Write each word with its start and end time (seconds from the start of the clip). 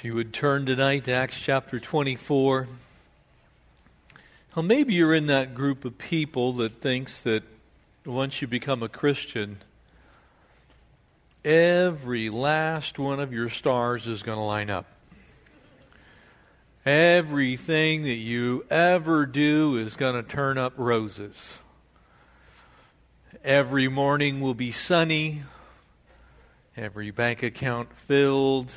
If 0.00 0.04
you 0.06 0.14
would 0.14 0.32
turn 0.32 0.64
tonight 0.64 1.04
to 1.04 1.12
Acts 1.12 1.38
chapter 1.38 1.78
24. 1.78 2.68
Well, 4.56 4.62
maybe 4.62 4.94
you're 4.94 5.12
in 5.12 5.26
that 5.26 5.54
group 5.54 5.84
of 5.84 5.98
people 5.98 6.54
that 6.54 6.80
thinks 6.80 7.20
that 7.20 7.42
once 8.06 8.40
you 8.40 8.48
become 8.48 8.82
a 8.82 8.88
Christian, 8.88 9.58
every 11.44 12.30
last 12.30 12.98
one 12.98 13.20
of 13.20 13.34
your 13.34 13.50
stars 13.50 14.06
is 14.06 14.22
going 14.22 14.38
to 14.38 14.42
line 14.42 14.70
up. 14.70 14.86
Everything 16.86 18.04
that 18.04 18.14
you 18.14 18.64
ever 18.70 19.26
do 19.26 19.76
is 19.76 19.96
going 19.96 20.14
to 20.14 20.26
turn 20.26 20.56
up 20.56 20.72
roses. 20.78 21.60
Every 23.44 23.88
morning 23.88 24.40
will 24.40 24.54
be 24.54 24.70
sunny, 24.70 25.42
every 26.74 27.10
bank 27.10 27.42
account 27.42 27.92
filled 27.92 28.72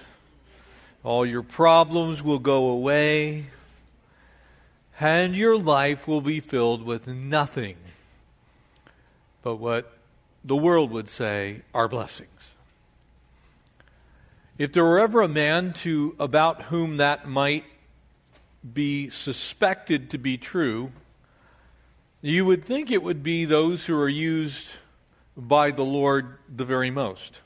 all 1.04 1.26
your 1.26 1.44
problems 1.44 2.24
will 2.24 2.40
go 2.40 2.68
away, 2.68 3.46
and 5.00 5.36
your 5.36 5.58
life 5.58 6.08
will 6.08 6.22
be 6.22 6.40
filled 6.40 6.84
with 6.84 7.08
nothing 7.08 7.76
but 9.44 9.58
what 9.58 9.98
the 10.44 10.56
world 10.56 10.90
would 10.92 11.10
say 11.10 11.62
are 11.74 11.88
blessings. 11.88 12.56
If 14.58 14.72
there 14.72 14.84
were 14.84 15.00
ever 15.00 15.22
a 15.22 15.28
man 15.28 15.74
to 15.74 16.16
about 16.20 16.64
whom 16.64 16.98
that 16.98 17.28
might 17.28 17.66
be 18.74 19.10
suspected 19.10 20.10
to 20.12 20.18
be 20.18 20.38
true, 20.38 20.92
you 22.22 22.46
would 22.46 22.64
think 22.64 22.90
it 22.90 23.04
would 23.04 23.22
be 23.22 23.44
those 23.44 23.86
who 23.86 24.00
are 24.00 24.10
used 24.10 24.76
by 25.36 25.72
the 25.72 25.84
Lord 25.84 26.38
the 26.54 26.64
very 26.64 26.92
most. 26.92 27.42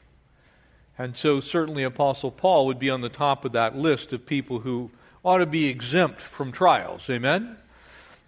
And 1.00 1.16
so, 1.16 1.40
certainly, 1.40 1.84
Apostle 1.84 2.32
Paul 2.32 2.66
would 2.66 2.80
be 2.80 2.90
on 2.90 3.02
the 3.02 3.10
top 3.10 3.46
of 3.46 3.52
that 3.52 3.78
list 3.78 4.14
of 4.14 4.26
people 4.26 4.60
who 4.60 4.90
ought 5.24 5.38
to 5.38 5.46
be 5.46 5.68
exempt 5.68 6.20
from 6.20 6.52
trials. 6.52 7.08
Amen? 7.10 7.58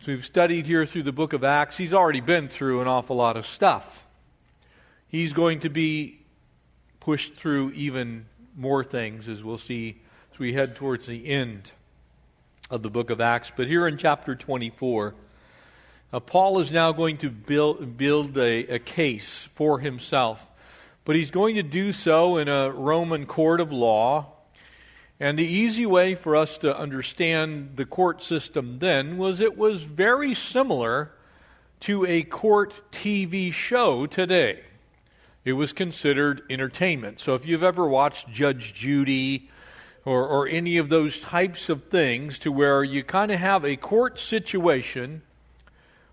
So, 0.02 0.12
we've 0.12 0.26
studied 0.26 0.68
here 0.68 0.86
through 0.86 1.04
the 1.04 1.12
book 1.12 1.34
of 1.34 1.44
Acts. 1.44 1.78
He's 1.78 1.94
already 1.94 2.22
been 2.22 2.48
through 2.48 2.82
an 2.82 2.88
awful 2.88 3.16
lot 3.16 3.38
of 3.38 3.48
stuff. 3.48 4.06
He's 5.08 5.34
going 5.34 5.62
to 5.62 5.70
be 5.70 6.20
pushed 7.00 7.34
through 7.34 7.72
even 7.72 8.28
more 8.56 8.84
things, 8.84 9.28
as 9.28 9.44
we'll 9.44 9.58
see 9.58 10.02
as 10.32 10.40
we 10.40 10.54
head 10.54 10.76
towards 10.76 11.08
the 11.08 11.28
end 11.28 11.72
of 12.70 12.84
the 12.84 12.90
book 12.92 13.10
of 13.10 13.20
Acts. 13.20 13.52
But 13.56 13.68
here 13.68 13.88
in 13.88 13.98
chapter 13.98 14.36
24, 14.36 15.16
uh, 16.14 16.20
Paul 16.20 16.60
is 16.60 16.72
now 16.72 16.92
going 16.92 17.18
to 17.18 17.30
build, 17.32 17.98
build 17.98 18.38
a, 18.38 18.76
a 18.76 18.80
case 18.80 19.44
for 19.44 19.80
himself 19.80 20.46
but 21.10 21.16
he's 21.16 21.32
going 21.32 21.56
to 21.56 21.64
do 21.64 21.92
so 21.92 22.38
in 22.38 22.48
a 22.48 22.70
Roman 22.70 23.26
court 23.26 23.60
of 23.60 23.72
law. 23.72 24.28
And 25.20 25.40
the 25.40 25.44
easy 25.44 25.84
way 25.84 26.14
for 26.14 26.36
us 26.36 26.60
to 26.60 26.78
understand 26.78 27.78
the 27.78 27.86
court 27.86 28.22
system 28.22 28.78
then 28.78 29.18
was 29.18 29.40
it 29.40 29.58
was 29.58 29.82
very 29.82 30.36
similar 30.36 31.12
to 31.80 32.06
a 32.06 32.22
court 32.22 32.92
TV 32.92 33.52
show 33.52 34.06
today. 34.06 34.60
It 35.44 35.54
was 35.54 35.74
considered 35.74 36.44
entertainment. 36.48 37.20
So 37.20 37.34
if 37.34 37.44
you've 37.44 37.64
ever 37.64 37.88
watched 37.88 38.30
Judge 38.30 38.76
Judy 38.76 39.50
or, 40.06 40.28
or 40.28 40.48
any 40.48 40.78
of 40.78 40.90
those 40.90 41.20
types 41.20 41.70
of 41.70 41.86
things 41.86 42.38
to 42.38 42.52
where 42.52 42.84
you 42.84 43.04
kind 43.04 43.32
of 43.32 43.40
have 43.40 43.66
a 43.66 43.78
court 43.78 44.20
situation, 44.20 45.24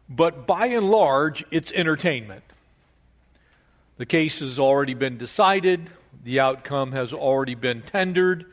but 0.09 0.47
by 0.47 0.69
and 0.69 0.89
large, 0.89 1.45
it's 1.51 1.71
entertainment. 1.73 2.45
The 3.99 4.05
case 4.05 4.41
has 4.41 4.59
already 4.59 4.93
been 4.93 5.17
decided, 5.17 5.91
the 6.23 6.39
outcome 6.39 6.93
has 6.93 7.15
already 7.15 7.55
been 7.55 7.81
tendered, 7.81 8.45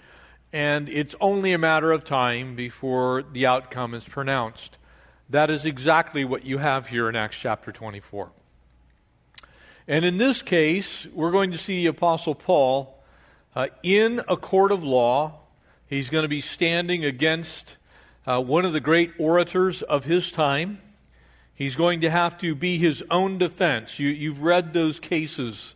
and 0.54 0.88
it's 0.88 1.16
only 1.20 1.52
a 1.52 1.58
matter 1.58 1.92
of 1.92 2.06
time 2.06 2.56
before 2.56 3.24
the 3.24 3.46
outcome 3.46 3.94
is 3.94 4.06
pronounced. 4.06 4.78
That 5.30 5.50
is 5.50 5.66
exactly 5.66 6.24
what 6.24 6.46
you 6.46 6.60
have 6.60 6.88
here 6.88 7.10
in 7.10 7.18
Acts 7.18 7.38
chapter 7.38 7.74
24. 7.74 8.32
And 9.86 10.06
in 10.06 10.18
this 10.18 10.42
case, 10.42 11.08
we're 11.08 11.32
going 11.32 11.52
to 11.52 11.58
see 11.58 11.84
the 11.84 11.88
Apostle 11.88 12.36
Paul 12.36 13.04
uh, 13.54 13.68
in 13.82 14.22
a 14.30 14.38
court 14.38 14.72
of 14.72 14.82
law. 14.82 15.40
He's 15.88 16.10
going 16.10 16.24
to 16.24 16.30
be 16.30 16.40
standing 16.40 17.04
against 17.04 17.76
uh, 18.26 18.42
one 18.42 18.64
of 18.64 18.72
the 18.72 18.80
great 18.80 19.12
orators 19.20 19.82
of 19.82 20.06
his 20.06 20.32
time. 20.32 20.80
He's 21.56 21.76
going 21.76 22.02
to 22.02 22.10
have 22.10 22.38
to 22.40 22.56
be 22.56 22.78
his 22.78 23.04
own 23.12 23.38
defense. 23.38 24.00
You, 24.00 24.32
have 24.32 24.42
read 24.42 24.74
those 24.74 25.00
cases 25.00 25.76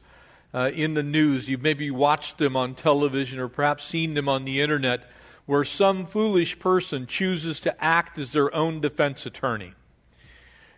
uh, 0.53 0.71
in 0.73 0.95
the 0.95 1.03
news. 1.03 1.49
You've 1.49 1.61
maybe 1.61 1.91
watched 1.91 2.39
them 2.39 2.55
on 2.55 2.73
television 2.73 3.39
or 3.39 3.47
perhaps 3.47 3.83
seen 3.83 4.15
them 4.15 4.27
on 4.27 4.45
the 4.45 4.61
internet 4.61 5.09
where 5.45 5.63
some 5.63 6.05
foolish 6.05 6.59
person 6.59 7.05
chooses 7.05 7.61
to 7.61 7.83
act 7.83 8.17
as 8.17 8.33
their 8.33 8.53
own 8.53 8.81
defense 8.81 9.25
attorney. 9.25 9.73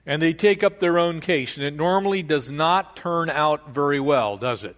And 0.05 0.21
they 0.21 0.33
take 0.33 0.63
up 0.63 0.79
their 0.79 0.99
own 0.99 1.21
case. 1.21 1.57
And 1.57 1.65
it 1.65 1.75
normally 1.75 2.21
does 2.21 2.49
not 2.49 2.95
turn 2.95 3.29
out 3.29 3.69
very 3.69 3.99
well, 3.99 4.37
does 4.37 4.63
it? 4.63 4.75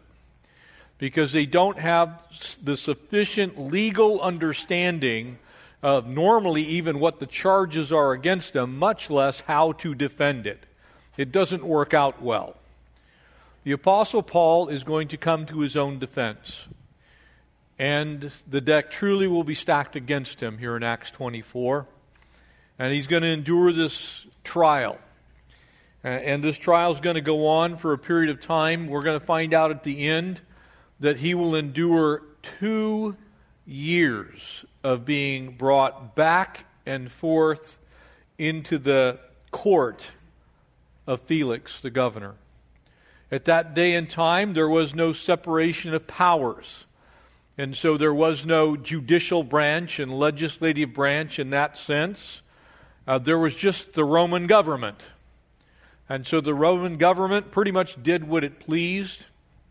Because 0.97 1.31
they 1.31 1.45
don't 1.45 1.79
have 1.79 2.21
the 2.63 2.77
sufficient 2.77 3.59
legal 3.59 4.21
understanding 4.21 5.39
uh, 5.83 6.01
normally 6.05 6.61
even 6.63 6.99
what 6.99 7.19
the 7.19 7.25
charges 7.25 7.91
are 7.91 8.11
against 8.11 8.53
them, 8.53 8.77
much 8.77 9.09
less 9.09 9.41
how 9.41 9.71
to 9.73 9.95
defend 9.95 10.45
it. 10.45 10.65
It 11.17 11.31
doesn't 11.31 11.63
work 11.63 11.93
out 11.93 12.21
well. 12.21 12.55
The 13.63 13.71
Apostle 13.71 14.23
Paul 14.23 14.69
is 14.69 14.83
going 14.83 15.07
to 15.09 15.17
come 15.17 15.45
to 15.47 15.59
his 15.59 15.75
own 15.77 15.99
defense. 15.99 16.67
And 17.77 18.31
the 18.47 18.61
deck 18.61 18.91
truly 18.91 19.27
will 19.27 19.43
be 19.43 19.55
stacked 19.55 19.95
against 19.95 20.41
him 20.41 20.59
here 20.59 20.75
in 20.75 20.83
Acts 20.83 21.09
24. 21.11 21.87
And 22.77 22.93
he's 22.93 23.07
going 23.07 23.23
to 23.23 23.29
endure 23.29 23.71
this 23.71 24.27
trial. 24.43 24.97
And 26.03 26.43
this 26.43 26.57
trial 26.57 26.91
is 26.91 26.99
going 26.99 27.15
to 27.15 27.21
go 27.21 27.47
on 27.47 27.77
for 27.77 27.93
a 27.93 27.97
period 27.97 28.29
of 28.29 28.41
time. 28.41 28.87
We're 28.87 29.03
going 29.03 29.19
to 29.19 29.25
find 29.25 29.53
out 29.53 29.69
at 29.69 29.83
the 29.83 30.07
end 30.07 30.41
that 30.99 31.17
he 31.17 31.35
will 31.35 31.55
endure 31.55 32.23
two 32.59 33.15
years 33.65 34.65
of 34.83 35.05
being 35.05 35.51
brought 35.51 36.15
back 36.15 36.65
and 36.85 37.11
forth 37.11 37.77
into 38.37 38.77
the 38.77 39.19
court 39.51 40.07
of 41.05 41.21
Felix, 41.21 41.79
the 41.79 41.89
governor. 41.89 42.35
At 43.31 43.45
that 43.45 43.73
day 43.73 43.93
and 43.93 44.09
time, 44.09 44.53
there 44.53 44.67
was 44.67 44.93
no 44.93 45.13
separation 45.13 45.93
of 45.93 46.07
powers. 46.07 46.85
And 47.57 47.77
so 47.77 47.97
there 47.97 48.13
was 48.13 48.45
no 48.45 48.75
judicial 48.75 49.43
branch 49.43 49.99
and 49.99 50.11
legislative 50.11 50.93
branch 50.93 51.37
in 51.37 51.49
that 51.51 51.77
sense. 51.77 52.41
Uh, 53.07 53.17
there 53.19 53.37
was 53.37 53.55
just 53.55 53.93
the 53.93 54.03
Roman 54.03 54.47
government. 54.47 55.07
And 56.09 56.25
so 56.27 56.41
the 56.41 56.53
Roman 56.53 56.97
government 56.97 57.51
pretty 57.51 57.71
much 57.71 58.01
did 58.01 58.27
what 58.27 58.43
it 58.43 58.59
pleased, 58.59 59.25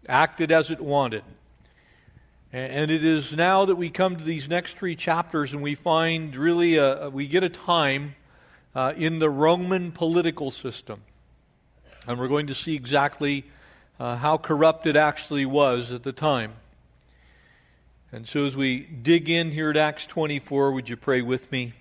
acted 0.09 0.51
as 0.51 0.71
it 0.71 0.81
wanted. 0.81 1.25
And 2.53 2.91
it 2.91 3.05
is 3.05 3.33
now 3.37 3.65
that 3.65 3.77
we 3.77 3.91
come 3.91 4.17
to 4.17 4.25
these 4.25 4.49
next 4.49 4.77
three 4.77 4.97
chapters 4.97 5.53
and 5.53 5.63
we 5.63 5.77
find 5.77 6.35
really 6.35 6.79
a, 6.79 7.09
we 7.09 7.29
get 7.29 7.45
a 7.45 7.49
time 7.49 8.17
uh, 8.75 8.93
in 8.97 9.21
the 9.21 9.31
Roman 9.31 9.93
political 9.93 10.51
system. 10.51 11.03
And 12.09 12.19
we're 12.19 12.27
going 12.27 12.49
to 12.49 12.55
see 12.55 12.75
exactly 12.75 13.45
uh, 14.01 14.17
how 14.17 14.37
corrupt 14.37 14.89
it 14.89 14.97
actually 14.97 15.47
was 15.47 15.93
at 15.93 16.03
the 16.03 16.13
time. 16.13 16.55
And 18.11 18.27
so 18.27 18.45
as 18.47 18.57
we 18.57 18.81
dig 18.81 19.31
in 19.31 19.53
here 19.53 19.71
at 19.71 19.77
Acts 19.77 20.07
24, 20.07 20.73
would 20.73 20.89
you 20.89 20.97
pray 20.97 21.23
with 21.23 21.53
me? 21.53 21.75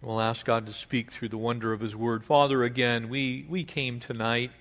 We'll 0.00 0.22
ask 0.22 0.46
God 0.46 0.64
to 0.66 0.72
speak 0.72 1.12
through 1.12 1.28
the 1.28 1.36
wonder 1.36 1.74
of 1.74 1.80
His 1.80 1.94
Word. 1.94 2.24
Father, 2.24 2.62
again, 2.62 3.10
we, 3.10 3.44
we 3.46 3.62
came 3.62 4.00
tonight 4.00 4.52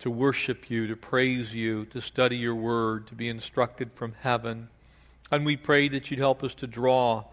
to 0.00 0.10
worship 0.10 0.70
you, 0.70 0.86
to 0.86 0.96
praise 0.96 1.54
you, 1.54 1.84
to 1.86 2.00
study 2.00 2.36
your 2.36 2.54
word, 2.54 3.06
to 3.06 3.14
be 3.14 3.28
instructed 3.28 3.92
from 3.92 4.14
heaven. 4.20 4.68
And 5.30 5.44
we 5.44 5.56
pray 5.56 5.88
that 5.88 6.10
you'd 6.10 6.18
help 6.18 6.42
us 6.42 6.54
to 6.56 6.66
draw 6.66 7.24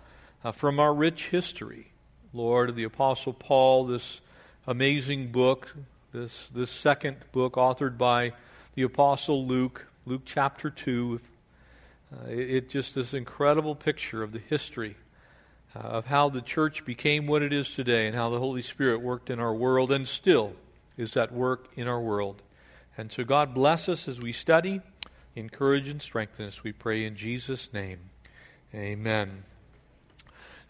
uh, 0.43 0.51
from 0.51 0.79
our 0.79 0.93
rich 0.93 1.29
history, 1.29 1.91
Lord, 2.33 2.69
of 2.69 2.75
the 2.75 2.83
Apostle 2.83 3.33
Paul, 3.33 3.85
this 3.85 4.21
amazing 4.67 5.31
book, 5.31 5.75
this, 6.11 6.47
this 6.49 6.69
second 6.69 7.17
book 7.31 7.53
authored 7.53 7.97
by 7.97 8.33
the 8.75 8.83
Apostle 8.83 9.45
Luke, 9.45 9.87
Luke 10.05 10.23
chapter 10.25 10.69
2. 10.69 11.21
Uh, 12.11 12.29
it, 12.29 12.49
it, 12.49 12.69
just 12.69 12.95
this 12.95 13.13
incredible 13.13 13.75
picture 13.75 14.23
of 14.23 14.33
the 14.33 14.39
history 14.39 14.97
uh, 15.73 15.79
of 15.79 16.05
how 16.07 16.27
the 16.27 16.41
church 16.41 16.83
became 16.83 17.27
what 17.27 17.41
it 17.41 17.53
is 17.53 17.73
today 17.73 18.07
and 18.07 18.15
how 18.15 18.29
the 18.29 18.39
Holy 18.39 18.61
Spirit 18.61 19.01
worked 19.01 19.29
in 19.29 19.39
our 19.39 19.53
world 19.53 19.89
and 19.89 20.05
still 20.07 20.53
is 20.97 21.15
at 21.15 21.31
work 21.31 21.69
in 21.75 21.87
our 21.87 21.99
world. 21.99 22.41
And 22.97 23.11
so, 23.11 23.23
God 23.23 23.53
bless 23.53 23.87
us 23.87 24.07
as 24.07 24.19
we 24.19 24.31
study, 24.31 24.81
encourage 25.35 25.87
and 25.87 26.01
strengthen 26.01 26.47
us, 26.47 26.63
we 26.63 26.71
pray 26.71 27.05
in 27.05 27.15
Jesus' 27.15 27.71
name. 27.71 27.99
Amen. 28.73 29.43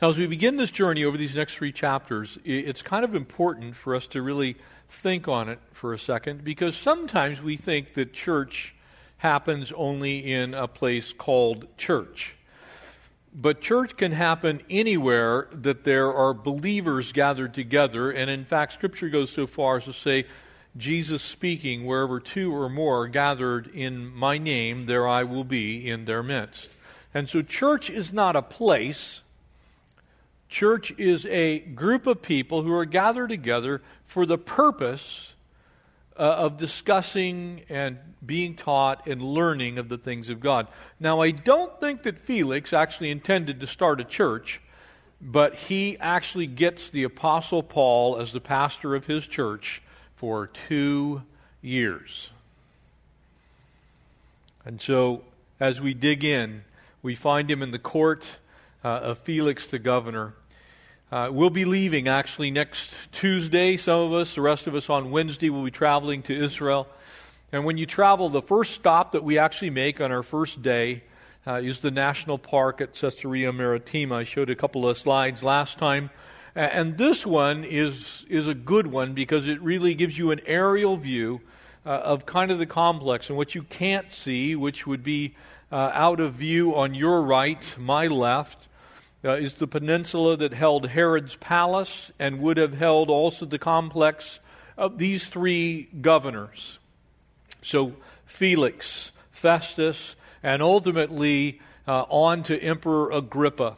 Now, 0.01 0.09
as 0.09 0.17
we 0.17 0.27
begin 0.27 0.57
this 0.57 0.69
journey 0.69 1.05
over 1.05 1.17
these 1.17 1.35
next 1.35 1.55
three 1.55 1.71
chapters, 1.71 2.37
it's 2.43 2.81
kind 2.81 3.05
of 3.05 3.15
important 3.15 3.77
for 3.77 3.95
us 3.95 4.07
to 4.07 4.21
really 4.21 4.57
think 4.89 5.27
on 5.27 5.47
it 5.47 5.59
for 5.71 5.93
a 5.93 5.97
second 5.97 6.43
because 6.43 6.75
sometimes 6.75 7.41
we 7.41 7.55
think 7.55 7.93
that 7.93 8.13
church 8.13 8.75
happens 9.19 9.71
only 9.71 10.31
in 10.31 10.53
a 10.53 10.67
place 10.67 11.13
called 11.13 11.65
church. 11.77 12.35
but 13.33 13.61
church 13.61 13.95
can 13.97 14.11
happen 14.11 14.61
anywhere 14.69 15.47
that 15.51 15.83
there 15.83 16.11
are 16.11 16.33
believers 16.33 17.11
gathered 17.11 17.53
together. 17.53 18.09
And 18.09 18.29
in 18.31 18.45
fact, 18.45 18.73
Scripture 18.73 19.09
goes 19.09 19.29
so 19.29 19.45
far 19.45 19.77
as 19.77 19.85
to 19.85 19.93
say, 19.93 20.25
Jesus 20.77 21.21
speaking, 21.21 21.85
wherever 21.85 22.19
two 22.19 22.55
or 22.55 22.69
more 22.69 23.03
are 23.03 23.07
gathered 23.07 23.67
in 23.67 24.13
my 24.13 24.37
name, 24.37 24.85
there 24.85 25.07
I 25.07 25.23
will 25.23 25.43
be 25.43 25.89
in 25.89 26.05
their 26.05 26.21
midst. 26.21 26.71
And 27.13 27.29
so, 27.29 27.41
church 27.41 27.89
is 27.89 28.13
not 28.13 28.35
a 28.35 28.41
place. 28.41 29.21
Church 30.49 30.93
is 30.97 31.25
a 31.25 31.59
group 31.59 32.05
of 32.05 32.21
people 32.21 32.61
who 32.61 32.73
are 32.73 32.85
gathered 32.85 33.29
together 33.29 33.81
for 34.05 34.25
the 34.25 34.37
purpose 34.37 35.33
uh, 36.17 36.21
of 36.21 36.57
discussing 36.57 37.63
and 37.69 37.97
being 38.25 38.55
taught 38.55 39.07
and 39.07 39.21
learning 39.21 39.77
of 39.77 39.89
the 39.89 39.97
things 39.97 40.29
of 40.29 40.39
God. 40.39 40.67
Now, 40.99 41.21
I 41.21 41.31
don't 41.31 41.79
think 41.79 42.03
that 42.03 42.19
Felix 42.19 42.73
actually 42.73 43.11
intended 43.11 43.59
to 43.59 43.67
start 43.67 44.01
a 44.01 44.03
church, 44.03 44.61
but 45.21 45.55
he 45.55 45.97
actually 45.99 46.47
gets 46.47 46.89
the 46.89 47.03
Apostle 47.03 47.63
Paul 47.63 48.17
as 48.17 48.31
the 48.31 48.41
pastor 48.41 48.95
of 48.95 49.05
his 49.05 49.27
church 49.27 49.81
for 50.17 50.47
two 50.47 51.21
years. 51.61 52.31
And 54.65 54.81
so, 54.81 55.23
as 55.59 55.79
we 55.79 55.93
dig 55.93 56.23
in, 56.23 56.63
we 57.01 57.15
find 57.15 57.49
him 57.49 57.63
in 57.63 57.71
the 57.71 57.79
court 57.79 58.39
uh, 58.83 58.87
of 58.87 59.19
Felix 59.19 59.67
the 59.67 59.79
governor. 59.79 60.33
Uh, 61.11 61.29
we'll 61.31 61.51
be 61.51 61.65
leaving 61.65 62.07
actually 62.07 62.51
next 62.51 62.93
Tuesday. 63.13 63.77
Some 63.77 63.99
of 63.99 64.13
us, 64.13 64.35
the 64.35 64.41
rest 64.41 64.67
of 64.67 64.75
us 64.75 64.89
on 64.89 65.11
Wednesday, 65.11 65.49
will 65.49 65.63
be 65.63 65.71
traveling 65.71 66.23
to 66.23 66.35
Israel. 66.35 66.87
And 67.51 67.63
when 67.63 67.77
you 67.77 67.85
travel, 67.85 68.27
the 68.27 68.41
first 68.41 68.73
stop 68.73 69.13
that 69.13 69.23
we 69.23 69.37
actually 69.37 69.69
make 69.69 70.01
on 70.01 70.11
our 70.11 70.23
first 70.23 70.61
day 70.61 71.03
uh, 71.45 71.61
is 71.63 71.79
the 71.79 71.91
national 71.91 72.39
park 72.39 72.81
at 72.81 72.93
Caesarea 72.93 73.53
Maritima. 73.53 74.15
I 74.15 74.23
showed 74.25 74.49
a 74.49 74.55
couple 74.55 74.89
of 74.89 74.97
slides 74.97 75.43
last 75.43 75.77
time. 75.77 76.09
And 76.57 76.97
this 76.97 77.23
one 77.23 77.63
is, 77.63 78.25
is 78.29 78.47
a 78.47 78.55
good 78.55 78.87
one 78.87 79.13
because 79.13 79.47
it 79.47 79.61
really 79.61 79.93
gives 79.93 80.17
you 80.17 80.31
an 80.31 80.41
aerial 80.47 80.97
view 80.97 81.41
uh, 81.85 81.89
of 81.89 82.25
kind 82.25 82.49
of 82.49 82.57
the 82.57 82.65
complex 82.65 83.29
and 83.29 83.37
what 83.37 83.53
you 83.53 83.61
can't 83.61 84.11
see, 84.11 84.55
which 84.55 84.87
would 84.87 85.03
be 85.03 85.35
uh, 85.71 85.91
out 85.93 86.19
of 86.19 86.33
view 86.33 86.73
on 86.73 86.95
your 86.95 87.21
right, 87.21 87.63
my 87.77 88.07
left 88.07 88.67
uh, 89.23 89.33
is 89.33 89.53
the 89.53 89.67
peninsula 89.67 90.35
that 90.35 90.51
held 90.51 90.87
Herod's 90.87 91.35
palace 91.35 92.11
and 92.17 92.39
would 92.39 92.57
have 92.57 92.73
held 92.73 93.11
also 93.11 93.45
the 93.45 93.59
complex 93.59 94.39
of 94.79 94.97
these 94.97 95.27
three 95.27 95.89
governors. 96.01 96.79
So, 97.61 97.93
Felix, 98.25 99.11
Festus, 99.29 100.15
and 100.41 100.63
ultimately 100.63 101.61
uh, 101.87 102.05
on 102.09 102.41
to 102.43 102.59
Emperor 102.59 103.11
Agrippa, 103.11 103.77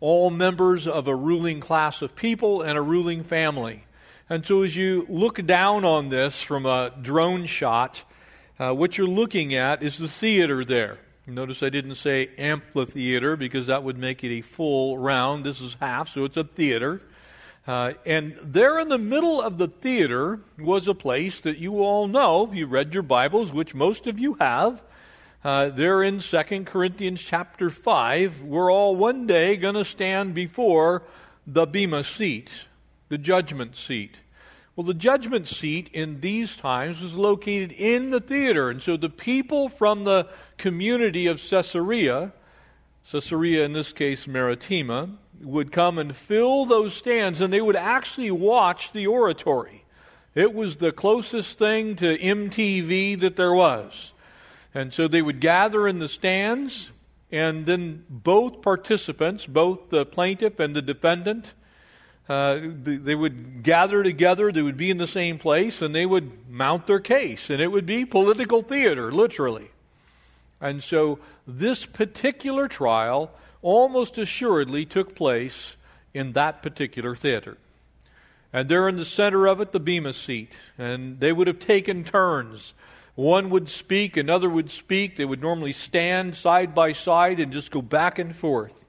all 0.00 0.30
members 0.30 0.86
of 0.86 1.08
a 1.08 1.14
ruling 1.14 1.60
class 1.60 2.02
of 2.02 2.14
people 2.14 2.62
and 2.62 2.78
a 2.78 2.82
ruling 2.82 3.24
family. 3.24 3.84
And 4.30 4.44
so, 4.44 4.62
as 4.62 4.76
you 4.76 5.06
look 5.08 5.44
down 5.46 5.84
on 5.84 6.10
this 6.10 6.42
from 6.42 6.66
a 6.66 6.92
drone 7.00 7.46
shot, 7.46 8.04
uh, 8.58 8.72
what 8.72 8.98
you're 8.98 9.06
looking 9.06 9.54
at 9.54 9.82
is 9.82 9.98
the 9.98 10.08
theater 10.08 10.64
there. 10.64 10.98
Notice 11.26 11.62
I 11.62 11.68
didn't 11.68 11.96
say 11.96 12.30
amphitheater 12.38 13.36
because 13.36 13.66
that 13.66 13.82
would 13.82 13.98
make 13.98 14.24
it 14.24 14.38
a 14.38 14.40
full 14.40 14.96
round. 14.96 15.44
This 15.44 15.60
is 15.60 15.76
half, 15.78 16.08
so 16.08 16.24
it's 16.24 16.38
a 16.38 16.44
theater. 16.44 17.02
Uh, 17.66 17.92
and 18.06 18.34
there 18.42 18.78
in 18.80 18.88
the 18.88 18.96
middle 18.96 19.42
of 19.42 19.58
the 19.58 19.68
theater 19.68 20.40
was 20.58 20.88
a 20.88 20.94
place 20.94 21.38
that 21.40 21.58
you 21.58 21.82
all 21.82 22.08
know, 22.08 22.48
if 22.48 22.54
you 22.54 22.66
read 22.66 22.94
your 22.94 23.02
Bibles, 23.02 23.52
which 23.52 23.74
most 23.74 24.06
of 24.06 24.18
you 24.18 24.34
have. 24.40 24.82
Uh, 25.48 25.70
there 25.70 26.02
in 26.02 26.20
2 26.20 26.64
Corinthians 26.66 27.22
chapter 27.22 27.70
5, 27.70 28.42
we're 28.42 28.70
all 28.70 28.94
one 28.94 29.26
day 29.26 29.56
going 29.56 29.76
to 29.76 29.82
stand 29.82 30.34
before 30.34 31.02
the 31.46 31.64
Bema 31.64 32.04
seat, 32.04 32.66
the 33.08 33.16
judgment 33.16 33.74
seat. 33.74 34.20
Well, 34.76 34.84
the 34.84 34.92
judgment 34.92 35.48
seat 35.48 35.88
in 35.94 36.20
these 36.20 36.54
times 36.54 37.00
was 37.00 37.14
located 37.14 37.72
in 37.72 38.10
the 38.10 38.20
theater. 38.20 38.68
And 38.68 38.82
so 38.82 38.98
the 38.98 39.08
people 39.08 39.70
from 39.70 40.04
the 40.04 40.28
community 40.58 41.26
of 41.26 41.40
Caesarea, 41.40 42.34
Caesarea 43.10 43.64
in 43.64 43.72
this 43.72 43.94
case 43.94 44.28
Maritima, 44.28 45.08
would 45.40 45.72
come 45.72 45.96
and 45.96 46.14
fill 46.14 46.66
those 46.66 46.92
stands 46.92 47.40
and 47.40 47.50
they 47.50 47.62
would 47.62 47.74
actually 47.74 48.30
watch 48.30 48.92
the 48.92 49.06
oratory. 49.06 49.86
It 50.34 50.52
was 50.52 50.76
the 50.76 50.92
closest 50.92 51.56
thing 51.56 51.96
to 51.96 52.18
MTV 52.18 53.18
that 53.20 53.36
there 53.36 53.54
was. 53.54 54.12
And 54.74 54.92
so 54.92 55.08
they 55.08 55.22
would 55.22 55.40
gather 55.40 55.88
in 55.88 55.98
the 55.98 56.08
stands, 56.08 56.92
and 57.30 57.66
then 57.66 58.04
both 58.08 58.62
participants, 58.62 59.46
both 59.46 59.90
the 59.90 60.04
plaintiff 60.06 60.60
and 60.60 60.74
the 60.74 60.82
defendant, 60.82 61.54
uh, 62.28 62.60
they 62.62 63.14
would 63.14 63.62
gather 63.62 64.02
together, 64.02 64.52
they 64.52 64.60
would 64.60 64.76
be 64.76 64.90
in 64.90 64.98
the 64.98 65.06
same 65.06 65.38
place, 65.38 65.80
and 65.80 65.94
they 65.94 66.04
would 66.04 66.48
mount 66.50 66.86
their 66.86 67.00
case. 67.00 67.48
And 67.48 67.60
it 67.60 67.68
would 67.68 67.86
be 67.86 68.04
political 68.04 68.60
theater, 68.60 69.10
literally. 69.10 69.70
And 70.60 70.82
so 70.84 71.18
this 71.46 71.86
particular 71.86 72.68
trial 72.68 73.30
almost 73.62 74.18
assuredly 74.18 74.84
took 74.84 75.14
place 75.14 75.76
in 76.12 76.32
that 76.32 76.62
particular 76.62 77.16
theater. 77.16 77.56
And 78.52 78.68
there 78.68 78.88
in 78.88 78.96
the 78.96 79.04
center 79.04 79.46
of 79.46 79.60
it, 79.60 79.72
the 79.72 79.80
Bema 79.80 80.12
seat. 80.12 80.52
And 80.76 81.20
they 81.20 81.32
would 81.32 81.46
have 81.46 81.58
taken 81.58 82.04
turns. 82.04 82.74
One 83.18 83.50
would 83.50 83.68
speak, 83.68 84.16
another 84.16 84.48
would 84.48 84.70
speak. 84.70 85.16
They 85.16 85.24
would 85.24 85.40
normally 85.40 85.72
stand 85.72 86.36
side 86.36 86.72
by 86.72 86.92
side 86.92 87.40
and 87.40 87.52
just 87.52 87.72
go 87.72 87.82
back 87.82 88.20
and 88.20 88.32
forth. 88.32 88.84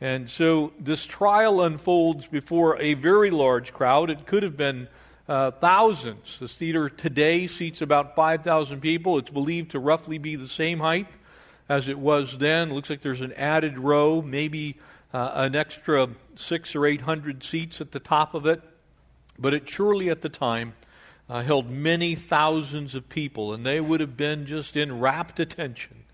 And 0.00 0.30
so 0.30 0.72
this 0.78 1.04
trial 1.04 1.60
unfolds 1.60 2.28
before 2.28 2.80
a 2.80 2.94
very 2.94 3.32
large 3.32 3.72
crowd. 3.72 4.08
It 4.08 4.24
could 4.24 4.44
have 4.44 4.56
been 4.56 4.86
uh, 5.28 5.50
thousands. 5.50 6.38
This 6.38 6.54
theater 6.54 6.88
today 6.88 7.48
seats 7.48 7.82
about 7.82 8.14
5,000 8.14 8.78
people. 8.80 9.18
It's 9.18 9.32
believed 9.32 9.72
to 9.72 9.80
roughly 9.80 10.18
be 10.18 10.36
the 10.36 10.46
same 10.46 10.78
height 10.78 11.08
as 11.68 11.88
it 11.88 11.98
was 11.98 12.38
then. 12.38 12.72
Looks 12.72 12.88
like 12.88 13.02
there's 13.02 13.20
an 13.20 13.32
added 13.32 13.80
row, 13.80 14.22
maybe 14.22 14.76
uh, 15.12 15.32
an 15.34 15.56
extra 15.56 16.10
six 16.36 16.76
or 16.76 16.86
eight 16.86 17.00
hundred 17.00 17.42
seats 17.42 17.80
at 17.80 17.90
the 17.90 17.98
top 17.98 18.32
of 18.32 18.46
it. 18.46 18.62
But 19.36 19.54
it 19.54 19.68
surely 19.68 20.08
at 20.08 20.22
the 20.22 20.28
time 20.28 20.74
uh, 21.28 21.42
held 21.42 21.70
many 21.70 22.14
thousands 22.14 22.94
of 22.94 23.08
people, 23.08 23.52
and 23.52 23.64
they 23.64 23.80
would 23.80 24.00
have 24.00 24.16
been 24.16 24.46
just 24.46 24.76
in 24.76 25.00
rapt 25.00 25.40
attention 25.40 26.04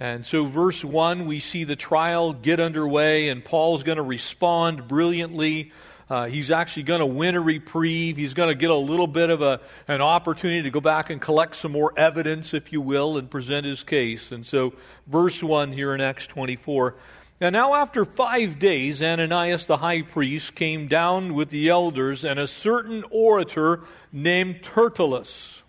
and 0.00 0.24
so, 0.24 0.44
verse 0.44 0.84
1, 0.84 1.26
we 1.26 1.40
see 1.40 1.64
the 1.64 1.74
trial 1.74 2.32
get 2.32 2.60
underway, 2.60 3.30
and 3.30 3.44
Paul's 3.44 3.82
going 3.82 3.96
to 3.96 4.02
respond 4.02 4.86
brilliantly. 4.86 5.72
Uh, 6.08 6.26
he's 6.26 6.52
actually 6.52 6.84
going 6.84 7.00
to 7.00 7.06
win 7.06 7.34
a 7.34 7.40
reprieve. 7.40 8.16
He's 8.16 8.32
going 8.32 8.48
to 8.48 8.54
get 8.54 8.70
a 8.70 8.76
little 8.76 9.08
bit 9.08 9.28
of 9.28 9.42
a, 9.42 9.60
an 9.88 10.00
opportunity 10.00 10.62
to 10.62 10.70
go 10.70 10.80
back 10.80 11.10
and 11.10 11.20
collect 11.20 11.56
some 11.56 11.72
more 11.72 11.92
evidence, 11.96 12.54
if 12.54 12.72
you 12.72 12.80
will, 12.80 13.18
and 13.18 13.28
present 13.28 13.66
his 13.66 13.82
case. 13.82 14.30
And 14.30 14.46
so, 14.46 14.72
verse 15.08 15.42
1 15.42 15.72
here 15.72 15.92
in 15.94 16.00
Acts 16.00 16.28
24. 16.28 16.94
And 17.40 17.52
now, 17.52 17.74
after 17.74 18.04
five 18.04 18.58
days, 18.58 19.00
Ananias 19.00 19.66
the 19.66 19.76
high 19.76 20.02
priest 20.02 20.56
came 20.56 20.88
down 20.88 21.34
with 21.34 21.50
the 21.50 21.68
elders 21.68 22.24
and 22.24 22.38
a 22.38 22.48
certain 22.48 23.04
orator 23.10 23.82
named 24.12 24.62
Tertullus. 24.62 25.62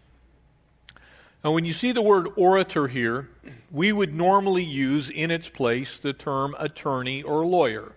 Now, 1.44 1.52
when 1.52 1.66
you 1.66 1.74
see 1.74 1.92
the 1.92 2.02
word 2.02 2.28
orator 2.36 2.88
here, 2.88 3.30
we 3.72 3.94
would 3.94 4.16
normally 4.16 4.64
use 4.64 5.12
in 5.12 5.30
its 5.30 5.48
place 5.48 6.00
the 6.00 6.12
term 6.12 6.56
attorney 6.58 7.22
or 7.22 7.46
lawyer. 7.46 7.94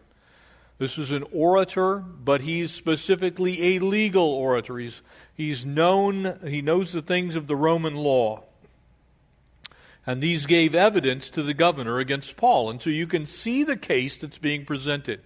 This 0.76 0.98
is 0.98 1.10
an 1.10 1.24
orator, 1.32 1.98
but 1.98 2.42
he's 2.42 2.72
specifically 2.72 3.76
a 3.76 3.78
legal 3.78 4.28
orator. 4.28 4.78
He's, 4.78 5.00
he's 5.34 5.64
known, 5.64 6.38
he 6.46 6.60
knows 6.60 6.92
the 6.92 7.02
things 7.02 7.36
of 7.36 7.46
the 7.46 7.56
Roman 7.56 7.94
law. 7.94 8.44
And 10.06 10.20
these 10.20 10.46
gave 10.46 10.74
evidence 10.74 11.30
to 11.30 11.42
the 11.42 11.54
governor 11.54 11.98
against 11.98 12.36
Paul. 12.36 12.70
And 12.70 12.82
so 12.82 12.90
you 12.90 13.06
can 13.06 13.26
see 13.26 13.62
the 13.62 13.76
case 13.76 14.16
that's 14.16 14.38
being 14.38 14.64
presented. 14.64 15.20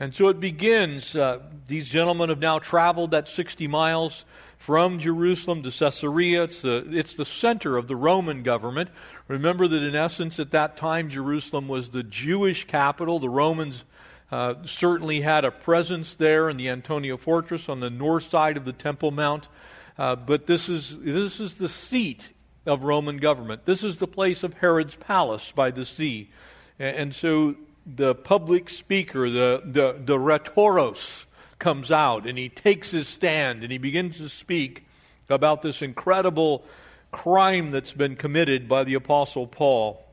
And 0.00 0.14
so 0.14 0.28
it 0.28 0.40
begins. 0.40 1.14
Uh, 1.14 1.40
these 1.66 1.88
gentlemen 1.88 2.30
have 2.30 2.40
now 2.40 2.58
traveled 2.58 3.10
that 3.10 3.28
60 3.28 3.68
miles 3.68 4.24
from 4.56 4.98
Jerusalem 4.98 5.62
to 5.62 5.70
Caesarea. 5.70 6.44
It's 6.44 6.62
the, 6.62 6.86
it's 6.90 7.14
the 7.14 7.24
center 7.24 7.76
of 7.76 7.88
the 7.88 7.96
Roman 7.96 8.42
government. 8.42 8.88
Remember 9.28 9.68
that 9.68 9.82
in 9.82 9.94
essence, 9.94 10.40
at 10.40 10.50
that 10.52 10.76
time, 10.76 11.10
Jerusalem 11.10 11.68
was 11.68 11.90
the 11.90 12.02
Jewish 12.02 12.64
capital. 12.64 13.18
The 13.18 13.28
Romans 13.28 13.84
uh, 14.30 14.54
certainly 14.64 15.20
had 15.20 15.44
a 15.44 15.50
presence 15.50 16.14
there 16.14 16.48
in 16.48 16.56
the 16.56 16.70
Antonia 16.70 17.18
Fortress 17.18 17.68
on 17.68 17.80
the 17.80 17.90
north 17.90 18.30
side 18.30 18.56
of 18.56 18.64
the 18.64 18.72
Temple 18.72 19.10
Mount. 19.10 19.48
Uh, 19.98 20.16
but 20.16 20.46
this 20.46 20.70
is, 20.70 20.98
this 21.00 21.38
is 21.38 21.54
the 21.54 21.68
seat 21.68 22.30
of 22.66 22.84
Roman 22.84 23.16
government. 23.16 23.64
This 23.64 23.82
is 23.82 23.96
the 23.96 24.06
place 24.06 24.42
of 24.42 24.54
Herod's 24.54 24.96
palace 24.96 25.52
by 25.52 25.70
the 25.70 25.84
sea. 25.84 26.30
And, 26.78 27.14
so 27.14 27.56
the 27.86 28.14
public 28.14 28.68
speaker, 28.68 29.30
the, 29.30 29.62
the, 29.64 29.96
the 29.98 30.16
rhetoros, 30.16 31.26
comes 31.58 31.92
out 31.92 32.26
and 32.26 32.36
he 32.36 32.48
takes 32.48 32.90
his 32.90 33.06
stand 33.06 33.62
and 33.62 33.70
he 33.70 33.78
begins 33.78 34.18
to 34.18 34.28
speak 34.28 34.84
about 35.28 35.62
this 35.62 35.80
incredible 35.80 36.64
crime 37.12 37.70
that's 37.70 37.92
been 37.92 38.16
committed 38.16 38.68
by 38.68 38.82
the 38.82 38.94
Apostle 38.94 39.46
Paul. 39.46 40.04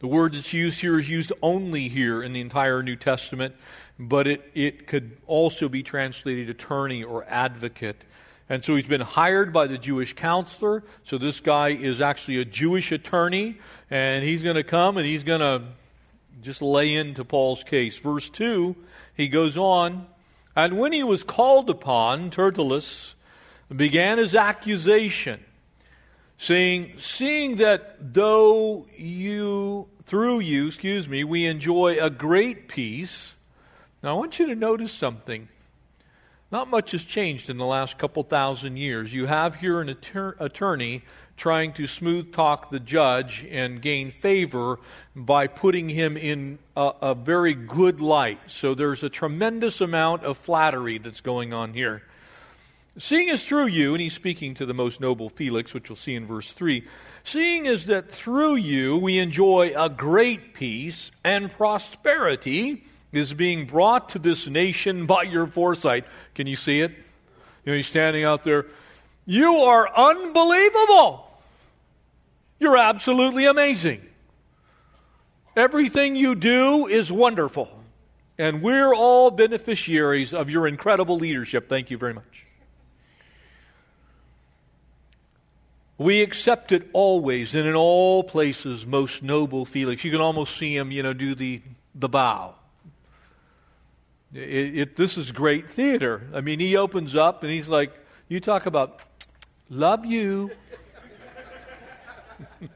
The 0.00 0.06
word 0.06 0.34
that's 0.34 0.52
used 0.52 0.80
here 0.80 0.98
is 0.98 1.08
used 1.08 1.32
only 1.42 1.88
here 1.88 2.22
in 2.22 2.32
the 2.32 2.40
entire 2.40 2.82
New 2.82 2.96
Testament, 2.96 3.54
but 3.98 4.26
it, 4.26 4.50
it 4.54 4.86
could 4.86 5.16
also 5.26 5.68
be 5.68 5.82
translated 5.82 6.50
attorney 6.50 7.02
or 7.02 7.24
advocate. 7.24 8.04
And 8.50 8.64
so 8.64 8.74
he's 8.74 8.88
been 8.88 9.00
hired 9.00 9.52
by 9.52 9.68
the 9.68 9.78
Jewish 9.78 10.12
counselor. 10.12 10.82
So 11.04 11.18
this 11.18 11.38
guy 11.38 11.68
is 11.68 12.00
actually 12.00 12.40
a 12.40 12.44
Jewish 12.44 12.90
attorney, 12.90 13.58
and 13.88 14.24
he's 14.24 14.42
going 14.42 14.56
to 14.56 14.64
come 14.64 14.96
and 14.96 15.06
he's 15.06 15.22
going 15.22 15.40
to 15.40 15.62
just 16.42 16.60
lay 16.60 16.92
into 16.92 17.24
Paul's 17.24 17.62
case. 17.62 17.96
Verse 17.98 18.28
2, 18.28 18.74
he 19.16 19.28
goes 19.28 19.56
on, 19.56 20.08
and 20.56 20.78
when 20.78 20.92
he 20.92 21.04
was 21.04 21.22
called 21.22 21.70
upon, 21.70 22.30
Tertullus 22.30 23.14
began 23.74 24.18
his 24.18 24.34
accusation 24.34 25.38
saying, 26.36 26.94
Seeing 26.98 27.56
that 27.56 28.14
though 28.14 28.86
you, 28.96 29.86
through 30.04 30.40
you, 30.40 30.66
excuse 30.66 31.08
me, 31.08 31.22
we 31.22 31.46
enjoy 31.46 31.98
a 32.02 32.10
great 32.10 32.66
peace. 32.66 33.36
Now 34.02 34.10
I 34.10 34.12
want 34.14 34.40
you 34.40 34.46
to 34.46 34.56
notice 34.56 34.92
something. 34.92 35.48
Not 36.52 36.68
much 36.68 36.90
has 36.90 37.04
changed 37.04 37.48
in 37.48 37.58
the 37.58 37.64
last 37.64 37.96
couple 37.96 38.24
thousand 38.24 38.76
years. 38.76 39.14
You 39.14 39.26
have 39.26 39.56
here 39.56 39.80
an 39.80 39.88
attor- 39.88 40.34
attorney 40.40 41.02
trying 41.36 41.72
to 41.74 41.86
smooth 41.86 42.32
talk 42.32 42.70
the 42.70 42.80
judge 42.80 43.46
and 43.50 43.80
gain 43.80 44.10
favor 44.10 44.80
by 45.14 45.46
putting 45.46 45.88
him 45.88 46.16
in 46.16 46.58
a, 46.76 46.92
a 47.02 47.14
very 47.14 47.54
good 47.54 48.00
light. 48.00 48.40
So 48.48 48.74
there's 48.74 49.04
a 49.04 49.08
tremendous 49.08 49.80
amount 49.80 50.24
of 50.24 50.36
flattery 50.36 50.98
that's 50.98 51.20
going 51.20 51.52
on 51.52 51.72
here. 51.72 52.02
Seeing 52.98 53.30
as 53.30 53.44
through 53.44 53.68
you, 53.68 53.94
and 53.94 54.02
he's 54.02 54.12
speaking 54.12 54.54
to 54.54 54.66
the 54.66 54.74
most 54.74 55.00
noble 55.00 55.30
Felix, 55.30 55.72
which 55.72 55.88
you'll 55.88 55.94
see 55.94 56.16
in 56.16 56.26
verse 56.26 56.52
3, 56.52 56.84
seeing 57.22 57.68
as 57.68 57.86
that 57.86 58.10
through 58.10 58.56
you 58.56 58.96
we 58.96 59.18
enjoy 59.18 59.72
a 59.76 59.88
great 59.88 60.52
peace 60.52 61.12
and 61.22 61.52
prosperity 61.52 62.82
is 63.12 63.34
being 63.34 63.66
brought 63.66 64.10
to 64.10 64.18
this 64.18 64.46
nation 64.46 65.06
by 65.06 65.22
your 65.22 65.46
foresight. 65.46 66.04
Can 66.34 66.46
you 66.46 66.56
see 66.56 66.80
it? 66.80 66.92
You 67.64 67.72
know, 67.72 67.76
he's 67.76 67.86
standing 67.86 68.24
out 68.24 68.44
there. 68.44 68.66
You 69.26 69.56
are 69.56 69.88
unbelievable. 69.96 71.26
You're 72.58 72.76
absolutely 72.76 73.46
amazing. 73.46 74.06
Everything 75.56 76.14
you 76.14 76.34
do 76.34 76.86
is 76.86 77.10
wonderful. 77.10 77.68
And 78.38 78.62
we're 78.62 78.94
all 78.94 79.30
beneficiaries 79.30 80.32
of 80.32 80.48
your 80.48 80.66
incredible 80.66 81.16
leadership. 81.16 81.68
Thank 81.68 81.90
you 81.90 81.98
very 81.98 82.14
much. 82.14 82.46
We 85.98 86.22
accept 86.22 86.72
it 86.72 86.88
always 86.94 87.54
and 87.54 87.68
in 87.68 87.74
all 87.74 88.24
places, 88.24 88.86
most 88.86 89.22
noble 89.22 89.66
Felix. 89.66 90.02
You 90.02 90.10
can 90.10 90.22
almost 90.22 90.56
see 90.56 90.74
him, 90.74 90.90
you 90.90 91.02
know, 91.02 91.12
do 91.12 91.34
the, 91.34 91.60
the 91.94 92.08
bow. 92.08 92.54
It, 94.32 94.78
it, 94.78 94.96
this 94.96 95.18
is 95.18 95.32
great 95.32 95.68
theater. 95.68 96.28
I 96.32 96.40
mean, 96.40 96.60
he 96.60 96.76
opens 96.76 97.16
up 97.16 97.42
and 97.42 97.50
he's 97.50 97.68
like, 97.68 97.92
You 98.28 98.40
talk 98.40 98.66
about 98.66 99.02
love 99.68 100.06
you. 100.06 100.52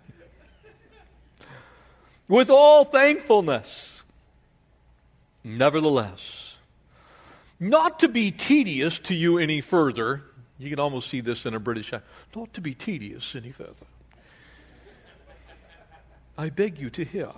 With 2.29 2.51
all 2.51 2.85
thankfulness. 2.85 4.03
Nevertheless, 5.47 6.57
not 7.61 7.99
to 7.99 8.09
be 8.09 8.31
tedious 8.31 8.99
to 9.01 9.15
you 9.15 9.37
any 9.37 9.61
further, 9.61 10.23
you 10.59 10.71
can 10.71 10.81
almost 10.81 11.11
see 11.11 11.21
this 11.21 11.45
in 11.45 11.55
a 11.55 11.61
British 11.61 11.93
accent. 11.93 12.11
Not 12.35 12.55
to 12.55 12.63
be 12.63 12.75
tedious 12.75 13.37
any 13.37 13.53
further. 13.53 13.75
I 16.39 16.49
beg 16.49 16.81
you 16.81 16.89
to 16.91 17.05
hear. 17.05 17.31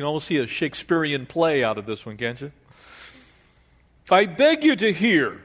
You 0.00 0.04
can 0.04 0.08
almost 0.08 0.28
see 0.28 0.38
a 0.38 0.46
Shakespearean 0.46 1.26
play 1.26 1.62
out 1.62 1.76
of 1.76 1.84
this 1.84 2.06
one, 2.06 2.16
can't 2.16 2.40
you? 2.40 2.52
I 4.10 4.24
beg 4.24 4.64
you 4.64 4.74
to 4.76 4.94
hear 4.94 5.42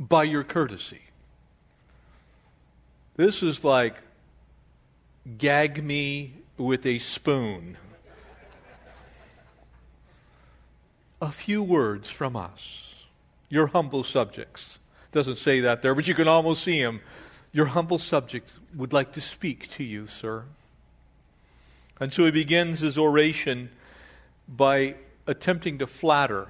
by 0.00 0.24
your 0.24 0.42
courtesy. 0.42 1.02
This 3.14 3.40
is 3.40 3.62
like 3.62 3.94
gag 5.38 5.84
me 5.84 6.32
with 6.56 6.84
a 6.86 6.98
spoon. 6.98 7.76
A 11.22 11.30
few 11.30 11.62
words 11.62 12.10
from 12.10 12.34
us, 12.34 13.04
your 13.48 13.68
humble 13.68 14.02
subjects 14.02 14.80
doesn't 15.12 15.38
say 15.38 15.60
that 15.60 15.82
there, 15.82 15.94
but 15.94 16.08
you 16.08 16.16
can 16.16 16.26
almost 16.26 16.64
see 16.64 16.80
him. 16.80 17.00
Your 17.52 17.66
humble 17.66 18.00
subject 18.00 18.54
would 18.74 18.92
like 18.92 19.12
to 19.12 19.20
speak 19.20 19.70
to 19.74 19.84
you, 19.84 20.08
sir. 20.08 20.46
And 22.00 22.12
so 22.12 22.24
he 22.24 22.32
begins 22.32 22.80
his 22.80 22.98
oration 22.98 23.70
by 24.48 24.96
attempting 25.26 25.78
to 25.78 25.86
flatter 25.86 26.48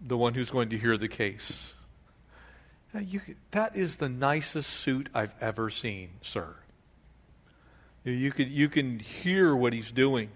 the 0.00 0.16
one 0.16 0.34
who's 0.34 0.50
going 0.50 0.70
to 0.70 0.78
hear 0.78 0.96
the 0.96 1.08
case. 1.08 1.74
You, 2.98 3.20
that 3.50 3.76
is 3.76 3.96
the 3.96 4.08
nicest 4.08 4.70
suit 4.70 5.08
I've 5.14 5.34
ever 5.40 5.68
seen, 5.68 6.10
sir. 6.22 6.54
You 8.04 8.30
can, 8.30 8.50
you 8.50 8.68
can 8.68 9.00
hear 9.00 9.54
what 9.54 9.72
he's 9.72 9.90
doing. 9.90 10.30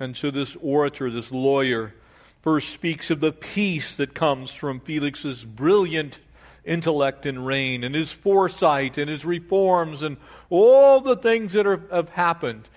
And 0.00 0.16
so 0.16 0.30
this 0.30 0.56
orator, 0.56 1.10
this 1.10 1.30
lawyer, 1.30 1.94
first 2.42 2.70
speaks 2.70 3.10
of 3.10 3.20
the 3.20 3.32
peace 3.32 3.94
that 3.96 4.14
comes 4.14 4.52
from 4.52 4.80
Felix's 4.80 5.44
brilliant 5.44 6.18
intellect 6.64 7.26
and 7.26 7.46
reign 7.46 7.84
and 7.84 7.94
his 7.94 8.10
foresight 8.10 8.98
and 8.98 9.08
his 9.08 9.24
reforms 9.24 10.02
and 10.02 10.16
all 10.50 11.00
the 11.00 11.16
things 11.16 11.52
that 11.52 11.66
are, 11.66 11.82
have 11.90 12.10
happened. 12.10 12.68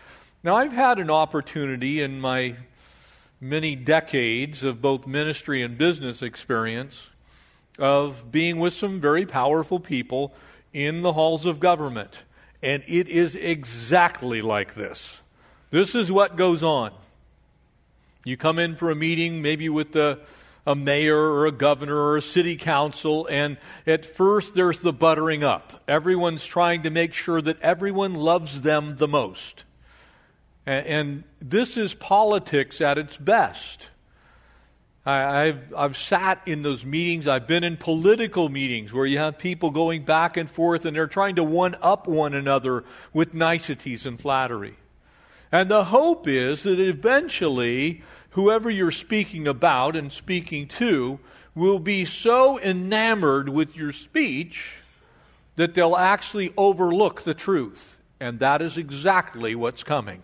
Now, 0.44 0.56
I've 0.56 0.74
had 0.74 1.00
an 1.00 1.10
opportunity 1.10 2.01
in 2.01 2.22
my 2.22 2.56
many 3.41 3.75
decades 3.75 4.63
of 4.63 4.81
both 4.81 5.08
ministry 5.08 5.62
and 5.62 5.77
business 5.77 6.22
experience 6.22 7.12
of 7.77 8.31
being 8.31 8.60
with 8.60 8.74
some 8.74 9.00
very 9.00 9.25
powerful 9.25 9.79
people 9.79 10.34
in 10.74 11.01
the 11.01 11.13
halls 11.13 11.46
of 11.46 11.60
government. 11.60 12.24
And 12.62 12.84
it 12.88 13.08
is 13.08 13.36
exactly 13.36 14.41
like 14.41 14.75
this. 14.75 15.22
This 15.72 15.96
is 15.96 16.12
what 16.12 16.36
goes 16.36 16.62
on. 16.63 16.91
You 18.25 18.36
come 18.36 18.60
in 18.60 18.75
for 18.75 18.91
a 18.91 18.96
meeting, 18.96 19.41
maybe 19.41 19.69
with 19.69 19.93
the 19.93 20.19
a 20.67 20.75
mayor 20.75 21.17
or 21.17 21.48
a 21.48 21.51
governor 21.51 21.96
or 21.96 22.17
a 22.17 22.22
city 22.22 22.55
council, 22.55 23.25
and 23.27 23.58
at 23.88 24.05
first 24.05 24.53
there's 24.53 24.81
the 24.81 24.93
buttering 24.93 25.43
up. 25.43 25.81
Everyone's 25.88 26.46
trying 26.46 26.84
to 26.84 26.91
make 26.91 27.13
sure 27.13 27.41
that 27.41 27.60
everyone 27.62 28.13
loves 28.13 28.62
them 28.62 28.98
the 28.98 29.08
most. 29.08 29.63
And, 30.66 30.88
and 30.88 31.24
this 31.42 31.78
is 31.78 31.94
politics 31.94 32.82
at 32.82 32.98
its 32.98 33.18
best. 33.18 33.89
I, 35.06 35.46
have 35.46 35.74
I've 35.75 35.98
sat 35.98 36.42
in 36.46 36.62
those 36.62 36.86
meetings. 36.86 37.28
I've 37.28 37.48
been 37.48 37.63
in 37.63 37.78
political 37.78 38.50
meetings 38.50 38.94
where 38.94 39.06
you 39.06 39.18
have 39.18 39.39
people 39.39 39.72
going 39.72 40.04
back 40.04 40.38
and 40.38 40.50
forth 40.50 40.86
and 40.86 40.96
they're 40.96 41.08
trying 41.08 41.36
to 41.36 41.44
one 41.44 41.75
up 41.82 42.08
one 42.08 42.34
another 42.34 42.84
with 43.13 43.34
niceties 43.34 44.06
and 44.06 44.20
flattery. 44.20 44.75
And 45.51 45.70
the 45.70 45.86
hope 45.86 46.28
is 46.28 46.63
that 46.63 46.80
eventually 46.80 48.04
whoever 48.32 48.70
you're 48.70 48.92
speaking 48.92 49.48
about 49.48 49.96
and 49.96 50.12
speaking 50.12 50.68
to 50.68 51.20
will 51.56 51.80
be 51.80 52.06
so 52.06 52.60
enamored 52.60 53.50
with 53.50 53.75
your 53.75 53.92
speech 53.92 54.78
that 55.56 55.74
they'll 55.74 55.96
actually 55.96 56.54
overlook 56.56 57.24
the 57.24 57.34
truth. 57.34 57.98
And 58.20 58.39
that 58.39 58.62
is 58.62 58.78
exactly 58.78 59.56
what's 59.56 59.84
coming. 59.84 60.24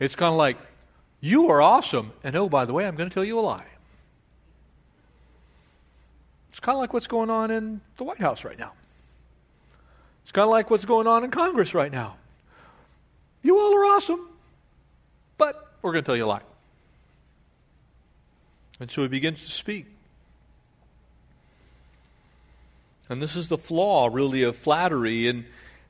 It's 0.00 0.16
kind 0.16 0.32
of 0.32 0.38
like, 0.38 0.56
you 1.20 1.50
are 1.50 1.62
awesome. 1.62 2.12
And 2.24 2.34
oh, 2.34 2.48
by 2.48 2.64
the 2.64 2.72
way, 2.72 2.86
I'm 2.86 2.96
going 2.96 3.08
to 3.08 3.14
tell 3.14 3.24
you 3.24 3.38
a 3.38 3.42
lie. 3.42 3.66
It's 6.48 6.58
kind 6.58 6.74
of 6.74 6.80
like 6.80 6.92
what's 6.92 7.06
going 7.06 7.30
on 7.30 7.50
in 7.50 7.80
the 7.98 8.04
White 8.04 8.18
House 8.18 8.42
right 8.42 8.58
now. 8.58 8.72
It's 10.24 10.32
kind 10.32 10.44
of 10.44 10.50
like 10.50 10.70
what's 10.70 10.84
going 10.84 11.06
on 11.06 11.22
in 11.22 11.30
Congress 11.30 11.74
right 11.74 11.92
now. 11.92 12.16
You 13.42 13.58
all 13.58 13.74
are 13.74 13.84
awesome, 13.84 14.28
but 15.38 15.72
we're 15.82 15.92
going 15.92 16.02
to 16.02 16.06
tell 16.06 16.16
you 16.16 16.24
a 16.24 16.26
lie. 16.26 16.42
And 18.80 18.90
so 18.90 19.02
he 19.02 19.08
begins 19.08 19.42
to 19.44 19.50
speak. 19.50 19.86
And 23.08 23.20
this 23.20 23.36
is 23.36 23.48
the 23.48 23.58
flaw, 23.58 24.08
really, 24.10 24.42
of 24.42 24.56
flattery. 24.56 25.28
And, 25.28 25.44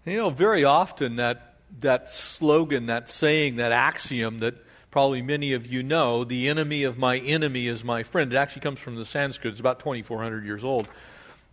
you 0.05 0.17
know, 0.17 0.31
very 0.31 0.65
often 0.65 1.17
that, 1.17 1.50
that 1.81 2.11
slogan, 2.11 2.87
that 2.87 3.09
saying, 3.09 3.57
that 3.57 3.73
axiom 3.73 4.41
that 4.41 4.55
probably 4.91 5.23
many 5.23 5.53
of 5.53 5.67
you 5.67 5.83
know, 5.83 6.25
the 6.25 6.49
enemy 6.49 6.83
of 6.83 6.99
my 6.99 7.19
enemy 7.19 7.69
is 7.69 7.85
my 7.85 8.03
friend, 8.03 8.33
it 8.33 8.37
actually 8.37 8.63
comes 8.63 8.81
from 8.81 8.97
the 8.97 9.05
Sanskrit. 9.05 9.53
It's 9.53 9.61
about 9.61 9.79
2,400 9.81 10.45
years 10.45 10.65
old. 10.65 10.89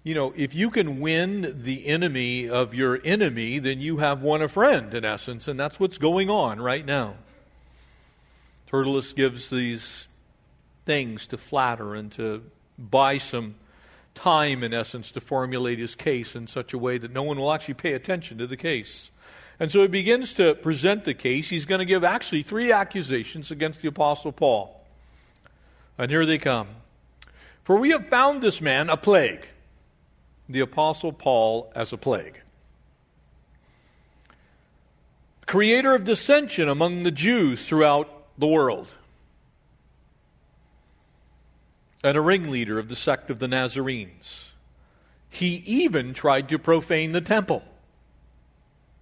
You 0.03 0.15
know, 0.15 0.33
if 0.36 0.55
you 0.55 0.69
can 0.69 1.00
win 1.00 1.63
the 1.63 1.86
enemy 1.86 2.50
of 2.50 2.74
your 2.74 3.00
enemy, 3.03 3.59
then 3.59 3.79
you 3.79 3.97
have 3.97 4.21
won 4.21 4.41
a 4.41 4.47
friend, 4.47 4.93
in 4.93 5.03
essence. 5.03 5.47
And 5.47 5.59
that's 5.59 5.79
what's 5.79 5.97
going 5.97 6.29
on 6.29 6.59
right 6.59 6.86
now. 6.86 7.15
Tertullus 8.71 9.13
gives 9.13 9.50
these 9.50 10.07
things 10.86 11.27
to 11.27 11.38
flatter 11.38 11.93
and 11.93 12.12
to 12.13 12.43
buy 12.77 13.17
some 13.17 13.55
time, 14.15 14.63
in 14.63 14.74
essence, 14.74 15.12
to 15.12 15.21
formulate 15.21 15.77
his 15.77 15.93
case 15.93 16.36
in 16.36 16.47
such 16.47 16.74
a 16.74 16.77
way 16.77 16.97
that 16.97 17.12
no 17.12 17.24
one 17.24 17.38
will 17.38 17.51
actually 17.51 17.75
pay 17.75 17.93
attention 17.93 18.38
to 18.38 18.47
the 18.47 18.57
case. 18.57 19.12
And 19.60 19.72
so 19.72 19.82
he 19.82 19.88
begins 19.88 20.34
to 20.36 20.54
present 20.56 21.04
the 21.04 21.14
case. 21.14 21.50
He's 21.50 21.66
going 21.66 21.80
to 21.80 21.86
give 21.86 22.04
actually 22.04 22.44
three 22.44 22.72
accusations 22.72 23.50
against 23.50 23.82
the 23.82 23.88
Apostle 23.88 24.32
Paul. 24.32 24.86
And 25.98 26.12
here 26.12 26.26
they 26.26 26.38
come. 26.38 26.68
For 27.64 27.76
we 27.78 27.90
have 27.90 28.08
found 28.08 28.42
this 28.42 28.62
man 28.62 28.90
a 28.90 28.98
plague, 28.98 29.48
the 30.48 30.60
Apostle 30.60 31.12
Paul 31.12 31.72
as 31.76 31.92
a 31.92 31.98
plague. 31.98 32.40
Creator 35.48 35.96
of 35.96 36.04
dissension 36.04 36.70
among 36.70 37.04
the 37.04 37.12
Jews 37.12 37.68
throughout 37.68 38.10
the 38.38 38.48
world, 38.48 38.94
and 42.04 42.16
a 42.16 42.22
ringleader 42.22 42.78
of 42.78 42.90
the 42.90 42.96
sect 42.96 43.32
of 43.32 43.40
the 43.40 43.48
Nazarenes. 43.48 44.52
He 45.30 45.64
even 45.66 46.14
tried 46.14 46.48
to 46.50 46.60
profane 46.60 47.12
the 47.12 47.22
temple. 47.22 47.64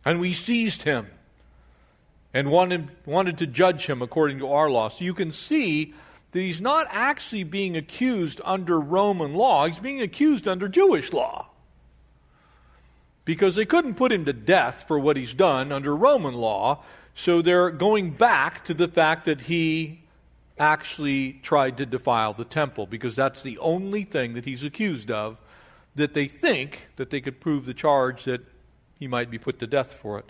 And 0.06 0.20
we 0.20 0.34
seized 0.34 0.84
him 0.84 1.08
and 2.34 2.52
wanted, 2.52 2.90
wanted 3.06 3.40
to 3.40 3.48
judge 3.48 3.88
him 3.88 4.02
according 4.02 4.38
to 4.40 4.52
our 4.52 4.70
law. 4.70 4.90
So 4.90 5.04
you 5.04 5.16
can 5.16 5.32
see 5.32 5.94
that 6.32 6.42
he's 6.42 6.62
not 6.62 6.88
actually 6.92 7.44
being 7.44 7.76
accused 7.76 8.40
under 8.46 8.80
Roman 8.80 9.34
law, 9.34 9.66
he's 9.66 9.80
being 9.80 10.02
accused 10.02 10.48
under 10.48 10.68
Jewish 10.68 11.14
law. 11.14 11.48
Because 13.24 13.56
they 13.56 13.66
couldn't 13.66 13.96
put 13.96 14.12
him 14.12 14.26
to 14.26 14.34
death 14.34 14.86
for 14.88 15.00
what 15.00 15.18
he's 15.18 15.34
done 15.34 15.72
under 15.72 15.96
Roman 15.96 16.36
law, 16.36 16.84
so 17.16 17.42
they're 17.42 17.72
going 17.72 18.12
back 18.12 18.66
to 18.66 18.74
the 18.74 18.88
fact 18.88 19.26
that 19.26 19.42
he 19.42 20.02
actually 20.60 21.40
tried 21.42 21.78
to 21.78 21.86
defile 21.86 22.34
the 22.34 22.46
temple, 22.46 22.86
because 22.86 23.16
that's 23.16 23.42
the 23.42 23.58
only 23.60 24.04
thing 24.04 24.34
that 24.36 24.46
he's 24.46 24.64
accused 24.64 25.10
of 25.10 25.38
that 25.96 26.14
they 26.14 26.28
think 26.28 26.90
that 26.98 27.10
they 27.10 27.22
could 27.22 27.40
prove 27.40 27.66
the 27.66 27.74
charge 27.74 28.26
that 28.26 28.42
he 29.00 29.08
might 29.08 29.30
be 29.30 29.38
put 29.38 29.60
to 29.60 29.68
death 29.68 29.94
for 29.94 30.20
it. 30.20 30.26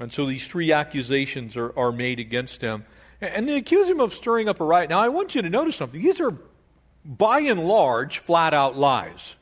And 0.00 0.12
so 0.12 0.26
these 0.26 0.46
three 0.48 0.72
accusations 0.72 1.56
are, 1.56 1.76
are 1.78 1.92
made 1.92 2.18
against 2.18 2.60
him. 2.60 2.84
And 3.20 3.48
they 3.48 3.56
accuse 3.56 3.88
him 3.88 4.00
of 4.00 4.12
stirring 4.12 4.48
up 4.48 4.60
a 4.60 4.64
riot. 4.64 4.90
Now, 4.90 5.00
I 5.00 5.08
want 5.08 5.34
you 5.34 5.42
to 5.42 5.50
notice 5.50 5.76
something. 5.76 6.02
These 6.02 6.20
are, 6.20 6.36
by 7.04 7.40
and 7.40 7.64
large, 7.64 8.18
flat 8.18 8.52
out 8.52 8.76
lies. 8.76 9.36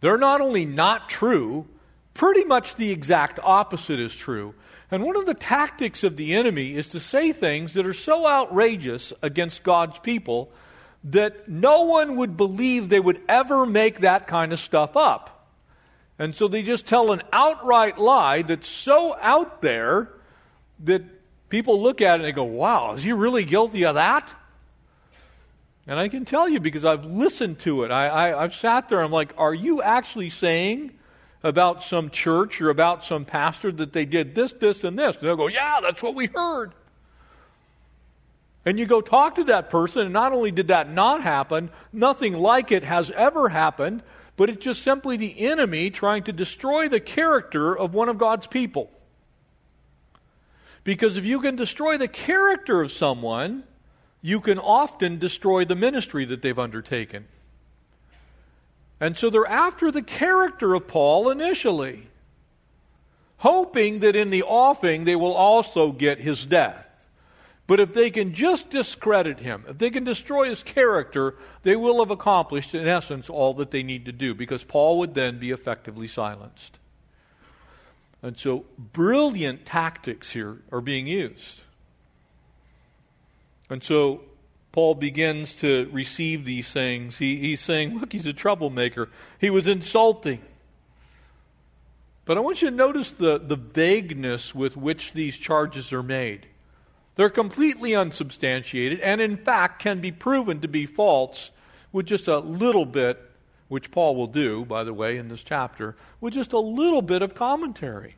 They're 0.00 0.18
not 0.18 0.40
only 0.40 0.64
not 0.64 1.08
true, 1.08 1.66
pretty 2.14 2.44
much 2.44 2.74
the 2.74 2.90
exact 2.90 3.38
opposite 3.42 4.00
is 4.00 4.14
true. 4.16 4.54
And 4.90 5.04
one 5.04 5.16
of 5.16 5.26
the 5.26 5.34
tactics 5.34 6.02
of 6.02 6.16
the 6.16 6.34
enemy 6.34 6.74
is 6.74 6.88
to 6.88 7.00
say 7.00 7.32
things 7.32 7.74
that 7.74 7.86
are 7.86 7.94
so 7.94 8.26
outrageous 8.26 9.12
against 9.22 9.62
God's 9.62 9.98
people 9.98 10.50
that 11.04 11.48
no 11.48 11.82
one 11.82 12.16
would 12.16 12.36
believe 12.36 12.88
they 12.88 13.00
would 13.00 13.20
ever 13.28 13.66
make 13.66 14.00
that 14.00 14.26
kind 14.26 14.52
of 14.52 14.60
stuff 14.60 14.96
up. 14.96 15.48
And 16.18 16.36
so 16.36 16.46
they 16.46 16.62
just 16.62 16.86
tell 16.86 17.12
an 17.12 17.22
outright 17.32 17.98
lie 17.98 18.42
that's 18.42 18.68
so 18.68 19.16
out 19.20 19.62
there 19.62 20.10
that 20.84 21.02
people 21.48 21.82
look 21.82 22.00
at 22.00 22.12
it 22.12 22.14
and 22.16 22.24
they 22.24 22.32
go, 22.32 22.44
wow, 22.44 22.94
is 22.94 23.02
he 23.02 23.12
really 23.12 23.44
guilty 23.44 23.84
of 23.84 23.96
that? 23.96 24.32
And 25.86 25.98
I 25.98 26.08
can 26.08 26.24
tell 26.24 26.48
you 26.48 26.60
because 26.60 26.84
I've 26.84 27.04
listened 27.04 27.58
to 27.60 27.82
it. 27.82 27.90
I, 27.90 28.36
I, 28.36 28.42
have 28.42 28.54
sat 28.54 28.88
there, 28.88 29.02
I'm 29.02 29.10
like, 29.10 29.34
are 29.36 29.52
you 29.52 29.82
actually 29.82 30.30
saying 30.30 30.92
about 31.42 31.82
some 31.82 32.08
church 32.08 32.60
or 32.60 32.70
about 32.70 33.04
some 33.04 33.24
pastor 33.24 33.72
that 33.72 33.92
they 33.92 34.04
did 34.04 34.36
this, 34.36 34.52
this, 34.52 34.84
and 34.84 34.96
this? 34.96 35.16
And 35.16 35.26
they'll 35.26 35.34
go, 35.34 35.48
yeah, 35.48 35.80
that's 35.82 36.02
what 36.02 36.14
we 36.14 36.26
heard. 36.26 36.72
And 38.64 38.78
you 38.78 38.86
go 38.86 39.00
talk 39.00 39.34
to 39.36 39.44
that 39.44 39.70
person, 39.70 40.02
and 40.02 40.12
not 40.12 40.32
only 40.32 40.52
did 40.52 40.68
that 40.68 40.90
not 40.90 41.22
happen, 41.22 41.70
nothing 41.92 42.34
like 42.34 42.70
it 42.70 42.84
has 42.84 43.10
ever 43.10 43.48
happened, 43.48 44.02
but 44.36 44.48
it's 44.48 44.64
just 44.64 44.82
simply 44.82 45.16
the 45.16 45.40
enemy 45.46 45.90
trying 45.90 46.22
to 46.24 46.32
destroy 46.32 46.88
the 46.88 47.00
character 47.00 47.76
of 47.76 47.92
one 47.92 48.08
of 48.08 48.18
God's 48.18 48.46
people. 48.46 48.90
Because 50.84 51.16
if 51.16 51.24
you 51.24 51.40
can 51.40 51.56
destroy 51.56 51.96
the 51.96 52.08
character 52.08 52.82
of 52.82 52.92
someone, 52.92 53.64
you 54.20 54.40
can 54.40 54.58
often 54.58 55.18
destroy 55.18 55.64
the 55.64 55.74
ministry 55.74 56.24
that 56.24 56.42
they've 56.42 56.58
undertaken. 56.58 57.26
And 59.00 59.16
so 59.16 59.30
they're 59.30 59.46
after 59.46 59.90
the 59.90 60.02
character 60.02 60.74
of 60.74 60.86
Paul 60.86 61.28
initially, 61.30 62.06
hoping 63.38 63.98
that 63.98 64.14
in 64.14 64.30
the 64.30 64.44
offing 64.44 65.04
they 65.04 65.16
will 65.16 65.34
also 65.34 65.90
get 65.90 66.18
his 66.18 66.46
death. 66.46 66.88
But 67.72 67.80
if 67.80 67.94
they 67.94 68.10
can 68.10 68.34
just 68.34 68.68
discredit 68.68 69.38
him, 69.38 69.64
if 69.66 69.78
they 69.78 69.88
can 69.88 70.04
destroy 70.04 70.50
his 70.50 70.62
character, 70.62 71.36
they 71.62 71.74
will 71.74 72.00
have 72.00 72.10
accomplished, 72.10 72.74
in 72.74 72.86
essence, 72.86 73.30
all 73.30 73.54
that 73.54 73.70
they 73.70 73.82
need 73.82 74.04
to 74.04 74.12
do, 74.12 74.34
because 74.34 74.62
Paul 74.62 74.98
would 74.98 75.14
then 75.14 75.38
be 75.38 75.50
effectively 75.52 76.06
silenced. 76.06 76.78
And 78.20 78.36
so, 78.36 78.66
brilliant 78.76 79.64
tactics 79.64 80.32
here 80.32 80.58
are 80.70 80.82
being 80.82 81.06
used. 81.06 81.64
And 83.70 83.82
so, 83.82 84.20
Paul 84.72 84.94
begins 84.94 85.54
to 85.60 85.88
receive 85.92 86.44
these 86.44 86.70
things. 86.70 87.16
He, 87.16 87.38
he's 87.38 87.62
saying, 87.62 87.98
Look, 87.98 88.12
he's 88.12 88.26
a 88.26 88.34
troublemaker. 88.34 89.08
He 89.40 89.48
was 89.48 89.66
insulting. 89.66 90.42
But 92.26 92.36
I 92.36 92.40
want 92.40 92.60
you 92.60 92.68
to 92.68 92.76
notice 92.76 93.08
the, 93.08 93.38
the 93.38 93.56
vagueness 93.56 94.54
with 94.54 94.76
which 94.76 95.14
these 95.14 95.38
charges 95.38 95.90
are 95.90 96.02
made. 96.02 96.48
They're 97.14 97.30
completely 97.30 97.94
unsubstantiated 97.94 99.00
and, 99.00 99.20
in 99.20 99.36
fact, 99.36 99.82
can 99.82 100.00
be 100.00 100.12
proven 100.12 100.60
to 100.60 100.68
be 100.68 100.86
false 100.86 101.50
with 101.92 102.06
just 102.06 102.26
a 102.26 102.38
little 102.38 102.86
bit, 102.86 103.20
which 103.68 103.90
Paul 103.90 104.16
will 104.16 104.26
do, 104.26 104.64
by 104.64 104.82
the 104.84 104.94
way, 104.94 105.18
in 105.18 105.28
this 105.28 105.42
chapter, 105.42 105.94
with 106.20 106.34
just 106.34 106.52
a 106.52 106.58
little 106.58 107.02
bit 107.02 107.20
of 107.20 107.34
commentary. 107.34 108.16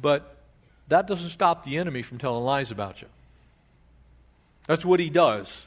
But 0.00 0.36
that 0.88 1.06
doesn't 1.06 1.30
stop 1.30 1.64
the 1.64 1.76
enemy 1.76 2.02
from 2.02 2.18
telling 2.18 2.44
lies 2.44 2.70
about 2.70 3.02
you. 3.02 3.08
That's 4.66 4.84
what 4.84 5.00
he 5.00 5.10
does. 5.10 5.66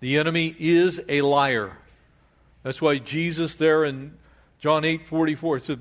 The 0.00 0.18
enemy 0.18 0.54
is 0.58 1.00
a 1.08 1.22
liar. 1.22 1.78
That's 2.62 2.82
why 2.82 2.98
Jesus 2.98 3.54
there 3.56 3.84
in 3.84 4.16
John 4.58 4.84
8 4.84 5.06
44 5.06 5.58
said, 5.60 5.80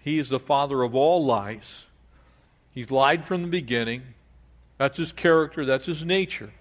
He 0.00 0.18
is 0.18 0.28
the 0.28 0.40
father 0.40 0.82
of 0.82 0.94
all 0.94 1.24
lies. 1.24 1.87
He's 2.72 2.90
lied 2.90 3.26
from 3.26 3.42
the 3.42 3.48
beginning. 3.48 4.02
That's 4.78 4.98
his 4.98 5.12
character, 5.12 5.64
that's 5.64 5.86
his 5.86 6.04
nature. 6.04 6.52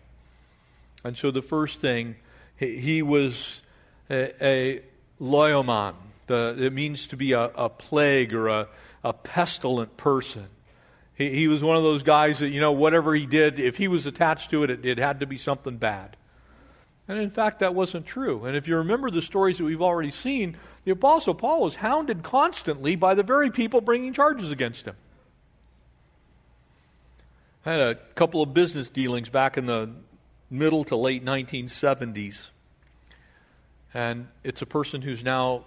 And 1.03 1.15
so 1.17 1.31
the 1.31 1.41
first 1.41 1.79
thing, 1.79 2.15
he, 2.57 2.77
he 2.77 3.01
was 3.01 3.61
a, 4.09 4.45
a 4.45 4.81
loimon. 5.21 5.93
The, 6.25 6.55
it 6.59 6.73
means 6.73 7.07
to 7.09 7.17
be 7.17 7.31
a, 7.31 7.43
a 7.43 7.69
plague 7.69 8.33
or 8.33 8.47
a, 8.47 8.67
a 9.03 9.13
pestilent 9.13 9.95
person. 9.95 10.47
He, 11.15 11.29
he, 11.31 11.47
was 11.47 11.63
one 11.63 11.77
of 11.77 11.83
those 11.83 12.03
guys 12.03 12.39
that, 12.39 12.49
you 12.49 12.59
know, 12.59 12.71
whatever 12.71 13.15
he 13.15 13.25
did, 13.25 13.59
if 13.59 13.77
he 13.77 13.87
was 13.87 14.05
attached 14.05 14.49
to 14.51 14.63
it, 14.63 14.69
it, 14.69 14.85
it 14.85 14.97
had 14.97 15.19
to 15.21 15.25
be 15.25 15.37
something 15.37 15.77
bad. 15.77 16.17
And 17.07 17.19
in 17.19 17.29
fact, 17.29 17.59
that 17.59 17.73
wasn't 17.73 18.05
true. 18.05 18.43
And 18.43 18.57
if 18.57 18.67
you 18.67 18.75
remember 18.75 19.09
the 19.09 19.21
stories 19.21 19.59
that 19.59 19.63
we've 19.63 19.81
already 19.81 20.11
seen, 20.11 20.57
the 20.83 20.91
Apostle 20.91 21.33
Paul 21.33 21.61
was 21.61 21.75
hounded 21.75 22.21
constantly 22.21 22.95
by 22.95 23.15
the 23.15 23.23
very 23.23 23.49
people 23.49 23.79
bringing 23.79 24.11
charges 24.11 24.51
against 24.51 24.85
him. 24.85 24.95
I 27.67 27.71
had 27.71 27.81
a 27.81 27.95
couple 28.15 28.41
of 28.41 28.53
business 28.53 28.87
dealings 28.87 29.29
back 29.29 29.57
in 29.57 29.65
the 29.65 29.89
middle 30.49 30.85
to 30.85 30.95
late 30.95 31.25
1970s. 31.25 32.51
And 33.93 34.29
it's 34.41 34.61
a 34.61 34.65
person 34.65 35.01
who's 35.01 35.21
now 35.21 35.65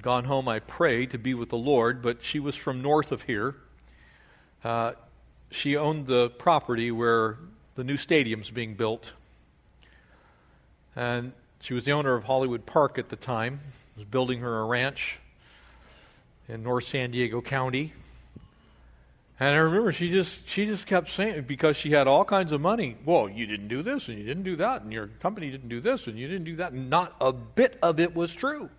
gone 0.00 0.24
home, 0.24 0.48
I 0.48 0.60
pray, 0.60 1.04
to 1.04 1.18
be 1.18 1.34
with 1.34 1.50
the 1.50 1.58
Lord, 1.58 2.00
but 2.00 2.22
she 2.22 2.40
was 2.40 2.56
from 2.56 2.80
north 2.80 3.12
of 3.12 3.24
here. 3.24 3.56
Uh, 4.64 4.92
she 5.50 5.76
owned 5.76 6.06
the 6.06 6.30
property 6.30 6.90
where 6.90 7.36
the 7.74 7.84
new 7.84 7.98
stadium's 7.98 8.48
being 8.48 8.72
built. 8.72 9.12
And 10.96 11.34
she 11.60 11.74
was 11.74 11.84
the 11.84 11.92
owner 11.92 12.14
of 12.14 12.24
Hollywood 12.24 12.64
Park 12.64 12.96
at 12.96 13.10
the 13.10 13.16
time, 13.16 13.60
was 13.94 14.06
building 14.06 14.38
her 14.38 14.60
a 14.60 14.64
ranch 14.64 15.18
in 16.48 16.62
North 16.62 16.84
San 16.84 17.10
Diego 17.10 17.42
County. 17.42 17.92
And 19.42 19.56
I 19.56 19.58
remember 19.58 19.90
she 19.90 20.08
just 20.08 20.48
she 20.48 20.66
just 20.66 20.86
kept 20.86 21.08
saying 21.08 21.46
because 21.48 21.76
she 21.76 21.90
had 21.90 22.06
all 22.06 22.24
kinds 22.24 22.52
of 22.52 22.60
money. 22.60 22.96
Well, 23.04 23.28
you 23.28 23.44
didn't 23.44 23.66
do 23.66 23.82
this 23.82 24.06
and 24.06 24.16
you 24.16 24.22
didn't 24.22 24.44
do 24.44 24.54
that 24.54 24.82
and 24.82 24.92
your 24.92 25.08
company 25.08 25.50
didn't 25.50 25.68
do 25.68 25.80
this 25.80 26.06
and 26.06 26.16
you 26.16 26.28
didn't 26.28 26.44
do 26.44 26.54
that. 26.56 26.72
Not 26.72 27.16
a 27.20 27.32
bit 27.32 27.76
of 27.82 27.98
it 27.98 28.14
was 28.14 28.32
true. 28.32 28.70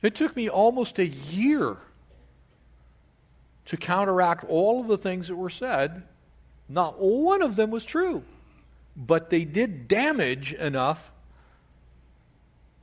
It 0.00 0.14
took 0.14 0.34
me 0.34 0.48
almost 0.48 0.98
a 0.98 1.06
year 1.06 1.76
to 3.66 3.76
counteract 3.76 4.46
all 4.48 4.80
of 4.80 4.86
the 4.86 4.96
things 4.96 5.28
that 5.28 5.36
were 5.36 5.50
said. 5.50 6.04
Not 6.70 7.00
one 7.00 7.42
of 7.42 7.56
them 7.56 7.70
was 7.70 7.84
true. 7.84 8.22
But 8.96 9.28
they 9.28 9.44
did 9.44 9.88
damage 9.88 10.54
enough 10.54 11.12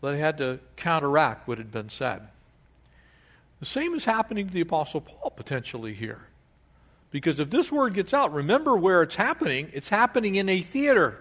that 0.01 0.13
I 0.13 0.17
had 0.17 0.38
to 0.38 0.60
counteract 0.75 1.47
what 1.47 1.58
had 1.58 1.71
been 1.71 1.89
said. 1.89 2.27
The 3.60 3.65
same 3.65 3.93
is 3.93 4.06
happening 4.06 4.48
to 4.48 4.54
the 4.54 4.62
Apostle 4.62 5.02
Paul 5.02 5.32
potentially 5.32 5.93
here. 5.93 6.22
Because 7.12 7.39
if 7.39 7.50
this 7.50 7.72
word 7.72 7.93
gets 7.93 8.13
out, 8.13 8.32
remember 8.32 8.78
where 8.78 9.02
it's 9.02 9.15
happening. 9.15 9.69
It's 9.74 9.89
happening 9.89 10.36
in 10.36 10.48
a 10.48 10.62
theater. 10.62 11.19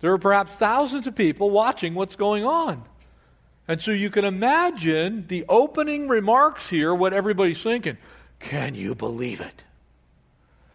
There 0.00 0.12
are 0.12 0.18
perhaps 0.18 0.54
thousands 0.54 1.06
of 1.06 1.14
people 1.14 1.50
watching 1.50 1.94
what's 1.94 2.16
going 2.16 2.44
on. 2.44 2.84
And 3.66 3.80
so 3.82 3.90
you 3.90 4.08
can 4.08 4.24
imagine 4.24 5.26
the 5.28 5.44
opening 5.48 6.08
remarks 6.08 6.70
here, 6.70 6.94
what 6.94 7.12
everybody's 7.12 7.62
thinking. 7.62 7.98
Can 8.38 8.74
you 8.74 8.94
believe 8.94 9.40
it? 9.40 9.64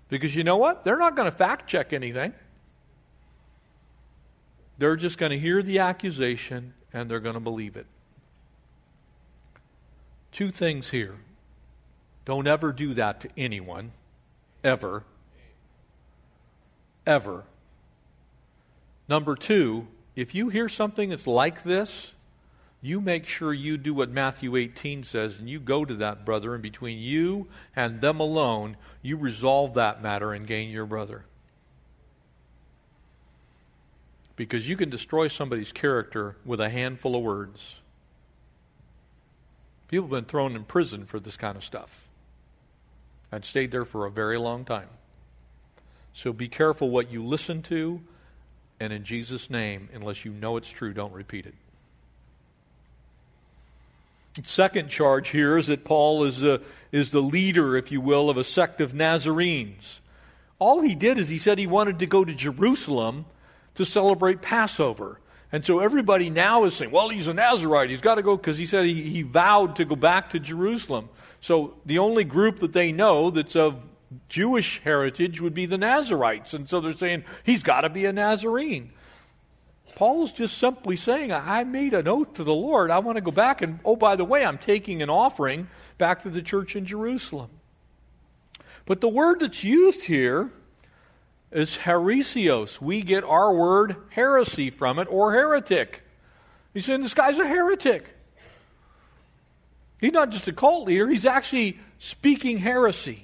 Because 0.10 0.36
you 0.36 0.44
know 0.44 0.58
what? 0.58 0.84
They're 0.84 0.98
not 0.98 1.16
going 1.16 1.30
to 1.30 1.36
fact 1.36 1.68
check 1.68 1.92
anything. 1.92 2.34
They're 4.78 4.96
just 4.96 5.18
going 5.18 5.32
to 5.32 5.40
hear 5.40 5.64
the 5.64 5.80
accusation 5.80 6.74
and 6.92 7.10
they're 7.10 7.20
going 7.20 7.34
to 7.34 7.40
believe 7.40 7.76
it. 7.76 7.88
Two 10.34 10.52
things 10.52 10.90
here. 10.90 11.16
Don't 12.26 12.48
ever 12.48 12.74
do 12.74 12.96
that 12.96 13.22
to 13.22 13.30
anyone, 13.38 13.92
ever. 14.64 15.04
Ever. 17.06 17.44
Number 19.08 19.36
two, 19.36 19.88
if 20.16 20.34
you 20.34 20.50
hear 20.50 20.68
something 20.68 21.10
that's 21.10 21.28
like 21.28 21.64
this, 21.64 22.14
you 22.82 23.00
make 23.00 23.28
sure 23.28 23.54
you 23.54 23.78
do 23.78 23.94
what 23.94 24.10
Matthew 24.10 24.56
18 24.56 25.04
says 25.04 25.38
and 25.38 25.48
you 25.48 25.60
go 25.60 25.86
to 25.86 25.94
that 25.96 26.26
brother, 26.26 26.54
and 26.54 26.64
between 26.64 26.98
you 26.98 27.48
and 27.76 28.02
them 28.02 28.20
alone, 28.20 28.76
you 29.04 29.18
resolve 29.18 29.76
that 29.76 30.02
matter 30.02 30.34
and 30.34 30.48
gain 30.48 30.70
your 30.72 30.88
brother. 30.88 31.26
Because 34.36 34.68
you 34.68 34.76
can 34.76 34.90
destroy 34.90 35.28
somebody's 35.28 35.72
character 35.72 36.38
with 36.44 36.60
a 36.60 36.70
handful 36.70 37.16
of 37.16 37.22
words. 37.22 37.82
People 39.94 40.06
have 40.06 40.26
been 40.26 40.26
thrown 40.26 40.56
in 40.56 40.64
prison 40.64 41.06
for 41.06 41.20
this 41.20 41.38
kind 41.38 41.56
of 41.56 41.64
stuff 41.64 42.08
and 43.32 43.46
stayed 43.46 43.70
there 43.70 43.86
for 43.86 44.08
a 44.08 44.10
very 44.10 44.40
long 44.40 44.66
time. 44.66 44.88
So 46.14 46.34
be 46.34 46.48
careful 46.48 46.90
what 46.90 47.12
you 47.12 47.24
listen 47.24 47.62
to, 47.62 48.02
and 48.80 48.92
in 48.92 49.04
Jesus' 49.04 49.52
name, 49.52 49.90
unless 49.94 50.26
you 50.26 50.32
know 50.32 50.58
it's 50.58 50.72
true, 50.72 50.94
don't 50.94 51.14
repeat 51.14 51.46
it. 51.46 51.54
Second 54.44 54.90
charge 54.90 55.30
here 55.30 55.60
is 55.60 55.68
that 55.68 55.86
Paul 55.86 56.24
is, 56.24 56.44
a, 56.44 56.60
is 56.92 57.12
the 57.12 57.22
leader, 57.22 57.78
if 57.78 57.92
you 57.92 58.02
will, 58.02 58.32
of 58.32 58.38
a 58.38 58.44
sect 58.44 58.82
of 58.82 58.96
Nazarenes. 58.96 60.02
All 60.58 60.82
he 60.82 60.96
did 60.96 61.20
is 61.20 61.30
he 61.30 61.38
said 61.38 61.60
he 61.60 61.68
wanted 61.68 62.00
to 62.00 62.08
go 62.08 62.26
to 62.26 62.34
Jerusalem 62.34 63.26
to 63.76 63.86
celebrate 63.86 64.42
Passover. 64.42 65.20
And 65.54 65.64
so 65.64 65.80
everybody 65.80 66.32
now 66.32 66.64
is 66.64 66.74
saying, 66.74 66.90
well, 66.90 67.10
he's 67.10 67.28
a 67.28 67.34
Nazarite. 67.34 67.92
He's 67.92 68.02
got 68.02 68.16
to 68.16 68.24
go 68.24 68.36
because 68.36 68.58
he 68.58 68.66
said 68.66 68.86
he, 68.86 69.04
he 69.04 69.22
vowed 69.22 69.76
to 69.76 69.86
go 69.86 69.96
back 69.96 70.32
to 70.32 70.40
Jerusalem. 70.40 71.10
So 71.42 71.76
the 71.86 72.00
only 72.00 72.24
group 72.24 72.58
that 72.58 72.74
they 72.74 72.92
know 72.92 73.30
that's 73.30 73.56
of 73.56 73.76
Jewish 74.30 74.82
heritage 74.82 75.40
would 75.40 75.54
be 75.54 75.68
the 75.68 75.78
Nazarites. 75.78 76.56
And 76.56 76.68
so 76.68 76.82
they're 76.82 76.92
saying, 76.92 77.26
he's 77.44 77.62
got 77.62 77.82
to 77.82 77.90
be 77.90 78.06
a 78.06 78.12
Nazarene. 78.12 78.94
Paul's 79.94 80.32
just 80.32 80.58
simply 80.58 80.96
saying, 80.96 81.32
I 81.32 81.64
made 81.66 81.94
an 81.94 82.08
oath 82.08 82.34
to 82.34 82.44
the 82.44 82.54
Lord. 82.54 82.90
I 82.90 82.98
want 82.98 83.18
to 83.18 83.22
go 83.22 83.30
back. 83.30 83.62
And 83.62 83.80
oh, 83.86 83.96
by 83.96 84.16
the 84.16 84.26
way, 84.26 84.44
I'm 84.44 84.58
taking 84.58 85.04
an 85.04 85.12
offering 85.12 85.68
back 86.00 86.24
to 86.24 86.32
the 86.32 86.42
church 86.42 86.76
in 86.76 86.84
Jerusalem. 86.84 87.52
But 88.88 89.02
the 89.02 89.08
word 89.08 89.42
that's 89.42 89.64
used 89.64 90.06
here 90.06 90.52
is 91.54 91.78
heresios. 91.78 92.82
We 92.82 93.02
get 93.02 93.24
our 93.24 93.54
word 93.54 93.96
heresy 94.10 94.70
from 94.70 95.00
it 95.00 95.08
or 95.10 95.34
heretic. 95.34 96.04
He's 96.74 96.86
saying 96.86 97.02
this 97.02 97.14
guy's 97.14 97.40
a 97.40 97.48
heretic. 97.48 98.10
He's 100.02 100.12
not 100.14 100.32
just 100.32 100.48
a 100.48 100.54
cult 100.54 100.88
leader, 100.88 101.08
he's 101.08 101.26
actually 101.26 101.80
speaking 101.98 102.58
heresy. 102.58 103.24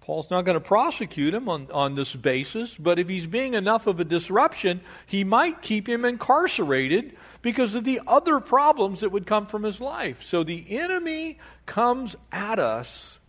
Paul's 0.00 0.30
not 0.30 0.46
going 0.46 0.54
to 0.54 0.60
prosecute 0.60 1.34
him 1.34 1.50
on, 1.50 1.68
on 1.70 1.94
this 1.94 2.16
basis, 2.16 2.74
but 2.74 2.98
if 2.98 3.10
he's 3.10 3.26
being 3.26 3.52
enough 3.52 3.86
of 3.86 4.00
a 4.00 4.04
disruption, 4.04 4.80
he 5.06 5.22
might 5.22 5.60
keep 5.60 5.86
him 5.86 6.06
incarcerated 6.06 7.14
because 7.42 7.74
of 7.74 7.84
the 7.84 8.00
other 8.06 8.40
problems 8.40 9.02
that 9.02 9.10
would 9.10 9.26
come 9.26 9.44
from 9.44 9.64
his 9.64 9.82
life. 9.82 10.22
So 10.22 10.42
the 10.42 10.78
enemy 10.78 11.38
comes 11.66 12.16
at 12.32 12.58
us 12.58 13.20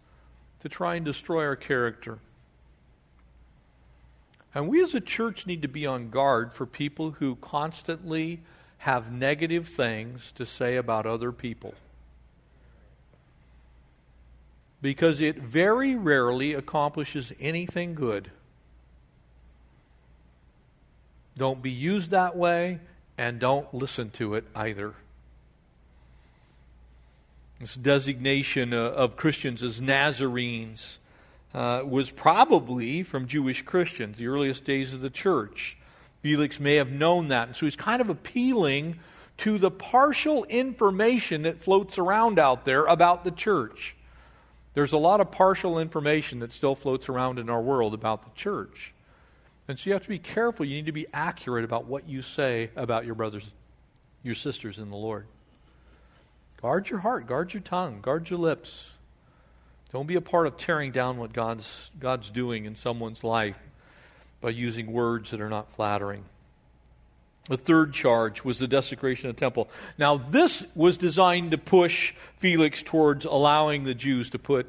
to 0.59 0.69
try 0.69 0.95
and 0.95 1.05
destroy 1.05 1.43
our 1.45 1.55
character. 1.55 2.19
And 4.53 4.67
we 4.67 4.83
as 4.83 4.95
a 4.95 5.01
church 5.01 5.45
need 5.45 5.61
to 5.61 5.67
be 5.67 5.85
on 5.85 6.09
guard 6.09 6.53
for 6.53 6.65
people 6.65 7.11
who 7.11 7.35
constantly 7.35 8.41
have 8.79 9.11
negative 9.11 9.67
things 9.67 10.31
to 10.33 10.45
say 10.45 10.75
about 10.75 11.05
other 11.05 11.31
people 11.31 11.75
because 14.81 15.21
it 15.21 15.37
very 15.37 15.95
rarely 15.95 16.53
accomplishes 16.53 17.33
anything 17.39 17.93
good. 17.93 18.31
Don't 21.37 21.61
be 21.61 21.71
used 21.71 22.11
that 22.11 22.35
way, 22.35 22.79
and 23.17 23.39
don't 23.39 23.73
listen 23.73 24.09
to 24.11 24.35
it 24.35 24.45
either. 24.55 24.93
This 27.59 27.75
designation 27.75 28.73
uh, 28.73 28.77
of 28.77 29.17
Christians 29.17 29.61
as 29.63 29.81
Nazarenes 29.81 30.97
uh, 31.53 31.81
was 31.85 32.09
probably 32.09 33.03
from 33.03 33.27
Jewish 33.27 33.63
Christians, 33.63 34.17
the 34.17 34.27
earliest 34.27 34.63
days 34.63 34.93
of 34.93 35.01
the 35.01 35.09
church. 35.09 35.77
Felix 36.21 36.59
may 36.59 36.75
have 36.75 36.89
known 36.89 37.27
that. 37.29 37.47
And 37.47 37.55
so 37.55 37.65
he's 37.65 37.75
kind 37.75 38.01
of 38.01 38.09
appealing 38.09 38.99
to 39.37 39.57
the 39.57 39.71
partial 39.71 40.45
information 40.45 41.41
that 41.41 41.61
floats 41.61 41.97
around 41.97 42.39
out 42.39 42.63
there 42.63 42.85
about 42.85 43.25
the 43.25 43.31
church. 43.31 43.95
There's 44.73 44.93
a 44.93 44.97
lot 44.97 45.19
of 45.19 45.31
partial 45.31 45.79
information 45.79 46.39
that 46.39 46.53
still 46.53 46.75
floats 46.75 47.09
around 47.09 47.39
in 47.39 47.49
our 47.49 47.61
world 47.61 47.93
about 47.93 48.23
the 48.23 48.29
church. 48.35 48.93
And 49.67 49.77
so 49.77 49.89
you 49.89 49.93
have 49.93 50.03
to 50.03 50.09
be 50.09 50.19
careful. 50.19 50.65
You 50.65 50.75
need 50.75 50.85
to 50.85 50.91
be 50.93 51.07
accurate 51.13 51.65
about 51.65 51.85
what 51.85 52.07
you 52.07 52.21
say 52.21 52.69
about 52.77 53.05
your 53.05 53.15
brothers, 53.15 53.49
your 54.23 54.35
sisters 54.35 54.79
in 54.79 54.89
the 54.89 54.95
Lord. 54.95 55.25
Guard 56.61 56.89
your 56.89 56.99
heart, 56.99 57.25
guard 57.25 57.53
your 57.53 57.61
tongue, 57.61 58.01
guard 58.01 58.29
your 58.29 58.39
lips. 58.39 58.97
Don't 59.93 60.07
be 60.07 60.15
a 60.15 60.21
part 60.21 60.45
of 60.45 60.57
tearing 60.57 60.91
down 60.91 61.17
what 61.17 61.31
God's, 61.31 61.89
God's 61.97 62.29
doing 62.29 62.65
in 62.65 62.75
someone's 62.75 63.23
life 63.23 63.57
by 64.41 64.49
using 64.49 64.91
words 64.91 65.31
that 65.31 65.39
are 65.39 65.49
not 65.49 65.71
flattering. 65.71 66.25
The 67.45 67.55
third 67.55 67.93
charge 67.93 68.43
was 68.43 68.59
the 68.59 68.67
desecration 68.67 69.29
of 69.29 69.37
the 69.37 69.39
temple. 69.39 69.69
Now, 69.97 70.17
this 70.17 70.65
was 70.75 70.97
designed 70.97 71.51
to 71.51 71.57
push 71.57 72.13
Felix 72.37 72.83
towards 72.83 73.25
allowing 73.25 73.85
the 73.85 73.95
Jews 73.95 74.29
to 74.31 74.39
put 74.39 74.67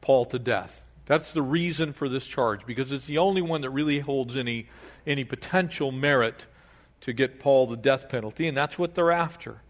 Paul 0.00 0.24
to 0.26 0.40
death. 0.40 0.82
That's 1.06 1.32
the 1.32 1.40
reason 1.40 1.92
for 1.92 2.08
this 2.08 2.26
charge, 2.26 2.66
because 2.66 2.90
it's 2.90 3.06
the 3.06 3.18
only 3.18 3.42
one 3.42 3.62
that 3.62 3.70
really 3.70 4.00
holds 4.00 4.36
any, 4.36 4.66
any 5.06 5.24
potential 5.24 5.92
merit 5.92 6.46
to 7.02 7.12
get 7.12 7.38
Paul 7.38 7.68
the 7.68 7.76
death 7.76 8.08
penalty, 8.08 8.48
and 8.48 8.56
that's 8.56 8.76
what 8.76 8.94
they're 8.96 9.12
after. 9.12 9.62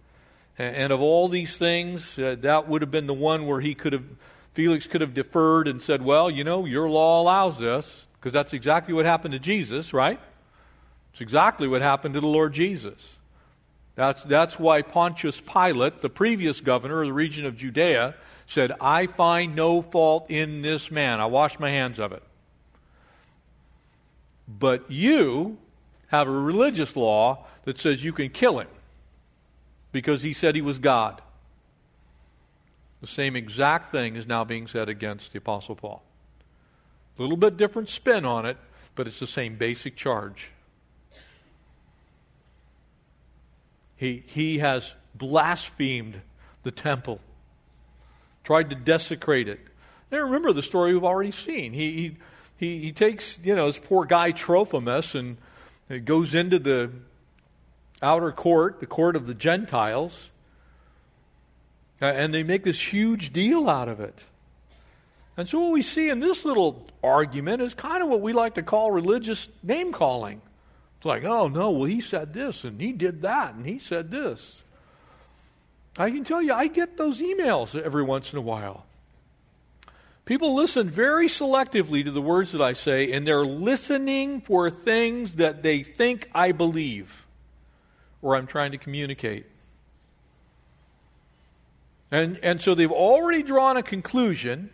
And, 0.59 0.90
of 0.90 1.01
all 1.01 1.29
these 1.29 1.57
things, 1.57 2.18
uh, 2.18 2.35
that 2.40 2.68
would 2.68 2.83
have 2.83 2.90
been 2.90 3.07
the 3.07 3.14
one 3.14 3.47
where 3.47 3.61
he 3.61 3.77
could 3.77 3.92
have, 3.92 4.05
Felix 4.55 4.88
could 4.88 5.01
have 5.01 5.14
deferred 5.14 5.68
and 5.68 5.81
said, 5.81 6.03
Well, 6.03 6.29
you 6.29 6.42
know, 6.42 6.64
your 6.64 6.90
law 6.90 7.23
allows 7.23 7.61
this, 7.61 8.09
because 8.14 8.33
that's 8.33 8.53
exactly 8.53 8.92
what 8.92 9.05
happened 9.05 9.33
to 9.33 9.38
Jesus, 9.38 9.92
right? 9.92 10.18
It's 11.12 11.21
exactly 11.21 11.68
what 11.68 11.81
happened 11.81 12.14
to 12.14 12.21
the 12.21 12.27
Lord 12.27 12.55
Jesus. 12.55 13.18
That's, 13.94 14.23
that's 14.25 14.59
why 14.59 14.83
Pontius 14.83 15.40
Pilate, 15.40 16.01
the 16.03 16.11
previous 16.11 16.61
governor 16.61 17.03
of 17.03 17.09
the 17.09 17.12
region 17.12 17.47
of 17.47 17.57
Judea, 17.57 18.16
said, 18.47 18.73
I 18.81 19.07
find 19.07 19.55
no 19.55 19.83
fault 19.83 20.29
in 20.29 20.62
this 20.62 20.90
man. 20.90 21.21
I 21.21 21.27
wash 21.27 21.61
my 21.61 21.71
hands 21.71 22.01
of 22.01 22.12
it. 22.12 22.23
But 24.49 24.90
you 24.90 25.59
have 26.09 26.27
a 26.27 26.33
religious 26.33 26.97
law 26.97 27.47
that 27.64 27.79
says 27.79 28.03
you 28.03 28.12
can 28.12 28.31
kill 28.31 28.59
him 28.59 28.68
because 29.92 30.22
he 30.22 30.33
said 30.33 30.55
he 30.55 30.62
was 30.62 30.79
God. 30.79 31.22
The 33.01 33.07
same 33.07 33.37
exact 33.37 33.90
thing 33.90 34.16
is 34.16 34.27
now 34.27 34.44
being 34.44 34.66
said 34.66 34.88
against 34.88 35.33
the 35.33 35.38
Apostle 35.38 35.77
Paul. 35.77 36.03
A 37.18 37.22
little 37.22 37.37
bit 37.37 37.57
different 37.57 37.88
spin 37.88 38.24
on 38.24 38.46
it, 38.46 38.57
but 38.94 39.07
it's 39.07 39.20
the 39.20 39.27
same 39.27 39.57
basic 39.57 39.96
charge. 39.96 40.51
He, 43.96 44.22
he 44.27 44.59
has 44.59 44.94
blasphemed 45.14 46.20
the 46.62 46.70
temple, 46.70 47.20
tried 48.44 48.70
to 48.70 48.77
desecrate 48.77 49.48
it. 49.48 49.61
Now 50.11 50.18
remember 50.18 50.53
the 50.53 50.62
story 50.62 50.92
we've 50.92 51.05
already 51.05 51.33
seen. 51.33 51.72
He, 51.72 52.16
he, 52.57 52.79
he, 52.79 52.92
takes, 52.92 53.38
you 53.44 53.55
know, 53.55 53.66
this 53.66 53.79
poor 53.79 54.05
guy 54.05 54.33
Trophimus 54.33 55.14
and 55.14 55.37
goes 56.05 56.35
into 56.35 56.59
the 56.59 56.90
outer 58.03 58.33
court, 58.33 58.81
the 58.81 58.87
court 58.87 59.17
of 59.17 59.27
the 59.27 59.35
Gentiles, 59.35 60.31
uh, 62.01 62.07
and 62.07 62.33
they 62.33 62.43
make 62.43 62.65
this 62.65 62.93
huge 62.93 63.33
deal 63.33 63.69
out 63.69 63.89
of 63.89 64.01
it. 64.01 64.25
And 65.37 65.49
so, 65.49 65.61
what 65.61 65.73
we 65.73 65.83
see 65.83 66.09
in 66.09 66.21
this 66.21 66.45
little 66.45 66.87
argument 67.03 67.63
is 67.63 67.75
kind 67.75 68.03
of 68.03 68.09
what 68.09 68.21
we 68.21 68.33
like 68.33 68.55
to 68.55 68.63
call 68.63 68.91
religious 68.91 69.49
name 69.63 69.93
calling. 69.93 70.41
It's 70.97 71.07
like, 71.07 71.25
oh, 71.25 71.47
no, 71.47 71.71
well, 71.71 71.85
he 71.85 72.01
said 72.01 72.33
this 72.33 72.65
and 72.65 72.81
he 72.81 72.91
did 72.91 73.23
that 73.23 73.55
and 73.55 73.65
he 73.65 73.79
said 73.79 74.11
this. 74.11 74.65
I 75.97 76.11
can 76.11 76.25
tell 76.25 76.43
you, 76.43 76.53
I 76.53 76.67
get 76.67 76.97
those 76.97 77.23
emails 77.23 77.81
every 77.81 78.03
once 78.03 78.33
in 78.33 78.39
a 78.39 78.43
while. 78.43 78.85
People 80.25 80.57
listen 80.57 80.91
very 80.91 81.29
selectively 81.29 82.05
to 82.05 82.11
the 82.11 82.21
words 82.21 82.53
that 82.53 82.61
I 82.61 82.73
say, 82.73 83.13
and 83.13 83.27
they're 83.27 83.47
listening 83.47 84.41
for 84.41 84.71
things 84.71 85.33
that 85.33 85.63
they 85.63 85.83
think 85.85 86.29
I 86.35 86.53
believe 86.53 87.28
or 88.23 88.37
I'm 88.37 88.47
trying 88.47 88.73
to 88.73 88.79
communicate. 88.79 89.47
And, 92.11 92.39
and 92.43 92.61
so 92.61 92.75
they've 92.75 92.91
already 92.91 93.43
drawn 93.43 93.77
a 93.77 93.83
conclusion. 93.83 94.71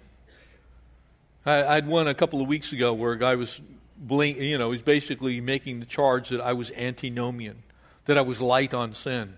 I, 1.45 1.65
I'd 1.65 1.87
one 1.87 2.07
a 2.07 2.15
couple 2.15 2.41
of 2.41 2.49
weeks 2.49 2.73
ago 2.73 2.93
where 2.93 3.13
a 3.13 3.19
guy 3.19 3.35
was, 3.35 3.61
you 4.09 4.59
know, 4.59 4.71
he's 4.71 4.83
basically 4.83 5.41
making 5.41 5.81
the 5.81 5.87
charge 5.87 6.29
that 6.29 6.41
I 6.41 6.53
was 6.53 6.71
antinomian, 6.73 7.63
that 8.05 8.17
I 8.17 8.23
was 8.23 8.41
light 8.41 8.73
on 8.73 8.93
sin. 8.93 9.35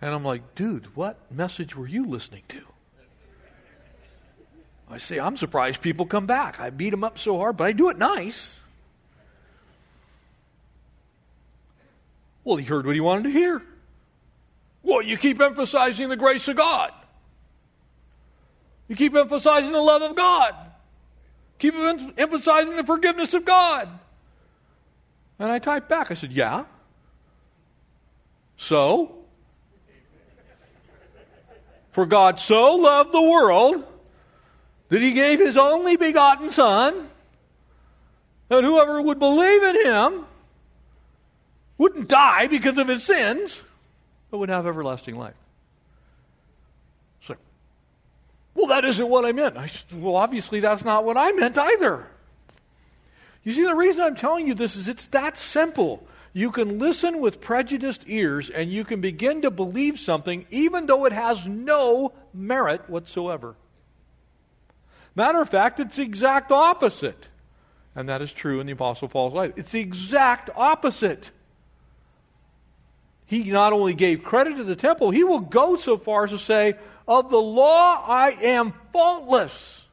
And 0.00 0.14
I'm 0.14 0.24
like, 0.24 0.54
dude, 0.54 0.94
what 0.94 1.18
message 1.32 1.74
were 1.74 1.86
you 1.86 2.04
listening 2.04 2.42
to? 2.48 2.60
I 4.88 4.98
say, 4.98 5.18
I'm 5.18 5.36
surprised 5.36 5.82
people 5.82 6.06
come 6.06 6.26
back. 6.26 6.60
I 6.60 6.70
beat 6.70 6.90
them 6.90 7.02
up 7.02 7.18
so 7.18 7.38
hard, 7.38 7.56
but 7.56 7.66
I 7.66 7.72
do 7.72 7.88
it 7.88 7.98
nice. 7.98 8.60
Well, 12.46 12.54
he 12.54 12.64
heard 12.64 12.86
what 12.86 12.94
he 12.94 13.00
wanted 13.00 13.24
to 13.24 13.30
hear. 13.30 13.60
Well, 14.84 15.02
you 15.02 15.16
keep 15.16 15.40
emphasizing 15.40 16.08
the 16.08 16.16
grace 16.16 16.46
of 16.46 16.56
God. 16.56 16.92
You 18.86 18.94
keep 18.94 19.16
emphasizing 19.16 19.72
the 19.72 19.80
love 19.80 20.00
of 20.00 20.14
God. 20.14 20.54
Keep 21.58 21.74
emphasizing 22.16 22.76
the 22.76 22.84
forgiveness 22.84 23.34
of 23.34 23.44
God. 23.44 23.88
And 25.40 25.50
I 25.50 25.58
typed 25.58 25.88
back, 25.88 26.12
I 26.12 26.14
said, 26.14 26.30
Yeah. 26.30 26.66
So? 28.56 29.16
For 31.90 32.06
God 32.06 32.38
so 32.38 32.76
loved 32.76 33.12
the 33.12 33.22
world 33.22 33.84
that 34.90 35.02
he 35.02 35.14
gave 35.14 35.40
his 35.40 35.56
only 35.56 35.96
begotten 35.96 36.48
Son, 36.50 37.08
that 38.50 38.62
whoever 38.62 39.02
would 39.02 39.18
believe 39.18 39.64
in 39.64 39.84
him 39.84 40.26
wouldn't 41.78 42.08
die 42.08 42.46
because 42.46 42.78
of 42.78 42.88
his 42.88 43.04
sins, 43.04 43.62
but 44.30 44.38
would 44.38 44.48
have 44.48 44.66
everlasting 44.66 45.16
life. 45.16 45.34
Like, 47.28 47.38
well, 48.54 48.68
that 48.68 48.84
isn't 48.84 49.08
what 49.08 49.24
I 49.24 49.32
meant. 49.32 49.56
I 49.56 49.66
said, 49.66 49.84
well, 49.92 50.16
obviously, 50.16 50.60
that's 50.60 50.84
not 50.84 51.04
what 51.04 51.16
I 51.16 51.32
meant 51.32 51.58
either. 51.58 52.06
You 53.44 53.52
see, 53.52 53.64
the 53.64 53.74
reason 53.74 54.02
I'm 54.02 54.16
telling 54.16 54.48
you 54.48 54.54
this 54.54 54.74
is 54.76 54.88
it's 54.88 55.06
that 55.06 55.38
simple. 55.38 56.06
You 56.32 56.50
can 56.50 56.78
listen 56.78 57.20
with 57.20 57.40
prejudiced 57.40 58.08
ears 58.08 58.50
and 58.50 58.70
you 58.70 58.84
can 58.84 59.00
begin 59.00 59.42
to 59.42 59.50
believe 59.50 59.98
something 59.98 60.46
even 60.50 60.86
though 60.86 61.04
it 61.04 61.12
has 61.12 61.46
no 61.46 62.12
merit 62.34 62.90
whatsoever. 62.90 63.54
Matter 65.14 65.40
of 65.40 65.48
fact, 65.48 65.80
it's 65.80 65.96
the 65.96 66.02
exact 66.02 66.52
opposite. 66.52 67.28
And 67.94 68.08
that 68.08 68.20
is 68.20 68.32
true 68.32 68.60
in 68.60 68.66
the 68.66 68.74
Apostle 68.74 69.08
Paul's 69.08 69.32
life. 69.32 69.52
It's 69.56 69.70
the 69.70 69.80
exact 69.80 70.50
opposite. 70.54 71.30
He 73.26 73.50
not 73.50 73.72
only 73.72 73.92
gave 73.92 74.22
credit 74.22 74.56
to 74.56 74.64
the 74.64 74.76
temple, 74.76 75.10
he 75.10 75.24
will 75.24 75.40
go 75.40 75.76
so 75.76 75.96
far 75.96 76.24
as 76.24 76.30
to 76.30 76.38
say, 76.38 76.76
Of 77.08 77.28
the 77.28 77.40
law 77.40 78.04
I 78.06 78.30
am 78.40 78.72
faultless. 78.92 79.86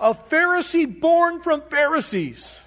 A 0.00 0.12
Pharisee 0.14 1.00
born 1.00 1.40
from 1.42 1.62
Pharisees. 1.62 2.60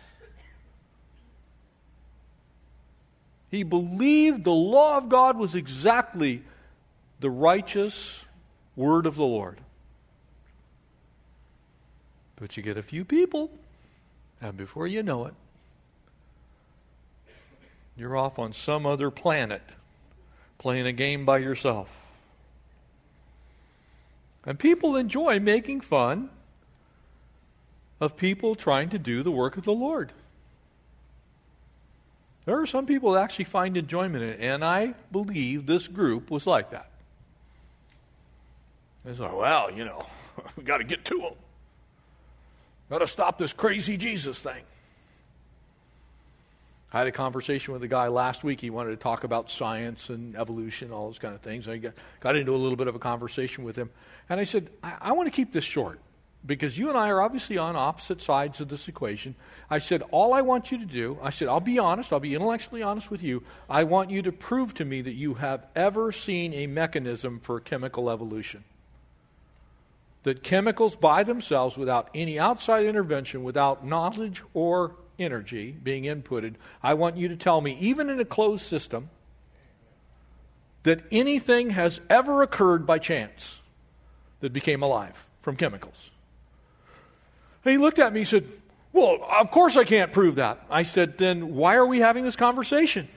He 3.51 3.63
believed 3.63 4.43
the 4.43 4.51
law 4.51 4.97
of 4.97 5.09
God 5.09 5.37
was 5.37 5.53
exactly 5.53 6.43
the 7.19 7.29
righteous 7.29 8.25
word 8.75 9.05
of 9.05 9.15
the 9.15 9.25
Lord. 9.25 9.57
But 12.37 12.55
you 12.55 12.63
get 12.63 12.77
a 12.77 12.83
few 12.83 13.03
people, 13.03 13.51
and 14.39 14.55
before 14.55 14.87
you 14.87 15.03
know 15.03 15.25
it, 15.25 15.33
you're 17.99 18.15
off 18.15 18.39
on 18.39 18.53
some 18.53 18.85
other 18.85 19.11
planet 19.11 19.61
playing 20.57 20.85
a 20.85 20.93
game 20.93 21.25
by 21.25 21.37
yourself. 21.37 22.07
And 24.45 24.57
people 24.57 24.95
enjoy 24.95 25.39
making 25.39 25.81
fun 25.81 26.29
of 27.99 28.15
people 28.15 28.55
trying 28.55 28.89
to 28.89 28.97
do 28.97 29.21
the 29.21 29.31
work 29.31 29.57
of 29.57 29.65
the 29.65 29.73
Lord. 29.73 30.13
There 32.45 32.59
are 32.59 32.65
some 32.65 32.85
people 32.85 33.11
that 33.11 33.21
actually 33.21 33.45
find 33.45 33.75
enjoyment 33.75 34.23
in 34.23 34.29
it, 34.29 34.39
and 34.39 34.63
I 34.63 34.95
believe 35.11 35.65
this 35.65 35.87
group 35.87 36.31
was 36.31 36.47
like 36.47 36.71
that. 36.71 36.89
It's 39.05 39.19
like, 39.19 39.35
well, 39.35 39.71
you 39.71 39.83
know, 39.83 40.05
we 40.55 40.63
got 40.63 40.77
to 40.77 40.83
get 40.83 41.03
to 41.05 41.17
them. 41.19 41.33
Got 42.89 42.99
to 42.99 43.07
stop 43.07 43.37
this 43.37 43.53
crazy 43.53 43.97
Jesus 43.97 44.39
thing. 44.39 44.63
I 46.91 46.99
had 46.99 47.07
a 47.07 47.11
conversation 47.11 47.73
with 47.73 47.83
a 47.83 47.87
guy 47.87 48.07
last 48.07 48.43
week. 48.43 48.61
He 48.61 48.71
wanted 48.71 48.91
to 48.91 48.97
talk 48.97 49.23
about 49.23 49.51
science 49.51 50.09
and 50.09 50.35
evolution, 50.35 50.91
all 50.91 51.07
those 51.07 51.19
kind 51.19 51.35
of 51.35 51.41
things. 51.41 51.67
I 51.67 51.77
got, 51.77 52.35
into 52.35 52.55
a 52.55 52.57
little 52.57 52.75
bit 52.75 52.87
of 52.87 52.95
a 52.95 52.99
conversation 52.99 53.63
with 53.63 53.75
him. 53.75 53.91
And 54.27 54.39
I 54.39 54.43
said, 54.43 54.69
I, 54.83 54.95
I 55.01 55.11
want 55.11 55.27
to 55.27 55.31
keep 55.31 55.53
this 55.53 55.63
short 55.63 55.99
because 56.43 56.79
you 56.79 56.89
and 56.89 56.97
I 56.97 57.09
are 57.09 57.21
obviously 57.21 57.57
on 57.57 57.75
opposite 57.75 58.21
sides 58.21 58.59
of 58.59 58.69
this 58.69 58.87
equation. 58.87 59.35
I 59.69 59.77
said, 59.77 60.01
All 60.09 60.33
I 60.33 60.41
want 60.41 60.71
you 60.71 60.79
to 60.79 60.85
do, 60.85 61.19
I 61.21 61.29
said, 61.29 61.47
I'll 61.47 61.59
be 61.59 61.77
honest, 61.77 62.11
I'll 62.11 62.19
be 62.19 62.33
intellectually 62.33 62.81
honest 62.81 63.11
with 63.11 63.21
you. 63.21 63.43
I 63.69 63.83
want 63.83 64.09
you 64.09 64.23
to 64.23 64.31
prove 64.31 64.73
to 64.75 64.85
me 64.85 65.01
that 65.01 65.13
you 65.13 65.35
have 65.35 65.67
ever 65.75 66.11
seen 66.11 66.53
a 66.53 66.65
mechanism 66.65 67.39
for 67.39 67.59
chemical 67.59 68.09
evolution 68.09 68.63
that 70.23 70.43
chemicals 70.43 70.95
by 70.95 71.23
themselves, 71.23 71.77
without 71.77 72.09
any 72.13 72.37
outside 72.37 72.85
intervention, 72.85 73.43
without 73.43 73.85
knowledge 73.85 74.43
or 74.53 74.95
energy 75.19 75.71
being 75.71 76.03
inputted, 76.03 76.55
I 76.81 76.93
want 76.93 77.17
you 77.17 77.27
to 77.27 77.35
tell 77.35 77.61
me, 77.61 77.77
even 77.79 78.09
in 78.09 78.19
a 78.19 78.25
closed 78.25 78.63
system, 78.63 79.09
that 80.83 81.01
anything 81.11 81.71
has 81.71 81.99
ever 82.09 82.41
occurred 82.41 82.85
by 82.85 82.99
chance 82.99 83.61
that 84.39 84.53
became 84.53 84.81
alive 84.81 85.25
from 85.41 85.55
chemicals. 85.55 86.11
And 87.65 87.71
he 87.73 87.77
looked 87.77 87.99
at 87.99 88.13
me 88.13 88.21
and 88.21 88.27
said, 88.27 88.47
Well, 88.93 89.19
of 89.29 89.51
course 89.51 89.75
I 89.75 89.83
can't 89.83 90.11
prove 90.11 90.35
that. 90.35 90.65
I 90.69 90.83
said, 90.83 91.17
Then 91.17 91.55
why 91.55 91.75
are 91.75 91.85
we 91.85 91.99
having 91.99 92.23
this 92.23 92.35
conversation? 92.35 93.07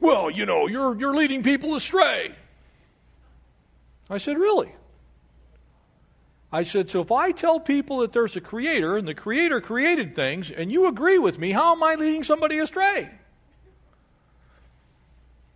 Well, 0.00 0.30
you 0.30 0.44
know, 0.44 0.66
you're, 0.66 0.94
you're 0.98 1.14
leading 1.14 1.42
people 1.42 1.74
astray. 1.74 2.32
I 4.10 4.18
said, 4.18 4.38
Really? 4.38 4.72
I 6.54 6.62
said, 6.62 6.88
So 6.88 7.00
if 7.00 7.10
I 7.10 7.32
tell 7.32 7.58
people 7.58 7.98
that 7.98 8.12
there's 8.12 8.36
a 8.36 8.40
creator 8.40 8.96
and 8.96 9.08
the 9.08 9.14
creator 9.14 9.60
created 9.60 10.14
things 10.14 10.52
and 10.52 10.70
you 10.70 10.86
agree 10.86 11.18
with 11.18 11.36
me, 11.36 11.50
how 11.50 11.72
am 11.72 11.82
I 11.82 11.96
leading 11.96 12.22
somebody 12.22 12.58
astray? 12.58 13.10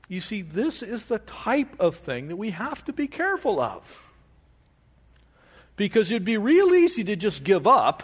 You 0.08 0.20
see, 0.20 0.42
this 0.42 0.82
is 0.82 1.04
the 1.04 1.20
type 1.20 1.78
of 1.78 1.94
thing 1.94 2.26
that 2.28 2.36
we 2.36 2.50
have 2.50 2.84
to 2.86 2.92
be 2.92 3.06
careful 3.06 3.60
of. 3.60 4.10
Because 5.76 6.10
it'd 6.10 6.24
be 6.24 6.36
real 6.36 6.74
easy 6.74 7.04
to 7.04 7.14
just 7.14 7.44
give 7.44 7.68
up 7.68 8.02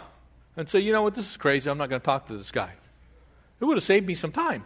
and 0.55 0.69
say, 0.69 0.79
you 0.79 0.93
know 0.93 1.03
what, 1.03 1.15
this 1.15 1.29
is 1.29 1.35
crazy. 1.35 1.69
I'm 1.69 1.77
not 1.77 1.89
going 1.89 1.99
to 1.99 2.05
talk 2.05 2.27
to 2.27 2.37
this 2.37 2.51
guy. 2.51 2.71
It 3.59 3.65
would 3.65 3.75
have 3.75 3.83
saved 3.83 4.07
me 4.07 4.15
some 4.15 4.31
time. 4.31 4.63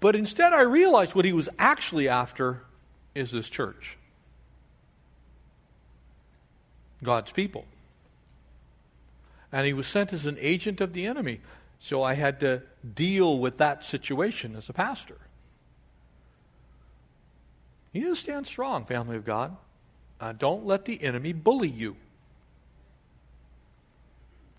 But 0.00 0.16
instead, 0.16 0.52
I 0.52 0.62
realized 0.62 1.14
what 1.14 1.26
he 1.26 1.32
was 1.32 1.48
actually 1.60 2.08
after 2.08 2.64
is 3.14 3.30
this 3.30 3.48
church 3.48 3.98
God's 7.02 7.32
people. 7.32 7.66
And 9.50 9.66
he 9.66 9.72
was 9.72 9.86
sent 9.86 10.12
as 10.12 10.26
an 10.26 10.36
agent 10.40 10.80
of 10.80 10.92
the 10.92 11.06
enemy. 11.06 11.40
So 11.78 12.02
I 12.02 12.14
had 12.14 12.40
to 12.40 12.62
deal 12.94 13.38
with 13.38 13.58
that 13.58 13.84
situation 13.84 14.56
as 14.56 14.68
a 14.68 14.72
pastor. 14.72 15.18
You 17.92 18.02
need 18.02 18.10
to 18.10 18.16
stand 18.16 18.46
strong, 18.46 18.86
family 18.86 19.16
of 19.16 19.24
God. 19.24 19.56
Uh, 20.20 20.32
don't 20.32 20.64
let 20.64 20.84
the 20.84 21.02
enemy 21.02 21.32
bully 21.32 21.68
you. 21.68 21.96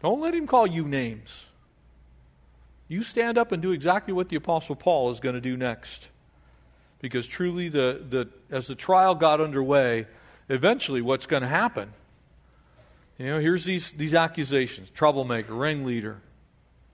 Don't 0.01 0.19
let 0.19 0.35
him 0.35 0.45
call 0.45 0.67
you 0.67 0.85
names. 0.85 1.47
You 2.89 3.03
stand 3.03 3.37
up 3.37 3.51
and 3.51 3.61
do 3.61 3.71
exactly 3.71 4.13
what 4.13 4.29
the 4.29 4.35
Apostle 4.35 4.75
Paul 4.75 5.09
is 5.09 5.19
going 5.19 5.35
to 5.35 5.41
do 5.41 5.55
next. 5.55 6.09
Because 6.99 7.25
truly, 7.25 7.69
the, 7.69 8.03
the, 8.07 8.29
as 8.51 8.67
the 8.67 8.75
trial 8.75 9.15
got 9.15 9.41
underway, 9.41 10.07
eventually 10.49 11.01
what's 11.01 11.25
going 11.25 11.41
to 11.41 11.49
happen? 11.49 11.93
You 13.17 13.27
know, 13.27 13.39
here's 13.39 13.65
these, 13.65 13.91
these 13.91 14.13
accusations 14.13 14.89
troublemaker, 14.89 15.53
ringleader, 15.53 16.21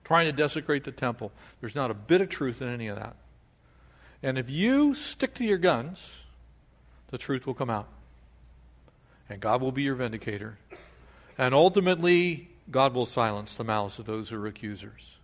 trying 0.04 0.26
to 0.26 0.32
desecrate 0.32 0.84
the 0.84 0.92
temple. 0.92 1.32
There's 1.60 1.74
not 1.74 1.90
a 1.90 1.94
bit 1.94 2.20
of 2.20 2.28
truth 2.28 2.60
in 2.60 2.68
any 2.68 2.88
of 2.88 2.96
that. 2.96 3.16
And 4.22 4.38
if 4.38 4.50
you 4.50 4.94
stick 4.94 5.34
to 5.34 5.44
your 5.44 5.58
guns, 5.58 6.18
the 7.08 7.18
truth 7.18 7.46
will 7.46 7.54
come 7.54 7.70
out. 7.70 7.88
And 9.28 9.40
God 9.40 9.62
will 9.62 9.72
be 9.72 9.82
your 9.82 9.94
vindicator. 9.94 10.58
And 11.38 11.54
ultimately, 11.54 12.48
God 12.70 12.92
will 12.92 13.06
silence 13.06 13.54
the 13.54 13.64
malice 13.64 13.98
of 13.98 14.04
those 14.04 14.28
who 14.28 14.42
are 14.42 14.46
accusers. 14.46 15.16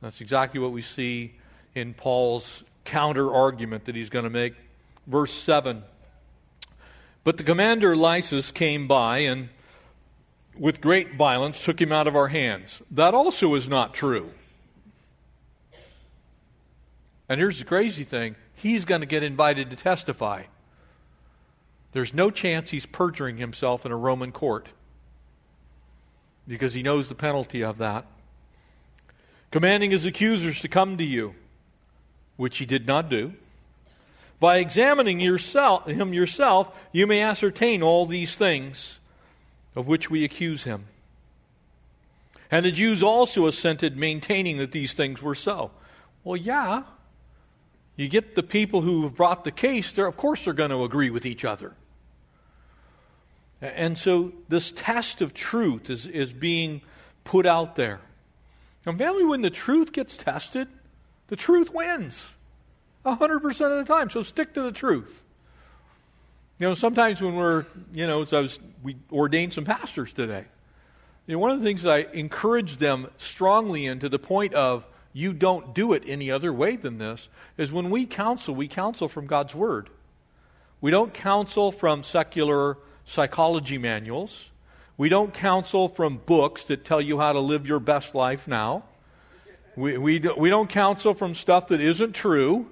That's 0.00 0.20
exactly 0.20 0.60
what 0.60 0.72
we 0.72 0.82
see 0.82 1.34
in 1.74 1.92
Paul's 1.92 2.64
counter 2.84 3.32
argument 3.32 3.84
that 3.84 3.94
he's 3.94 4.08
going 4.08 4.24
to 4.24 4.30
make. 4.30 4.54
Verse 5.06 5.32
7 5.32 5.82
But 7.22 7.36
the 7.36 7.42
commander 7.42 7.94
Lysias 7.94 8.50
came 8.50 8.88
by 8.88 9.18
and 9.18 9.50
with 10.58 10.80
great 10.80 11.14
violence 11.14 11.64
took 11.64 11.80
him 11.80 11.92
out 11.92 12.06
of 12.06 12.16
our 12.16 12.28
hands. 12.28 12.82
That 12.90 13.14
also 13.14 13.54
is 13.54 13.68
not 13.68 13.94
true. 13.94 14.30
And 17.28 17.40
here's 17.40 17.58
the 17.58 17.64
crazy 17.64 18.04
thing 18.04 18.36
he's 18.54 18.84
going 18.84 19.00
to 19.00 19.06
get 19.06 19.22
invited 19.22 19.70
to 19.70 19.76
testify. 19.76 20.44
There's 21.92 22.14
no 22.14 22.30
chance 22.30 22.70
he's 22.70 22.86
perjuring 22.86 23.38
himself 23.38 23.84
in 23.84 23.90
a 23.90 23.96
Roman 23.96 24.32
court 24.32 24.68
because 26.46 26.74
he 26.74 26.82
knows 26.82 27.08
the 27.08 27.14
penalty 27.14 27.62
of 27.62 27.78
that. 27.78 28.06
Commanding 29.50 29.90
his 29.90 30.04
accusers 30.04 30.60
to 30.60 30.68
come 30.68 30.96
to 30.98 31.04
you, 31.04 31.34
which 32.36 32.58
he 32.58 32.66
did 32.66 32.86
not 32.86 33.08
do. 33.08 33.34
By 34.38 34.58
examining 34.58 35.20
yourself, 35.20 35.86
him 35.86 36.14
yourself, 36.14 36.70
you 36.92 37.06
may 37.06 37.20
ascertain 37.20 37.82
all 37.82 38.06
these 38.06 38.36
things 38.36 38.99
of 39.74 39.86
which 39.86 40.10
we 40.10 40.24
accuse 40.24 40.64
him. 40.64 40.86
And 42.50 42.64
the 42.64 42.72
Jews 42.72 43.02
also 43.02 43.46
assented, 43.46 43.96
maintaining 43.96 44.58
that 44.58 44.72
these 44.72 44.92
things 44.92 45.22
were 45.22 45.34
so. 45.34 45.70
Well, 46.24 46.36
yeah. 46.36 46.82
You 47.96 48.08
get 48.08 48.34
the 48.34 48.42
people 48.42 48.80
who 48.80 49.02
have 49.02 49.14
brought 49.14 49.44
the 49.44 49.50
case, 49.50 49.92
they're, 49.92 50.06
of 50.06 50.16
course 50.16 50.44
they're 50.44 50.54
going 50.54 50.70
to 50.70 50.84
agree 50.84 51.10
with 51.10 51.26
each 51.26 51.44
other. 51.44 51.74
And 53.60 53.98
so 53.98 54.32
this 54.48 54.70
test 54.70 55.20
of 55.20 55.34
truth 55.34 55.90
is, 55.90 56.06
is 56.06 56.32
being 56.32 56.80
put 57.24 57.46
out 57.46 57.76
there. 57.76 58.00
And 58.86 58.96
family, 58.96 59.24
when 59.24 59.42
the 59.42 59.50
truth 59.50 59.92
gets 59.92 60.16
tested, 60.16 60.68
the 61.28 61.36
truth 61.36 61.72
wins. 61.72 62.34
100% 63.04 63.46
of 63.46 63.86
the 63.86 63.92
time. 63.92 64.10
So 64.10 64.22
stick 64.22 64.54
to 64.54 64.62
the 64.62 64.72
truth. 64.72 65.22
You 66.60 66.68
know, 66.68 66.74
sometimes 66.74 67.22
when 67.22 67.36
we're, 67.36 67.64
you 67.94 68.06
know, 68.06 68.20
as 68.20 68.34
I 68.34 68.40
was, 68.40 68.60
we 68.82 68.96
ordained 69.10 69.54
some 69.54 69.64
pastors 69.64 70.12
today. 70.12 70.44
You 71.26 71.34
know, 71.34 71.38
one 71.38 71.52
of 71.52 71.58
the 71.58 71.64
things 71.64 71.86
I 71.86 72.00
encourage 72.12 72.76
them 72.76 73.08
strongly 73.16 73.86
in 73.86 73.98
to 74.00 74.10
the 74.10 74.18
point 74.18 74.52
of 74.52 74.86
you 75.14 75.32
don't 75.32 75.74
do 75.74 75.94
it 75.94 76.02
any 76.06 76.30
other 76.30 76.52
way 76.52 76.76
than 76.76 76.98
this 76.98 77.30
is 77.56 77.72
when 77.72 77.88
we 77.88 78.04
counsel, 78.04 78.54
we 78.54 78.68
counsel 78.68 79.08
from 79.08 79.26
God's 79.26 79.54
Word. 79.54 79.88
We 80.82 80.90
don't 80.90 81.14
counsel 81.14 81.72
from 81.72 82.02
secular 82.02 82.76
psychology 83.06 83.78
manuals. 83.78 84.50
We 84.98 85.08
don't 85.08 85.32
counsel 85.32 85.88
from 85.88 86.18
books 86.18 86.64
that 86.64 86.84
tell 86.84 87.00
you 87.00 87.18
how 87.18 87.32
to 87.32 87.40
live 87.40 87.66
your 87.66 87.80
best 87.80 88.14
life 88.14 88.46
now. 88.46 88.84
We, 89.76 89.96
we, 89.96 90.18
we 90.36 90.50
don't 90.50 90.68
counsel 90.68 91.14
from 91.14 91.34
stuff 91.34 91.68
that 91.68 91.80
isn't 91.80 92.14
true. 92.14 92.70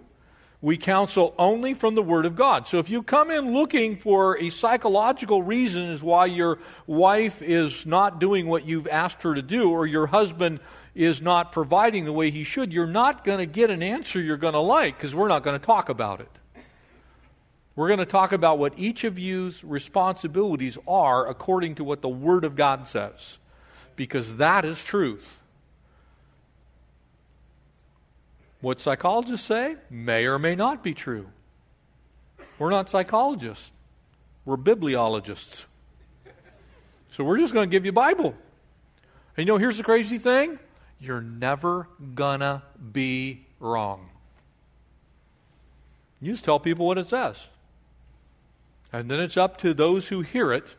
We 0.60 0.76
counsel 0.76 1.34
only 1.38 1.72
from 1.72 1.94
the 1.94 2.02
Word 2.02 2.26
of 2.26 2.34
God. 2.34 2.66
So 2.66 2.78
if 2.78 2.90
you 2.90 3.02
come 3.02 3.30
in 3.30 3.54
looking 3.54 3.96
for 3.96 4.36
a 4.38 4.50
psychological 4.50 5.40
reason 5.42 5.84
as 5.84 6.02
why 6.02 6.26
your 6.26 6.58
wife 6.86 7.40
is 7.42 7.86
not 7.86 8.18
doing 8.18 8.48
what 8.48 8.64
you've 8.66 8.88
asked 8.88 9.22
her 9.22 9.34
to 9.34 9.42
do, 9.42 9.70
or 9.70 9.86
your 9.86 10.08
husband 10.08 10.58
is 10.96 11.22
not 11.22 11.52
providing 11.52 12.06
the 12.06 12.12
way 12.12 12.30
he 12.30 12.42
should, 12.42 12.72
you're 12.72 12.88
not 12.88 13.22
going 13.22 13.38
to 13.38 13.46
get 13.46 13.70
an 13.70 13.84
answer 13.84 14.20
you're 14.20 14.36
going 14.36 14.54
to 14.54 14.58
like 14.58 14.96
because 14.96 15.14
we're 15.14 15.28
not 15.28 15.44
going 15.44 15.58
to 15.58 15.64
talk 15.64 15.88
about 15.88 16.20
it. 16.20 16.30
We're 17.76 17.86
going 17.86 18.00
to 18.00 18.06
talk 18.06 18.32
about 18.32 18.58
what 18.58 18.72
each 18.76 19.04
of 19.04 19.16
you's 19.16 19.62
responsibilities 19.62 20.76
are 20.88 21.28
according 21.28 21.76
to 21.76 21.84
what 21.84 22.02
the 22.02 22.08
Word 22.08 22.44
of 22.44 22.56
God 22.56 22.88
says, 22.88 23.38
because 23.94 24.38
that 24.38 24.64
is 24.64 24.82
truth. 24.82 25.38
What 28.60 28.80
psychologists 28.80 29.46
say 29.46 29.76
may 29.88 30.26
or 30.26 30.38
may 30.38 30.56
not 30.56 30.82
be 30.82 30.94
true. 30.94 31.28
We're 32.58 32.70
not 32.70 32.90
psychologists, 32.90 33.72
we're 34.44 34.56
bibliologists. 34.56 35.66
So 37.10 37.24
we're 37.24 37.38
just 37.38 37.54
going 37.54 37.68
to 37.68 37.72
give 37.72 37.84
you 37.84 37.92
Bible. 37.92 38.34
And 39.36 39.46
you 39.46 39.52
know, 39.52 39.58
here's 39.58 39.78
the 39.78 39.84
crazy 39.84 40.18
thing 40.18 40.58
you're 41.00 41.20
never 41.20 41.88
going 42.14 42.40
to 42.40 42.62
be 42.92 43.46
wrong. 43.60 44.08
You 46.20 46.32
just 46.32 46.44
tell 46.44 46.58
people 46.58 46.86
what 46.86 46.98
it 46.98 47.08
says. 47.08 47.48
And 48.92 49.10
then 49.10 49.20
it's 49.20 49.36
up 49.36 49.58
to 49.58 49.74
those 49.74 50.08
who 50.08 50.22
hear 50.22 50.52
it 50.52 50.74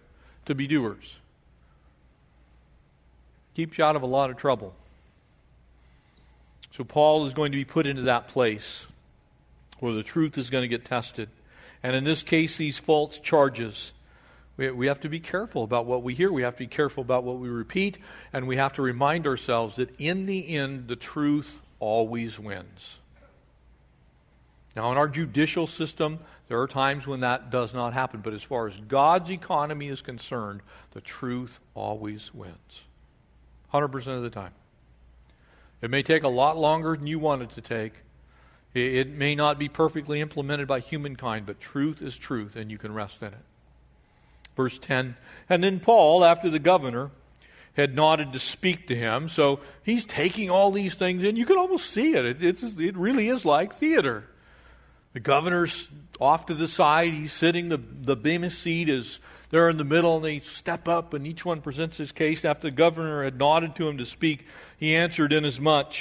to 0.46 0.56
be 0.56 0.68
doers. 0.68 1.20
Keeps 3.54 3.78
you 3.78 3.84
out 3.84 3.96
of 3.96 4.02
a 4.02 4.08
lot 4.08 4.30
of 4.30 4.38
trouble. 4.38 4.74
So 6.72 6.84
Paul 6.84 7.26
is 7.26 7.34
going 7.34 7.52
to 7.52 7.58
be 7.58 7.66
put 7.66 7.88
into 7.88 8.04
that 8.04 8.28
place 8.28 8.88
where 9.80 9.94
the 9.94 10.04
truth 10.04 10.38
is 10.38 10.50
going 10.50 10.64
to 10.64 10.68
get 10.68 10.86
tested. 10.86 11.30
And 11.82 11.96
in 11.96 12.04
this 12.04 12.24
case, 12.24 12.58
these 12.58 12.78
false 12.78 13.20
charges. 13.20 13.94
We, 14.58 14.70
we 14.72 14.88
have 14.88 15.00
to 15.02 15.10
be 15.10 15.20
careful 15.20 15.64
about 15.64 15.86
what 15.86 16.04
we 16.04 16.14
hear. 16.14 16.32
We 16.32 16.42
have 16.42 16.56
to 16.56 16.60
be 16.60 16.68
careful 16.68 17.02
about 17.02 17.24
what 17.24 17.38
we 17.38 17.50
repeat. 17.50 17.98
And 18.34 18.48
we 18.48 18.58
have 18.58 18.74
to 18.74 18.82
remind 18.82 19.26
ourselves 19.26 19.78
that 19.78 19.90
in 19.98 20.26
the 20.26 20.56
end, 20.56 20.88
the 20.88 20.96
truth 20.96 21.62
always 21.80 22.40
wins. 22.40 23.00
Now, 24.76 24.92
in 24.92 24.98
our 24.98 25.10
judicial 25.10 25.66
system, 25.66 26.20
there 26.48 26.62
are 26.62 26.68
times 26.68 27.08
when 27.08 27.22
that 27.22 27.50
does 27.50 27.74
not 27.74 27.94
happen, 27.94 28.22
but 28.22 28.34
as 28.34 28.44
far 28.44 28.68
as 28.68 28.76
God's 28.88 29.32
economy 29.32 29.88
is 29.88 30.02
concerned, 30.02 30.62
the 30.92 31.02
truth 31.02 31.60
always 31.74 32.34
wins. 32.34 32.84
100% 33.74 34.08
of 34.08 34.24
the 34.24 34.30
time. 34.30 34.54
It 35.82 35.90
may 35.90 36.04
take 36.04 36.24
a 36.24 36.30
lot 36.30 36.58
longer 36.58 36.96
than 36.96 37.08
you 37.08 37.20
want 37.20 37.42
it 37.42 37.52
to 37.52 37.62
take. 37.62 37.94
It 38.74 39.10
may 39.10 39.34
not 39.34 39.58
be 39.58 39.68
perfectly 39.68 40.22
implemented 40.22 40.68
by 40.68 40.80
humankind, 40.80 41.46
but 41.46 41.60
truth 41.60 42.02
is 42.02 42.18
truth, 42.18 42.56
and 42.56 42.70
you 42.70 42.78
can 42.78 42.94
rest 42.94 43.22
in 43.22 43.30
it. 43.30 43.46
Verse 44.56 44.78
10 44.78 45.16
And 45.50 45.64
then 45.64 45.80
Paul, 45.80 46.24
after 46.24 46.50
the 46.50 46.60
governor, 46.60 47.10
had 47.74 47.96
nodded 47.96 48.34
to 48.34 48.40
speak 48.40 48.88
to 48.88 48.96
him, 48.96 49.30
so 49.30 49.62
he's 49.84 50.06
taking 50.06 50.50
all 50.50 50.72
these 50.72 50.96
things 50.96 51.24
in. 51.24 51.36
You 51.36 51.46
can 51.46 51.58
almost 51.58 51.90
see 51.90 52.14
it. 52.14 52.44
it, 52.44 52.62
it 52.62 52.98
really 52.98 53.30
is 53.30 53.46
like 53.46 53.74
theater. 53.74 54.26
The 55.14 55.20
governor's 55.20 55.90
off 56.20 56.46
to 56.48 56.54
the 56.54 56.68
side. 56.68 57.14
He's 57.14 57.34
sitting. 57.34 57.70
The, 57.70 57.78
the 57.78 58.16
Bema 58.16 58.50
seat 58.50 58.90
is 58.90 59.20
there 59.50 59.70
in 59.70 59.78
the 59.78 59.84
middle, 59.84 60.18
and 60.18 60.26
they 60.26 60.40
step 60.40 60.88
up, 60.88 61.14
and 61.14 61.26
each 61.26 61.46
one 61.46 61.62
presents 61.62 61.98
his 61.98 62.12
case. 62.12 62.46
After 62.46 62.70
the 62.70 62.76
governor 62.76 63.24
had 63.24 63.38
nodded 63.38 63.76
to 63.76 63.88
him 63.88 63.98
to 63.98 64.06
speak, 64.06 64.46
he 64.78 64.96
answered, 64.96 65.34
Inasmuch, 65.34 65.94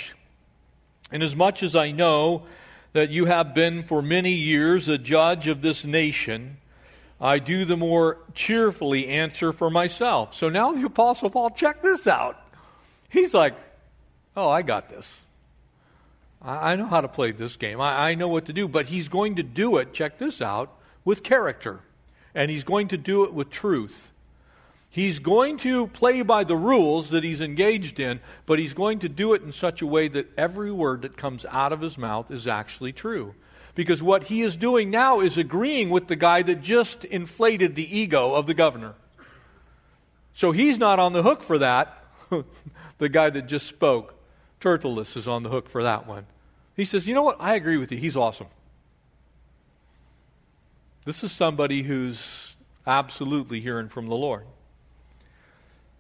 inasmuch 1.11 1.22
as 1.22 1.37
much 1.37 1.62
as 1.62 1.76
I 1.76 1.90
know 1.90 2.44
that 2.92 3.11
you 3.11 3.26
have 3.26 3.54
been 3.54 3.82
for 3.82 4.02
many 4.02 4.32
years 4.32 4.88
a 4.88 4.98
judge 4.98 5.48
of 5.48 5.62
this 5.62 5.84
nation, 5.84 6.58
I 7.20 7.38
do 7.38 7.64
the 7.64 7.76
more 7.76 8.18
cheerfully 8.34 9.08
answer 9.08 9.52
for 9.52 9.70
myself. 9.70 10.34
So 10.34 10.48
now 10.48 10.72
the 10.72 10.87
Apostle 10.87 11.30
Paul, 11.30 11.50
check 11.50 11.82
this 11.82 12.06
out. 12.06 12.40
He's 13.08 13.34
like, 13.34 13.54
Oh, 14.38 14.48
I 14.48 14.62
got 14.62 14.88
this. 14.88 15.20
I, 16.40 16.76
know 16.76 16.87
how 16.87 17.00
to 17.00 17.08
play 17.08 17.32
this 17.32 17.56
game. 17.56 17.80
I, 17.80 18.11
I 18.11 18.14
know 18.14 18.28
what 18.28 18.44
to 18.46 18.52
do. 18.52 18.68
But 18.68 18.87
he's 18.87 19.08
going 19.08 19.34
to 19.34 19.42
do 19.42 19.78
it, 19.78 19.92
check 19.92 20.18
this 20.18 20.40
out, 20.40 20.72
with 21.04 21.24
character. 21.24 21.80
And 22.38 22.53
he's 22.53 22.62
going 22.62 22.87
to 22.88 22.96
do 22.96 23.24
it 23.24 23.35
with 23.35 23.51
truth. 23.51 24.12
He's 24.88 25.18
going 25.18 25.57
to 25.59 25.88
play 25.88 26.22
by 26.22 26.44
the 26.44 26.55
rules 26.55 27.11
that 27.11 27.24
he's 27.24 27.40
engaged 27.40 27.98
in, 27.98 28.20
but 28.46 28.61
he's 28.61 28.74
going 28.74 29.01
to 29.01 29.09
do 29.09 29.35
it 29.35 29.42
in 29.42 29.51
such 29.51 29.83
a 29.83 29.87
way 29.88 30.07
that 30.07 30.31
every 30.38 30.70
word 30.70 31.03
that 31.03 31.16
comes 31.16 31.44
out 31.46 31.72
of 31.72 31.81
his 31.81 31.98
mouth 31.98 32.31
is 32.31 32.46
actually 32.46 32.92
true. 32.92 33.35
Because 33.74 34.05
what 34.05 34.24
he 34.24 34.42
is 34.42 34.57
doing 34.57 34.88
now 34.88 35.18
is 35.18 35.37
agreeing 35.37 35.90
with 35.90 36.07
the 36.07 36.14
guy 36.14 36.42
that 36.42 36.62
just 36.62 37.05
inflated 37.07 37.74
the 37.74 37.98
ego 37.98 38.33
of 38.35 38.46
the 38.46 38.55
governor. 38.55 38.94
So 40.33 40.53
he's 40.53 40.79
not 40.79 41.01
on 41.01 41.14
the 41.14 41.24
hook 41.24 41.42
for 41.42 41.59
that, 41.59 42.05
the 42.98 43.09
guy 43.09 43.31
that 43.31 43.48
just 43.48 43.66
spoke. 43.66 44.14
Tertullus 44.61 45.16
is 45.16 45.27
on 45.27 45.42
the 45.42 45.51
hook 45.51 45.68
for 45.68 45.83
that 45.83 46.07
one. 46.07 46.27
He 46.77 46.85
says, 46.85 47.09
You 47.09 47.16
know 47.16 47.24
what? 47.24 47.38
I 47.40 47.57
agree 47.57 47.79
with 47.79 47.90
you. 47.90 47.98
He's 47.98 48.16
awesome. 48.16 48.46
This 51.09 51.25
is 51.25 51.33
somebody 51.33 51.85
who's 51.85 52.59
absolutely 52.87 53.61
hearing 53.61 53.88
from 53.88 54.09
the 54.09 54.15
Lord. 54.15 54.44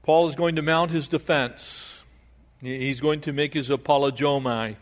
Paul 0.02 0.28
is 0.28 0.36
going 0.36 0.56
to 0.56 0.62
mount 0.62 0.90
his 0.90 1.08
defense. 1.08 2.04
He's 2.60 3.00
going 3.00 3.22
to 3.22 3.32
make 3.32 3.54
his 3.54 3.70
apologomai, 3.70 4.76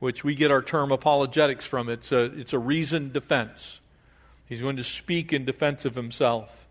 which 0.00 0.24
we 0.24 0.34
get 0.34 0.50
our 0.50 0.62
term 0.62 0.90
apologetics 0.90 1.64
from. 1.64 1.88
It's 1.88 2.10
a, 2.10 2.24
it's 2.24 2.52
a 2.52 2.58
reasoned 2.58 3.12
defense. 3.12 3.80
He's 4.46 4.60
going 4.60 4.78
to 4.78 4.82
speak 4.82 5.32
in 5.32 5.44
defense 5.44 5.84
of 5.84 5.94
himself. 5.94 6.66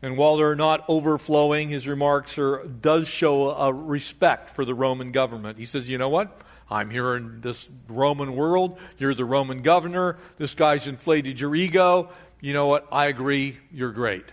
And 0.00 0.16
while 0.16 0.36
they're 0.36 0.54
not 0.54 0.84
overflowing, 0.88 1.70
his 1.70 1.88
remarks 1.88 2.38
are, 2.38 2.62
does 2.62 3.08
show 3.08 3.50
a 3.50 3.72
respect 3.72 4.50
for 4.50 4.64
the 4.64 4.74
Roman 4.74 5.10
government. 5.10 5.58
He 5.58 5.64
says, 5.64 5.90
you 5.90 5.98
know 5.98 6.08
what? 6.08 6.40
I'm 6.70 6.90
here 6.90 7.16
in 7.16 7.40
this 7.40 7.68
Roman 7.88 8.34
world. 8.34 8.78
You're 8.98 9.14
the 9.14 9.24
Roman 9.24 9.62
governor. 9.62 10.18
This 10.36 10.54
guy's 10.54 10.86
inflated 10.86 11.40
your 11.40 11.54
ego. 11.54 12.10
You 12.40 12.52
know 12.52 12.66
what? 12.66 12.86
I 12.92 13.06
agree. 13.06 13.58
You're 13.72 13.92
great. 13.92 14.26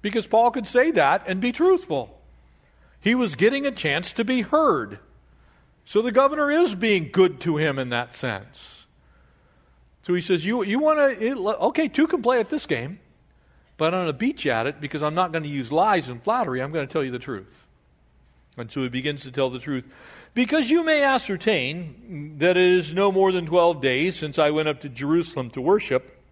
Because 0.00 0.26
Paul 0.26 0.50
could 0.50 0.66
say 0.66 0.90
that 0.92 1.24
and 1.26 1.40
be 1.40 1.52
truthful. 1.52 2.18
He 3.00 3.14
was 3.14 3.34
getting 3.34 3.66
a 3.66 3.72
chance 3.72 4.12
to 4.14 4.24
be 4.24 4.42
heard. 4.42 4.98
So 5.84 6.02
the 6.02 6.12
governor 6.12 6.50
is 6.50 6.74
being 6.74 7.10
good 7.12 7.40
to 7.42 7.56
him 7.56 7.78
in 7.78 7.90
that 7.90 8.16
sense. 8.16 8.86
So 10.02 10.14
he 10.14 10.20
says, 10.20 10.46
You, 10.46 10.64
you 10.64 10.78
want 10.78 10.98
to, 10.98 11.26
eh, 11.26 11.34
okay, 11.34 11.88
two 11.88 12.06
can 12.06 12.22
play 12.22 12.40
at 12.40 12.48
this 12.48 12.66
game, 12.66 12.98
but 13.76 13.92
I'm 13.94 14.00
going 14.00 14.06
to 14.06 14.12
beat 14.12 14.44
you 14.44 14.50
at 14.50 14.66
it 14.66 14.80
because 14.80 15.02
I'm 15.02 15.14
not 15.14 15.32
going 15.32 15.44
to 15.44 15.48
use 15.48 15.70
lies 15.70 16.08
and 16.08 16.22
flattery. 16.22 16.62
I'm 16.62 16.72
going 16.72 16.86
to 16.86 16.92
tell 16.92 17.04
you 17.04 17.10
the 17.10 17.18
truth. 17.18 17.64
And 18.56 18.70
so 18.70 18.82
he 18.82 18.88
begins 18.88 19.22
to 19.22 19.30
tell 19.30 19.50
the 19.50 19.58
truth. 19.58 19.84
Because 20.36 20.70
you 20.70 20.84
may 20.84 21.02
ascertain 21.02 22.34
that 22.36 22.58
it 22.58 22.62
is 22.62 22.92
no 22.92 23.10
more 23.10 23.32
than 23.32 23.46
12 23.46 23.80
days 23.80 24.16
since 24.16 24.38
I 24.38 24.50
went 24.50 24.68
up 24.68 24.82
to 24.82 24.90
Jerusalem 24.90 25.48
to 25.52 25.62
worship, 25.62 26.22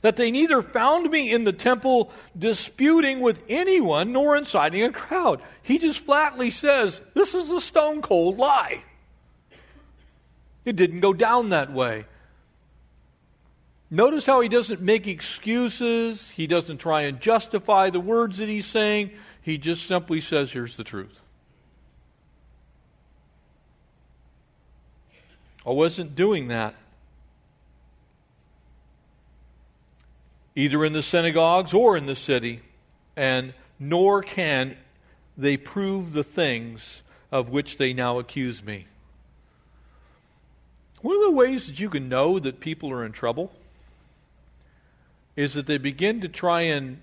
that 0.00 0.16
they 0.16 0.32
neither 0.32 0.60
found 0.60 1.08
me 1.08 1.32
in 1.32 1.44
the 1.44 1.52
temple 1.52 2.10
disputing 2.36 3.20
with 3.20 3.44
anyone 3.48 4.10
nor 4.10 4.36
inciting 4.36 4.82
a 4.82 4.90
crowd. 4.90 5.40
He 5.62 5.78
just 5.78 6.00
flatly 6.00 6.50
says, 6.50 7.00
This 7.14 7.32
is 7.32 7.52
a 7.52 7.60
stone 7.60 8.02
cold 8.02 8.38
lie. 8.38 8.82
It 10.64 10.74
didn't 10.74 10.98
go 10.98 11.12
down 11.12 11.50
that 11.50 11.72
way. 11.72 12.06
Notice 13.88 14.26
how 14.26 14.40
he 14.40 14.48
doesn't 14.48 14.80
make 14.80 15.06
excuses, 15.06 16.30
he 16.30 16.48
doesn't 16.48 16.78
try 16.78 17.02
and 17.02 17.20
justify 17.20 17.88
the 17.88 18.00
words 18.00 18.38
that 18.38 18.48
he's 18.48 18.66
saying. 18.66 19.12
He 19.42 19.58
just 19.58 19.86
simply 19.86 20.20
says, 20.20 20.50
Here's 20.50 20.74
the 20.74 20.82
truth. 20.82 21.20
I 25.66 25.70
wasn't 25.70 26.14
doing 26.14 26.48
that. 26.48 26.74
Either 30.54 30.84
in 30.84 30.92
the 30.92 31.02
synagogues 31.02 31.74
or 31.74 31.96
in 31.96 32.06
the 32.06 32.16
city, 32.16 32.60
and 33.16 33.52
nor 33.78 34.22
can 34.22 34.76
they 35.36 35.56
prove 35.56 36.12
the 36.12 36.24
things 36.24 37.02
of 37.32 37.50
which 37.50 37.76
they 37.76 37.92
now 37.92 38.18
accuse 38.18 38.64
me. 38.64 38.86
One 41.02 41.16
of 41.16 41.22
the 41.22 41.30
ways 41.32 41.66
that 41.66 41.78
you 41.78 41.90
can 41.90 42.08
know 42.08 42.38
that 42.38 42.60
people 42.60 42.90
are 42.90 43.04
in 43.04 43.12
trouble 43.12 43.52
is 45.34 45.54
that 45.54 45.66
they 45.66 45.78
begin 45.78 46.20
to 46.22 46.28
try 46.28 46.62
and 46.62 47.02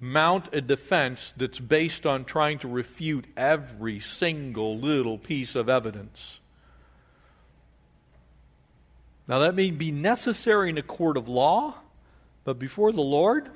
mount 0.00 0.48
a 0.54 0.62
defense 0.62 1.34
that's 1.36 1.60
based 1.60 2.06
on 2.06 2.24
trying 2.24 2.58
to 2.58 2.68
refute 2.68 3.26
every 3.36 3.98
single 3.98 4.78
little 4.78 5.18
piece 5.18 5.54
of 5.54 5.68
evidence. 5.68 6.39
Now, 9.30 9.38
that 9.38 9.54
may 9.54 9.70
be 9.70 9.92
necessary 9.92 10.70
in 10.70 10.76
a 10.76 10.82
court 10.82 11.16
of 11.16 11.28
law, 11.28 11.76
but 12.42 12.58
before 12.58 12.90
the 12.90 13.00
Lord, 13.00 13.48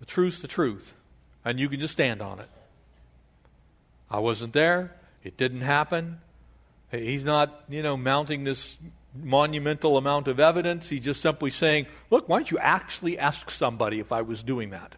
the 0.00 0.04
truth's 0.04 0.42
the 0.42 0.48
truth, 0.48 0.94
and 1.44 1.60
you 1.60 1.68
can 1.68 1.78
just 1.78 1.92
stand 1.92 2.20
on 2.20 2.40
it. 2.40 2.48
I 4.10 4.18
wasn't 4.18 4.52
there, 4.54 4.96
it 5.22 5.36
didn't 5.36 5.60
happen. 5.60 6.20
He's 6.90 7.22
not, 7.22 7.62
you 7.68 7.84
know, 7.84 7.96
mounting 7.96 8.42
this 8.42 8.78
monumental 9.14 9.96
amount 9.96 10.26
of 10.26 10.40
evidence. 10.40 10.88
He's 10.88 11.04
just 11.04 11.20
simply 11.20 11.50
saying, 11.50 11.86
look, 12.10 12.28
why 12.28 12.38
don't 12.38 12.50
you 12.50 12.58
actually 12.58 13.16
ask 13.16 13.50
somebody 13.50 14.00
if 14.00 14.10
I 14.10 14.22
was 14.22 14.42
doing 14.42 14.70
that? 14.70 14.96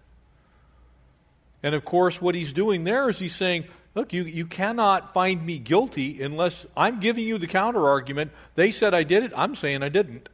And 1.63 1.75
of 1.75 1.85
course, 1.85 2.19
what 2.19 2.35
he's 2.35 2.55
doing 2.55 2.85
there 2.85 3.11
is 3.11 3.19
he's 3.19 3.35
saying, 3.37 3.67
look, 3.95 4.13
you, 4.13 4.25
you 4.25 4.47
cannot 4.47 5.13
find 5.13 5.45
me 5.45 5.59
guilty 5.59 6.23
unless 6.23 6.67
I'm 6.77 7.01
giving 7.01 7.27
you 7.27 7.39
the 7.39 7.47
counter 7.47 7.89
argument. 7.89 8.33
They 8.55 8.71
said 8.71 8.95
I 8.95 9.03
did 9.03 9.23
it, 9.23 9.33
I'm 9.37 9.55
saying 9.55 9.83
I 9.83 9.89
didn't. 9.89 10.29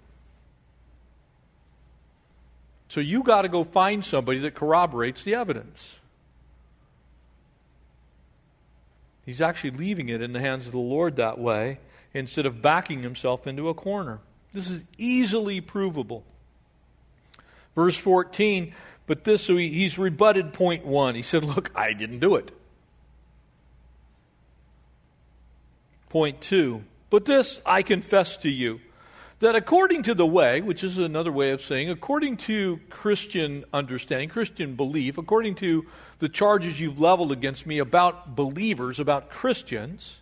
So 2.88 3.00
you 3.00 3.22
got 3.22 3.42
to 3.42 3.48
go 3.48 3.64
find 3.64 4.04
somebody 4.04 4.38
that 4.40 4.54
corroborates 4.54 5.24
the 5.24 5.34
evidence. 5.34 5.98
He's 9.24 9.42
actually 9.42 9.72
leaving 9.72 10.08
it 10.08 10.22
in 10.22 10.32
the 10.32 10.40
hands 10.40 10.66
of 10.66 10.72
the 10.72 10.78
Lord 10.78 11.16
that 11.16 11.38
way 11.38 11.80
instead 12.14 12.46
of 12.46 12.62
backing 12.62 13.02
himself 13.02 13.46
into 13.46 13.68
a 13.68 13.74
corner. 13.74 14.20
This 14.52 14.70
is 14.70 14.84
easily 14.96 15.60
provable. 15.60 16.24
Verse 17.74 17.96
14 17.96 18.72
but 19.06 19.24
this, 19.24 19.42
so 19.42 19.56
he, 19.56 19.68
he's 19.70 19.98
rebutted 19.98 20.52
point 20.52 20.84
one. 20.84 21.14
He 21.14 21.22
said, 21.22 21.44
Look, 21.44 21.70
I 21.74 21.92
didn't 21.92 22.18
do 22.18 22.34
it. 22.34 22.52
Point 26.16 26.40
two, 26.40 26.82
but 27.10 27.26
this 27.26 27.60
I 27.66 27.82
confess 27.82 28.38
to 28.38 28.48
you 28.48 28.80
that 29.40 29.54
according 29.54 30.04
to 30.04 30.14
the 30.14 30.24
way, 30.24 30.62
which 30.62 30.82
is 30.82 30.96
another 30.96 31.30
way 31.30 31.50
of 31.50 31.60
saying, 31.60 31.90
according 31.90 32.38
to 32.38 32.80
Christian 32.88 33.66
understanding, 33.70 34.30
Christian 34.30 34.76
belief, 34.76 35.18
according 35.18 35.56
to 35.56 35.84
the 36.18 36.30
charges 36.30 36.80
you've 36.80 36.98
leveled 36.98 37.32
against 37.32 37.66
me 37.66 37.78
about 37.78 38.34
believers, 38.34 38.98
about 38.98 39.28
Christians, 39.28 40.20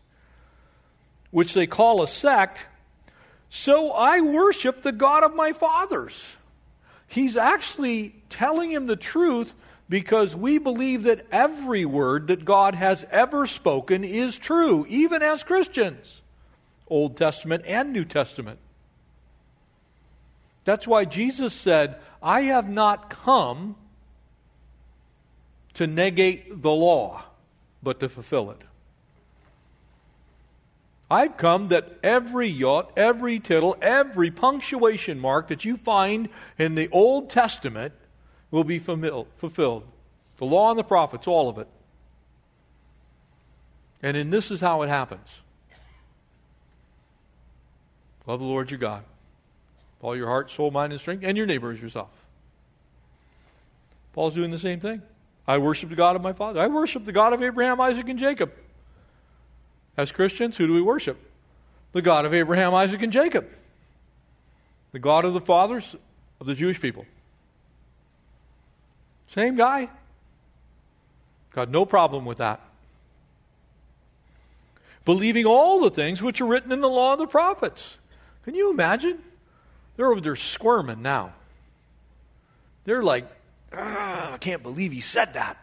which 1.31 1.55
they 1.55 1.69
call 1.69 2.03
a 2.03 2.09
sect, 2.09 2.67
so 3.49 3.93
I 3.93 4.21
worship 4.21 4.83
the 4.83 4.91
God 4.91 5.23
of 5.23 5.37
my 5.37 5.53
fathers. 5.53 6.37
He's 7.07 7.37
actually 7.37 8.17
telling 8.31 8.73
him 8.73 8.87
the 8.87 8.97
truth 8.97 9.55
because 9.89 10.35
we 10.35 10.59
believe 10.59 11.03
that 11.03 11.27
every 11.31 11.85
word 11.85 12.29
that 12.29 12.45
God 12.45 12.75
has 12.75 13.05
ever 13.11 13.47
spoken 13.47 14.05
is 14.05 14.39
true, 14.39 14.87
even 14.89 15.23
as 15.23 15.43
Christians, 15.43 16.23
Old 16.89 17.17
Testament 17.17 17.65
and 17.67 17.93
New 17.93 18.05
Testament. 18.05 18.59
That's 20.65 20.87
why 20.87 21.05
Jesus 21.05 21.53
said, 21.53 21.97
I 22.23 22.43
have 22.43 22.69
not 22.69 23.11
come 23.11 23.77
to 25.75 25.87
negate 25.87 26.63
the 26.63 26.71
law, 26.71 27.25
but 27.83 28.01
to 28.01 28.09
fulfill 28.09 28.51
it. 28.51 28.63
I've 31.11 31.37
come 31.37 31.69
that 31.69 31.99
every 32.03 32.49
yacht, 32.49 32.93
every 32.97 33.39
tittle, 33.39 33.77
every 33.83 34.31
punctuation 34.31 35.21
mark 35.21 35.49
that 35.49 35.65
you 35.65 35.77
find 35.77 36.31
in 36.59 36.75
the 36.75 36.89
Old 36.91 37.29
Testament 37.29 37.93
will 38.55 38.63
be 38.63 38.79
fulfilled. 38.79 39.83
The 40.37 40.45
law 40.45 40.71
and 40.71 40.79
the 40.79 40.85
prophets, 40.85 41.27
all 41.27 41.49
of 41.49 41.59
it. 41.59 41.67
And 44.01 44.17
in 44.17 44.31
this 44.31 44.53
is 44.53 44.61
how 44.61 44.83
it 44.83 44.89
happens. 44.89 45.41
Love 48.29 48.39
the 48.39 48.47
Lord 48.47 48.71
your 48.71 48.79
God. 48.79 49.03
All 50.01 50.15
your 50.15 50.29
heart, 50.29 50.53
soul, 50.53 50.71
mind, 50.71 50.93
and 50.93 51.01
strength, 51.01 51.25
and 51.25 51.37
your 51.37 51.47
neighbor 51.47 51.73
as 51.73 51.83
yourself. 51.83 52.11
Paul's 54.13 54.35
doing 54.35 54.53
the 54.53 54.59
same 54.59 54.79
thing. 54.79 55.03
I 55.49 55.59
worship 55.59 55.91
the 55.91 55.97
God 55.97 56.15
of 56.15 56.23
my 56.23 56.33
father. 56.33 56.61
I 56.61 56.69
worship 56.69 57.07
the 57.07 57.13
God 57.13 57.33
of 57.33 57.43
Abraham, 57.43 57.81
Isaac, 57.81 58.09
and 58.09 58.21
Jacob. 58.21 58.53
As 59.97 60.13
Christians, 60.13 60.57
who 60.57 60.69
do 60.69 60.75
we 60.75 60.81
worship? 60.81 61.19
The 61.91 62.03
God 62.03 62.25
of 62.25 62.33
Abraham, 62.33 62.73
Isaac, 62.73 63.03
and 63.03 63.13
Jacob. 63.13 63.49
The 64.93 65.01
God 65.01 65.25
of 65.25 65.35
the 65.35 65.41
fathers 65.41 65.97
of 66.39 66.47
the 66.47 66.55
Jewish 66.55 66.81
people. 66.81 67.05
Same 69.35 69.57
guy. 69.57 69.89
Got 71.55 71.69
no 71.69 71.85
problem 71.85 72.25
with 72.25 72.39
that. 72.39 72.61
Believing 75.05 75.45
all 75.45 75.81
the 75.81 75.91
things 75.91 76.23
which 76.23 76.41
are 76.41 76.47
written 76.47 76.71
in 76.71 76.81
the 76.81 76.89
law 76.89 77.15
of 77.15 77.19
the 77.19 77.27
prophets. 77.27 77.99
Can 78.45 78.55
you 78.55 78.71
imagine? 78.71 79.19
They're 79.97 80.13
over 80.13 80.21
there 80.21 80.37
squirming 80.37 81.03
now. 81.03 81.33
They're 82.85 83.03
like, 83.03 83.27
ah, 83.73 84.35
I 84.35 84.39
can't 84.39 84.63
believe 84.63 84.93
he 84.93 85.01
said 85.01 85.35
that. 85.35 85.57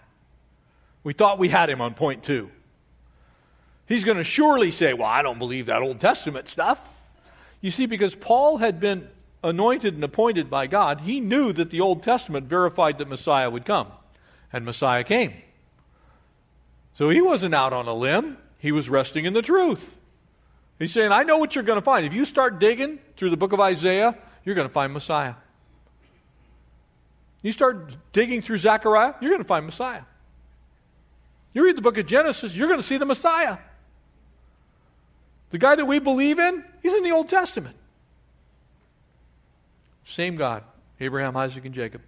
We 1.05 1.13
thought 1.13 1.39
we 1.39 1.47
had 1.47 1.69
him 1.69 1.79
on 1.79 1.93
point 1.93 2.23
two. 2.23 2.51
He's 3.87 4.03
going 4.03 4.17
to 4.17 4.25
surely 4.25 4.71
say, 4.71 4.91
Well, 4.91 5.07
I 5.07 5.21
don't 5.21 5.39
believe 5.39 5.67
that 5.67 5.81
Old 5.81 6.01
Testament 6.01 6.49
stuff. 6.49 6.85
You 7.61 7.71
see, 7.71 7.85
because 7.85 8.15
Paul 8.15 8.57
had 8.57 8.81
been 8.81 9.07
anointed 9.43 9.95
and 9.95 10.03
appointed 10.03 10.49
by 10.49 10.67
God, 10.67 11.01
he 11.01 11.19
knew 11.19 11.51
that 11.53 11.69
the 11.69 11.81
Old 11.81 12.03
Testament 12.03 12.47
verified 12.47 12.97
that 12.99 13.07
Messiah 13.07 13.49
would 13.49 13.65
come. 13.65 13.87
And 14.53 14.65
Messiah 14.65 15.03
came. 15.03 15.33
So 16.93 17.09
he 17.09 17.21
wasn't 17.21 17.55
out 17.55 17.73
on 17.73 17.87
a 17.87 17.93
limb, 17.93 18.37
he 18.57 18.71
was 18.71 18.89
resting 18.89 19.25
in 19.25 19.33
the 19.33 19.41
truth. 19.41 19.97
He's 20.77 20.91
saying, 20.91 21.11
I 21.11 21.23
know 21.23 21.37
what 21.37 21.55
you're 21.55 21.63
going 21.63 21.79
to 21.79 21.85
find. 21.85 22.05
If 22.05 22.13
you 22.13 22.25
start 22.25 22.59
digging 22.59 22.99
through 23.15 23.29
the 23.29 23.37
book 23.37 23.53
of 23.53 23.59
Isaiah, 23.59 24.17
you're 24.43 24.55
going 24.55 24.67
to 24.67 24.73
find 24.73 24.91
Messiah. 24.91 25.35
You 27.41 27.51
start 27.51 27.95
digging 28.13 28.41
through 28.41 28.57
Zechariah, 28.57 29.15
you're 29.21 29.31
going 29.31 29.41
to 29.41 29.47
find 29.47 29.65
Messiah. 29.65 30.01
You 31.53 31.63
read 31.65 31.75
the 31.75 31.81
book 31.81 31.97
of 31.97 32.05
Genesis, 32.05 32.55
you're 32.55 32.67
going 32.67 32.79
to 32.79 32.85
see 32.85 32.97
the 32.97 33.05
Messiah. 33.05 33.57
The 35.49 35.57
guy 35.57 35.75
that 35.75 35.85
we 35.85 35.99
believe 35.99 36.39
in, 36.39 36.63
he's 36.81 36.93
in 36.93 37.03
the 37.03 37.11
Old 37.11 37.29
Testament. 37.29 37.75
Same 40.03 40.35
God, 40.35 40.63
Abraham, 40.99 41.37
Isaac, 41.37 41.65
and 41.65 41.73
Jacob. 41.73 42.01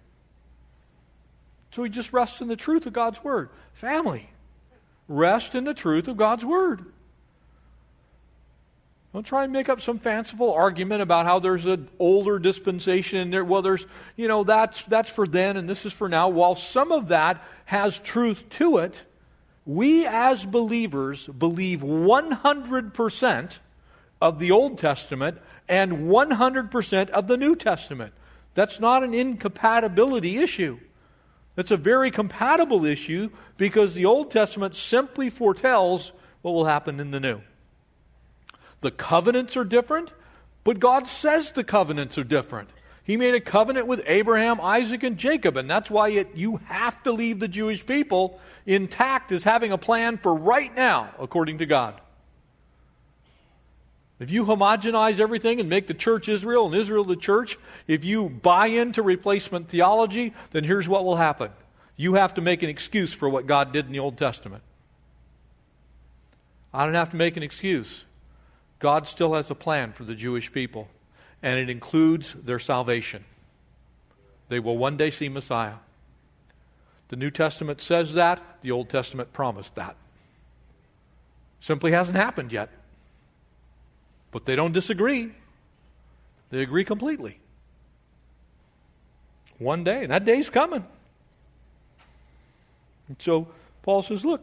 So 1.70 1.82
he 1.82 1.90
just 1.90 2.12
rests 2.12 2.40
in 2.40 2.48
the 2.48 2.56
truth 2.56 2.86
of 2.86 2.92
God's 2.92 3.22
Word. 3.24 3.50
Family, 3.72 4.30
rest 5.08 5.54
in 5.54 5.64
the 5.64 5.74
truth 5.74 6.08
of 6.08 6.16
God's 6.16 6.44
Word. 6.44 6.84
Don't 9.14 9.24
try 9.24 9.44
and 9.44 9.52
make 9.52 9.68
up 9.68 9.80
some 9.80 10.00
fanciful 10.00 10.52
argument 10.52 11.00
about 11.00 11.24
how 11.24 11.38
there's 11.38 11.66
an 11.66 11.88
older 12.00 12.40
dispensation 12.40 13.30
there. 13.30 13.44
Well, 13.44 13.62
there's, 13.62 13.86
you 14.16 14.26
know, 14.26 14.42
that's, 14.42 14.82
that's 14.84 15.08
for 15.08 15.24
then 15.24 15.56
and 15.56 15.68
this 15.68 15.86
is 15.86 15.92
for 15.92 16.08
now. 16.08 16.28
While 16.28 16.56
some 16.56 16.90
of 16.90 17.08
that 17.08 17.40
has 17.66 18.00
truth 18.00 18.48
to 18.50 18.78
it, 18.78 19.04
we 19.64 20.04
as 20.04 20.44
believers 20.44 21.28
believe 21.28 21.80
100% 21.80 23.58
of 24.20 24.38
the 24.38 24.50
Old 24.50 24.78
Testament 24.78 25.38
and 25.68 26.08
100% 26.08 27.10
of 27.10 27.26
the 27.26 27.36
New 27.36 27.54
Testament. 27.56 28.12
That's 28.54 28.80
not 28.80 29.02
an 29.02 29.14
incompatibility 29.14 30.38
issue. 30.38 30.78
That's 31.56 31.70
a 31.70 31.76
very 31.76 32.10
compatible 32.10 32.84
issue 32.84 33.30
because 33.56 33.94
the 33.94 34.06
Old 34.06 34.30
Testament 34.30 34.74
simply 34.74 35.30
foretells 35.30 36.12
what 36.42 36.52
will 36.52 36.64
happen 36.64 37.00
in 37.00 37.10
the 37.10 37.20
New. 37.20 37.40
The 38.80 38.90
covenants 38.90 39.56
are 39.56 39.64
different, 39.64 40.12
but 40.62 40.80
God 40.80 41.06
says 41.06 41.52
the 41.52 41.64
covenants 41.64 42.18
are 42.18 42.24
different. 42.24 42.70
He 43.04 43.16
made 43.16 43.34
a 43.34 43.40
covenant 43.40 43.86
with 43.86 44.02
Abraham, 44.06 44.60
Isaac, 44.60 45.02
and 45.02 45.18
Jacob, 45.18 45.56
and 45.56 45.68
that's 45.68 45.90
why 45.90 46.08
it, 46.08 46.34
you 46.34 46.56
have 46.66 47.02
to 47.02 47.12
leave 47.12 47.38
the 47.38 47.48
Jewish 47.48 47.84
people 47.84 48.40
intact 48.64 49.30
as 49.30 49.44
having 49.44 49.72
a 49.72 49.78
plan 49.78 50.16
for 50.16 50.34
right 50.34 50.74
now, 50.74 51.10
according 51.18 51.58
to 51.58 51.66
God. 51.66 52.00
If 54.20 54.30
you 54.30 54.44
homogenize 54.44 55.20
everything 55.20 55.58
and 55.58 55.68
make 55.68 55.86
the 55.86 55.94
church 55.94 56.28
Israel 56.28 56.66
and 56.66 56.74
Israel 56.74 57.04
the 57.04 57.16
church, 57.16 57.58
if 57.88 58.04
you 58.04 58.28
buy 58.28 58.66
into 58.66 59.02
replacement 59.02 59.68
theology, 59.68 60.32
then 60.52 60.64
here's 60.64 60.88
what 60.88 61.04
will 61.04 61.16
happen. 61.16 61.50
You 61.96 62.14
have 62.14 62.34
to 62.34 62.40
make 62.40 62.62
an 62.62 62.68
excuse 62.68 63.12
for 63.12 63.28
what 63.28 63.46
God 63.46 63.72
did 63.72 63.86
in 63.86 63.92
the 63.92 63.98
Old 63.98 64.16
Testament. 64.16 64.62
I 66.72 66.84
don't 66.84 66.94
have 66.94 67.10
to 67.10 67.16
make 67.16 67.36
an 67.36 67.42
excuse. 67.42 68.04
God 68.78 69.06
still 69.08 69.34
has 69.34 69.50
a 69.50 69.54
plan 69.54 69.92
for 69.92 70.04
the 70.04 70.14
Jewish 70.14 70.52
people, 70.52 70.88
and 71.42 71.58
it 71.58 71.70
includes 71.70 72.34
their 72.34 72.58
salvation. 72.58 73.24
They 74.48 74.60
will 74.60 74.76
one 74.76 74.96
day 74.96 75.10
see 75.10 75.28
Messiah. 75.28 75.74
The 77.08 77.16
New 77.16 77.30
Testament 77.30 77.80
says 77.80 78.14
that, 78.14 78.40
the 78.62 78.70
Old 78.70 78.88
Testament 78.88 79.32
promised 79.32 79.74
that. 79.74 79.96
Simply 81.60 81.92
hasn't 81.92 82.16
happened 82.16 82.52
yet. 82.52 82.70
But 84.34 84.46
they 84.46 84.56
don't 84.56 84.72
disagree. 84.72 85.30
They 86.50 86.62
agree 86.62 86.84
completely. 86.84 87.38
One 89.58 89.84
day, 89.84 90.02
and 90.02 90.10
that 90.10 90.24
day's 90.24 90.50
coming. 90.50 90.84
And 93.06 93.16
so 93.20 93.46
Paul 93.82 94.02
says, 94.02 94.24
Look, 94.24 94.42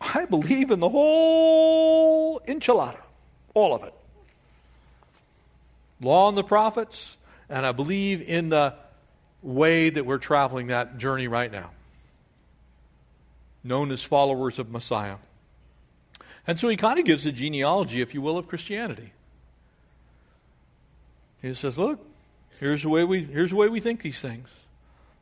I 0.00 0.26
believe 0.26 0.70
in 0.70 0.78
the 0.78 0.88
whole 0.88 2.38
enchilada, 2.46 3.00
all 3.52 3.74
of 3.74 3.82
it. 3.82 3.94
Law 6.00 6.28
and 6.28 6.38
the 6.38 6.44
prophets, 6.44 7.16
and 7.48 7.66
I 7.66 7.72
believe 7.72 8.22
in 8.22 8.50
the 8.50 8.74
way 9.42 9.90
that 9.90 10.06
we're 10.06 10.18
traveling 10.18 10.68
that 10.68 10.98
journey 10.98 11.26
right 11.26 11.50
now, 11.50 11.70
known 13.64 13.90
as 13.90 14.04
followers 14.04 14.60
of 14.60 14.70
Messiah. 14.70 15.16
And 16.46 16.58
so 16.58 16.68
he 16.68 16.76
kind 16.76 16.98
of 16.98 17.04
gives 17.04 17.24
a 17.24 17.32
genealogy, 17.32 18.00
if 18.00 18.14
you 18.14 18.20
will, 18.20 18.36
of 18.36 18.48
Christianity. 18.48 19.12
He 21.40 21.54
says, 21.54 21.78
look, 21.78 22.04
here's 22.60 22.82
the 22.82 22.88
way 22.88 23.04
we, 23.04 23.24
here's 23.24 23.50
the 23.50 23.56
way 23.56 23.68
we 23.68 23.80
think 23.80 24.02
these 24.02 24.20
things. 24.20 24.48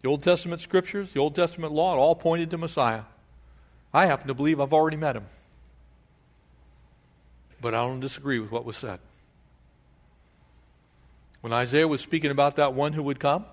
The 0.03 0.09
Old 0.09 0.23
Testament 0.23 0.63
scriptures, 0.63 1.13
the 1.13 1.21
Old 1.21 1.35
Testament 1.35 1.73
law, 1.73 1.95
it 1.95 1.99
all 1.99 2.15
pointed 2.15 2.51
to 2.51 2.59
Messiah. 2.59 3.03
I 3.93 4.07
happen 4.07 4.29
to 4.29 4.35
believe 4.35 4.61
I've 4.61 4.73
already 4.73 4.97
met 4.97 5.17
him. 5.17 5.27
But 7.61 7.75
I 7.75 7.79
don't 7.79 8.01
disagree 8.01 8.39
with 8.39 8.51
what 8.51 8.65
was 8.65 8.77
said. 8.77 9.01
When 11.43 11.53
Isaiah 11.53 11.89
was 11.89 12.01
speaking 12.01 12.31
about 12.31 12.57
that 12.57 12.75
one 12.75 12.93
who 12.93 13.03
would 13.03 13.19
come, 13.19 13.45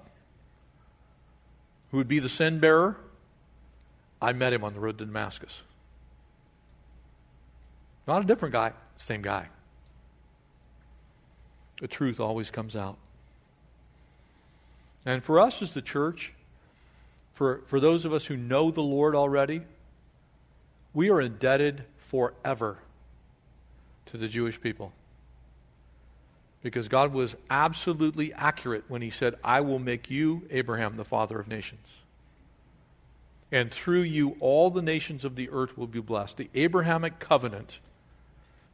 who 1.91 1.97
would 1.97 2.07
be 2.07 2.19
the 2.19 2.29
sin 2.29 2.59
bearer, 2.59 2.97
I 4.21 4.33
met 4.33 4.53
him 4.53 4.63
on 4.63 4.73
the 4.73 4.79
road 4.79 4.97
to 4.99 5.05
Damascus. 5.05 5.63
Not 8.07 8.23
a 8.23 8.25
different 8.25 8.53
guy, 8.53 8.71
same 8.95 9.21
guy. 9.21 9.47
The 11.81 11.87
truth 11.87 12.19
always 12.19 12.49
comes 12.49 12.75
out. 12.75 12.97
And 15.05 15.23
for 15.23 15.39
us 15.39 15.61
as 15.61 15.73
the 15.73 15.81
church, 15.81 16.33
for, 17.33 17.61
for 17.67 17.79
those 17.79 18.03
of 18.05 18.13
us 18.13 18.25
who 18.25 18.35
know 18.35 18.71
the 18.71 18.81
Lord 18.81 19.13
already, 19.13 19.61
we 20.93 21.09
are 21.09 21.21
indebted 21.21 21.83
forever 21.97 22.79
to 24.07 24.17
the 24.17 24.27
Jewish 24.27 24.59
people. 24.59 24.93
Because 26.63 26.87
God 26.87 27.13
was 27.13 27.37
absolutely 27.49 28.33
accurate 28.33 28.85
when 28.87 29.01
He 29.01 29.09
said, 29.09 29.35
I 29.43 29.61
will 29.61 29.79
make 29.79 30.09
you, 30.09 30.47
Abraham, 30.49 30.95
the 30.95 31.05
father 31.05 31.39
of 31.39 31.47
nations. 31.47 31.93
And 33.51 33.71
through 33.71 34.01
you, 34.01 34.35
all 34.39 34.69
the 34.69 34.81
nations 34.81 35.23
of 35.23 35.35
the 35.35 35.49
earth 35.51 35.77
will 35.77 35.87
be 35.87 36.01
blessed. 36.01 36.37
The 36.37 36.49
Abrahamic 36.55 37.19
covenant 37.19 37.79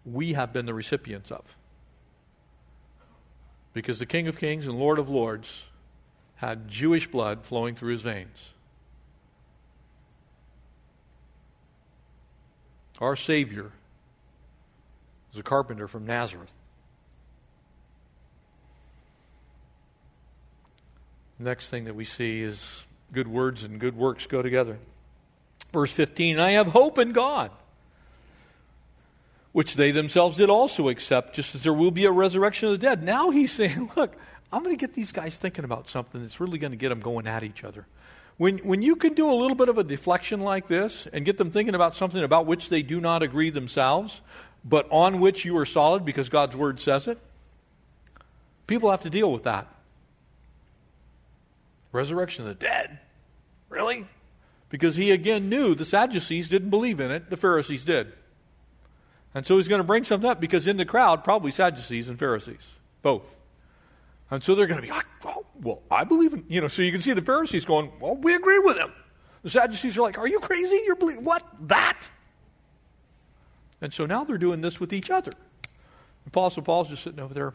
we 0.05 0.33
have 0.33 0.53
been 0.53 0.65
the 0.65 0.73
recipients 0.73 1.31
of. 1.31 1.55
Because 3.73 3.99
the 3.99 4.05
King 4.05 4.27
of 4.27 4.37
Kings 4.37 4.67
and 4.67 4.77
Lord 4.77 4.99
of 4.99 5.09
Lords 5.09 5.67
had 6.35 6.67
Jewish 6.67 7.07
blood 7.07 7.43
flowing 7.43 7.75
through 7.75 7.93
his 7.93 8.01
veins. 8.01 8.53
Our 12.99 13.15
Savior 13.15 13.71
was 15.31 15.39
a 15.39 15.43
carpenter 15.43 15.87
from 15.87 16.05
Nazareth. 16.05 16.53
Next 21.39 21.69
thing 21.69 21.85
that 21.85 21.95
we 21.95 22.05
see 22.05 22.41
is 22.41 22.85
good 23.11 23.27
words 23.27 23.63
and 23.63 23.79
good 23.79 23.97
works 23.97 24.27
go 24.27 24.41
together. 24.41 24.77
Verse 25.71 25.91
15 25.91 26.39
I 26.39 26.51
have 26.51 26.67
hope 26.67 26.99
in 26.99 27.11
God 27.11 27.51
which 29.53 29.75
they 29.75 29.91
themselves 29.91 30.37
did 30.37 30.49
also 30.49 30.89
accept, 30.89 31.35
just 31.35 31.55
as 31.55 31.63
there 31.63 31.73
will 31.73 31.91
be 31.91 32.05
a 32.05 32.11
resurrection 32.11 32.67
of 32.67 32.73
the 32.73 32.85
dead. 32.85 33.01
Now 33.01 33.29
he's 33.29 33.51
saying, 33.53 33.91
look, 33.95 34.15
I'm 34.51 34.63
going 34.63 34.75
to 34.75 34.79
get 34.79 34.93
these 34.93 35.11
guys 35.11 35.39
thinking 35.39 35.63
about 35.63 35.87
something 35.87 36.21
that's 36.21 36.39
really 36.39 36.57
going 36.57 36.71
to 36.71 36.77
get 36.77 36.89
them 36.89 36.99
going 36.99 37.25
at 37.25 37.43
each 37.43 37.63
other. 37.63 37.87
When, 38.37 38.57
when 38.59 38.81
you 38.81 38.95
can 38.95 39.13
do 39.13 39.31
a 39.31 39.33
little 39.33 39.55
bit 39.55 39.69
of 39.69 39.77
a 39.77 39.83
deflection 39.83 40.41
like 40.41 40.67
this 40.67 41.07
and 41.13 41.23
get 41.23 41.37
them 41.37 41.51
thinking 41.51 41.75
about 41.75 41.95
something 41.95 42.23
about 42.23 42.47
which 42.47 42.69
they 42.69 42.81
do 42.81 42.99
not 42.99 43.21
agree 43.21 43.51
themselves, 43.51 44.21
but 44.65 44.87
on 44.89 45.19
which 45.19 45.45
you 45.45 45.55
are 45.57 45.65
solid 45.65 46.03
because 46.03 46.29
God's 46.29 46.55
word 46.55 46.79
says 46.79 47.07
it, 47.07 47.19
people 48.65 48.89
have 48.89 49.01
to 49.01 49.09
deal 49.09 49.31
with 49.31 49.43
that. 49.43 49.67
Resurrection 51.91 52.47
of 52.47 52.49
the 52.49 52.55
dead? 52.65 52.99
Really? 53.69 54.07
Because 54.69 54.95
he 54.95 55.11
again 55.11 55.47
knew 55.47 55.75
the 55.75 55.85
Sadducees 55.85 56.49
didn't 56.49 56.71
believe 56.71 56.99
in 56.99 57.11
it, 57.11 57.29
the 57.29 57.37
Pharisees 57.37 57.85
did. 57.85 58.13
And 59.35 59.45
so 59.45 59.57
he's 59.57 59.67
going 59.67 59.81
to 59.81 59.87
bring 59.87 60.03
something 60.03 60.29
up 60.29 60.39
because 60.39 60.67
in 60.67 60.77
the 60.77 60.85
crowd, 60.85 61.23
probably 61.23 61.51
Sadducees 61.51 62.07
and 62.09 62.19
Pharisees, 62.19 62.73
both. 63.01 63.35
And 64.29 64.43
so 64.43 64.55
they're 64.55 64.67
going 64.67 64.81
to 64.81 64.87
be 64.87 64.91
like, 64.91 65.05
well, 65.23 65.33
oh, 65.37 65.45
well, 65.61 65.81
I 65.89 66.03
believe 66.03 66.33
in, 66.33 66.45
you 66.47 66.61
know, 66.61 66.67
so 66.67 66.81
you 66.81 66.91
can 66.91 67.01
see 67.01 67.13
the 67.13 67.21
Pharisees 67.21 67.65
going, 67.65 67.91
well, 67.99 68.15
we 68.15 68.35
agree 68.35 68.59
with 68.59 68.77
him. 68.77 68.91
The 69.43 69.49
Sadducees 69.49 69.97
are 69.97 70.01
like, 70.01 70.17
are 70.17 70.27
you 70.27 70.39
crazy? 70.39 70.81
You're 70.85 70.95
believing, 70.95 71.23
what? 71.23 71.43
That? 71.67 72.09
And 73.81 73.93
so 73.93 74.05
now 74.05 74.23
they're 74.23 74.37
doing 74.37 74.61
this 74.61 74.79
with 74.79 74.93
each 74.93 75.11
other. 75.11 75.31
The 75.31 76.27
Apostle 76.27 76.63
Paul's 76.63 76.89
just 76.89 77.03
sitting 77.03 77.19
over 77.19 77.33
there. 77.33 77.53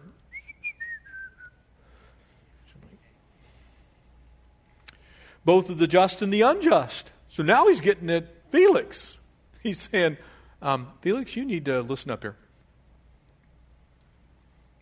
Both 5.44 5.70
of 5.70 5.78
the 5.78 5.86
just 5.86 6.20
and 6.20 6.32
the 6.32 6.42
unjust. 6.42 7.10
So 7.28 7.42
now 7.42 7.68
he's 7.68 7.80
getting 7.80 8.10
at 8.10 8.26
Felix. 8.50 9.16
He's 9.62 9.80
saying, 9.80 10.18
um, 10.60 10.88
Felix, 11.00 11.36
you 11.36 11.44
need 11.44 11.64
to 11.66 11.80
listen 11.80 12.10
up 12.10 12.22
here. 12.22 12.36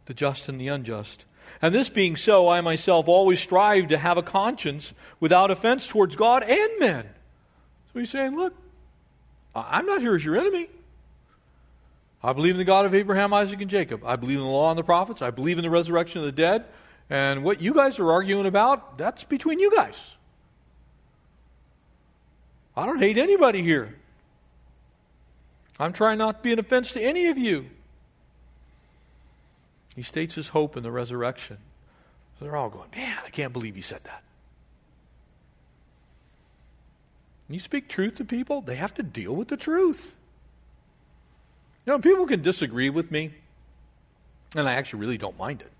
The 0.06 0.14
just 0.14 0.48
and 0.48 0.60
the 0.60 0.68
unjust. 0.68 1.26
And 1.62 1.74
this 1.74 1.88
being 1.88 2.16
so, 2.16 2.48
I 2.48 2.60
myself 2.60 3.08
always 3.08 3.40
strive 3.40 3.88
to 3.88 3.98
have 3.98 4.16
a 4.16 4.22
conscience 4.22 4.94
without 5.20 5.50
offense 5.50 5.86
towards 5.86 6.16
God 6.16 6.42
and 6.42 6.70
men. 6.78 7.06
So 7.92 8.00
he's 8.00 8.10
saying, 8.10 8.36
look, 8.36 8.54
I'm 9.54 9.86
not 9.86 10.00
here 10.00 10.14
as 10.14 10.24
your 10.24 10.36
enemy. 10.36 10.68
I 12.22 12.32
believe 12.32 12.54
in 12.54 12.58
the 12.58 12.64
God 12.64 12.86
of 12.86 12.94
Abraham, 12.94 13.32
Isaac, 13.32 13.60
and 13.60 13.70
Jacob. 13.70 14.02
I 14.04 14.16
believe 14.16 14.38
in 14.38 14.44
the 14.44 14.50
law 14.50 14.70
and 14.70 14.78
the 14.78 14.84
prophets. 14.84 15.22
I 15.22 15.30
believe 15.30 15.58
in 15.58 15.62
the 15.62 15.70
resurrection 15.70 16.20
of 16.20 16.26
the 16.26 16.32
dead. 16.32 16.64
And 17.08 17.44
what 17.44 17.60
you 17.60 17.72
guys 17.72 17.98
are 17.98 18.10
arguing 18.10 18.46
about, 18.46 18.98
that's 18.98 19.22
between 19.24 19.60
you 19.60 19.70
guys. 19.70 20.16
I 22.76 22.84
don't 22.84 22.98
hate 22.98 23.16
anybody 23.16 23.62
here. 23.62 23.94
I'm 25.78 25.92
trying 25.92 26.18
not 26.18 26.38
to 26.38 26.42
be 26.42 26.52
an 26.52 26.58
offense 26.58 26.92
to 26.92 27.00
any 27.00 27.28
of 27.28 27.36
you. 27.36 27.66
He 29.94 30.02
states 30.02 30.34
his 30.34 30.48
hope 30.48 30.76
in 30.76 30.82
the 30.82 30.90
resurrection. 30.90 31.58
So 32.38 32.44
they're 32.44 32.56
all 32.56 32.68
going, 32.68 32.90
Man, 32.94 33.18
I 33.24 33.30
can't 33.30 33.52
believe 33.52 33.74
he 33.74 33.82
said 33.82 34.04
that. 34.04 34.22
When 37.48 37.54
you 37.54 37.60
speak 37.60 37.88
truth 37.88 38.16
to 38.16 38.24
people, 38.24 38.60
they 38.60 38.76
have 38.76 38.94
to 38.94 39.02
deal 39.02 39.34
with 39.34 39.48
the 39.48 39.56
truth. 39.56 40.14
You 41.86 41.92
know, 41.92 41.98
people 41.98 42.26
can 42.26 42.42
disagree 42.42 42.90
with 42.90 43.10
me, 43.10 43.32
and 44.56 44.68
I 44.68 44.74
actually 44.74 45.00
really 45.00 45.18
don't 45.18 45.38
mind 45.38 45.60
it. 45.60 45.70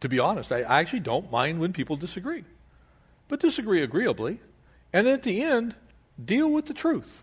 To 0.00 0.08
be 0.08 0.18
honest, 0.18 0.52
I, 0.52 0.60
I 0.60 0.80
actually 0.80 1.00
don't 1.00 1.32
mind 1.32 1.58
when 1.58 1.72
people 1.72 1.96
disagree. 1.96 2.44
But 3.28 3.40
disagree 3.40 3.82
agreeably. 3.82 4.38
And 4.92 5.08
at 5.08 5.22
the 5.22 5.42
end, 5.42 5.74
deal 6.22 6.50
with 6.50 6.66
the 6.66 6.74
truth. 6.74 7.22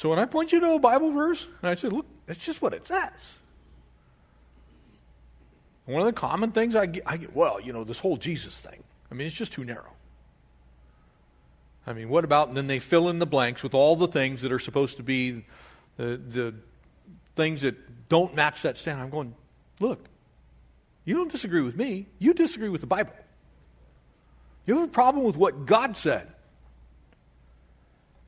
So 0.00 0.08
when 0.08 0.18
I 0.18 0.24
point 0.24 0.50
you 0.50 0.60
to 0.60 0.70
a 0.72 0.78
Bible 0.78 1.10
verse, 1.10 1.46
and 1.60 1.70
I 1.70 1.74
say, 1.74 1.88
look, 1.88 2.06
that's 2.24 2.42
just 2.42 2.62
what 2.62 2.72
it 2.72 2.86
says. 2.86 3.38
One 5.84 6.00
of 6.00 6.06
the 6.06 6.18
common 6.18 6.52
things 6.52 6.74
I 6.74 6.86
get, 6.86 7.02
I 7.04 7.18
get, 7.18 7.36
well, 7.36 7.60
you 7.60 7.74
know, 7.74 7.84
this 7.84 7.98
whole 7.98 8.16
Jesus 8.16 8.56
thing. 8.56 8.82
I 9.10 9.14
mean, 9.14 9.26
it's 9.26 9.36
just 9.36 9.52
too 9.52 9.62
narrow. 9.62 9.92
I 11.86 11.92
mean, 11.92 12.08
what 12.08 12.24
about, 12.24 12.48
and 12.48 12.56
then 12.56 12.66
they 12.66 12.78
fill 12.78 13.10
in 13.10 13.18
the 13.18 13.26
blanks 13.26 13.62
with 13.62 13.74
all 13.74 13.94
the 13.94 14.08
things 14.08 14.40
that 14.40 14.52
are 14.52 14.58
supposed 14.58 14.96
to 14.96 15.02
be 15.02 15.44
the, 15.98 16.16
the 16.16 16.54
things 17.36 17.60
that 17.60 18.08
don't 18.08 18.34
match 18.34 18.62
that 18.62 18.78
standard. 18.78 19.02
I'm 19.02 19.10
going, 19.10 19.34
look, 19.80 20.02
you 21.04 21.14
don't 21.14 21.30
disagree 21.30 21.60
with 21.60 21.76
me. 21.76 22.06
You 22.18 22.32
disagree 22.32 22.70
with 22.70 22.80
the 22.80 22.86
Bible. 22.86 23.12
You 24.64 24.76
have 24.76 24.84
a 24.88 24.92
problem 24.92 25.26
with 25.26 25.36
what 25.36 25.66
God 25.66 25.94
said. 25.94 26.26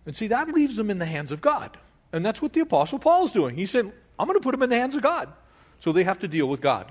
And 0.07 0.16
see, 0.16 0.28
that 0.28 0.48
leaves 0.48 0.76
them 0.76 0.90
in 0.90 0.98
the 0.98 1.07
hands 1.07 1.32
of 1.32 1.40
God. 1.40 1.76
And 2.12 2.24
that's 2.24 2.42
what 2.42 2.53
the 2.53 2.61
Apostle 2.61 2.98
Paul 2.98 3.24
is 3.24 3.32
doing. 3.32 3.57
He 3.57 3.66
said, 3.66 3.90
I'm 4.18 4.26
going 4.26 4.38
to 4.38 4.42
put 4.42 4.53
them 4.53 4.62
in 4.62 4.70
the 4.70 4.78
hands 4.78 4.94
of 4.96 5.03
God. 5.03 5.32
So 5.80 5.92
they 5.92 6.05
have 6.05 6.20
to 6.20 6.28
deal 6.28 6.46
with 6.46 6.61
God. 6.61 6.90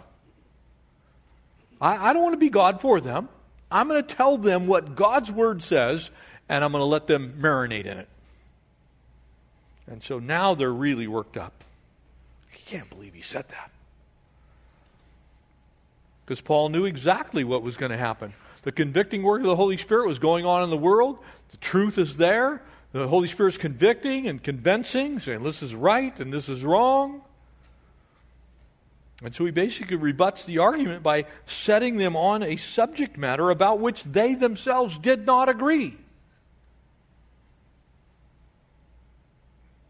I, 1.79 2.09
I 2.09 2.13
don't 2.13 2.23
want 2.23 2.33
to 2.33 2.39
be 2.39 2.49
God 2.49 2.81
for 2.81 2.99
them. 2.99 3.29
I'm 3.71 3.87
going 3.87 4.03
to 4.03 4.15
tell 4.15 4.37
them 4.37 4.67
what 4.67 4.95
God's 4.95 5.31
word 5.31 5.63
says, 5.63 6.11
and 6.49 6.63
I'm 6.63 6.71
going 6.71 6.81
to 6.81 6.85
let 6.85 7.07
them 7.07 7.35
marinate 7.39 7.85
in 7.85 7.97
it. 7.97 8.07
And 9.87 10.03
so 10.03 10.19
now 10.19 10.53
they're 10.55 10.73
really 10.73 11.07
worked 11.07 11.37
up. 11.37 11.63
He 12.49 12.61
can't 12.63 12.89
believe 12.89 13.13
he 13.13 13.21
said 13.21 13.47
that. 13.49 13.71
Because 16.25 16.41
Paul 16.41 16.69
knew 16.69 16.85
exactly 16.85 17.43
what 17.43 17.63
was 17.63 17.77
going 17.77 17.91
to 17.91 17.97
happen. 17.97 18.33
The 18.63 18.71
convicting 18.71 19.23
work 19.23 19.41
of 19.41 19.47
the 19.47 19.55
Holy 19.55 19.77
Spirit 19.77 20.07
was 20.07 20.19
going 20.19 20.45
on 20.45 20.63
in 20.63 20.69
the 20.69 20.77
world. 20.77 21.17
The 21.49 21.57
truth 21.57 21.97
is 21.97 22.17
there. 22.17 22.61
The 22.93 23.07
Holy 23.07 23.27
Spirit's 23.27 23.57
convicting 23.57 24.27
and 24.27 24.43
convincing, 24.43 25.19
saying 25.19 25.43
this 25.43 25.63
is 25.63 25.73
right 25.73 26.17
and 26.19 26.33
this 26.33 26.49
is 26.49 26.63
wrong. 26.63 27.21
And 29.23 29.35
so 29.35 29.45
he 29.45 29.51
basically 29.51 29.95
rebuts 29.95 30.45
the 30.45 30.57
argument 30.57 31.03
by 31.03 31.25
setting 31.45 31.97
them 31.97 32.15
on 32.15 32.41
a 32.43 32.55
subject 32.55 33.17
matter 33.17 33.49
about 33.49 33.79
which 33.79 34.03
they 34.03 34.33
themselves 34.33 34.97
did 34.97 35.25
not 35.25 35.47
agree. 35.47 35.97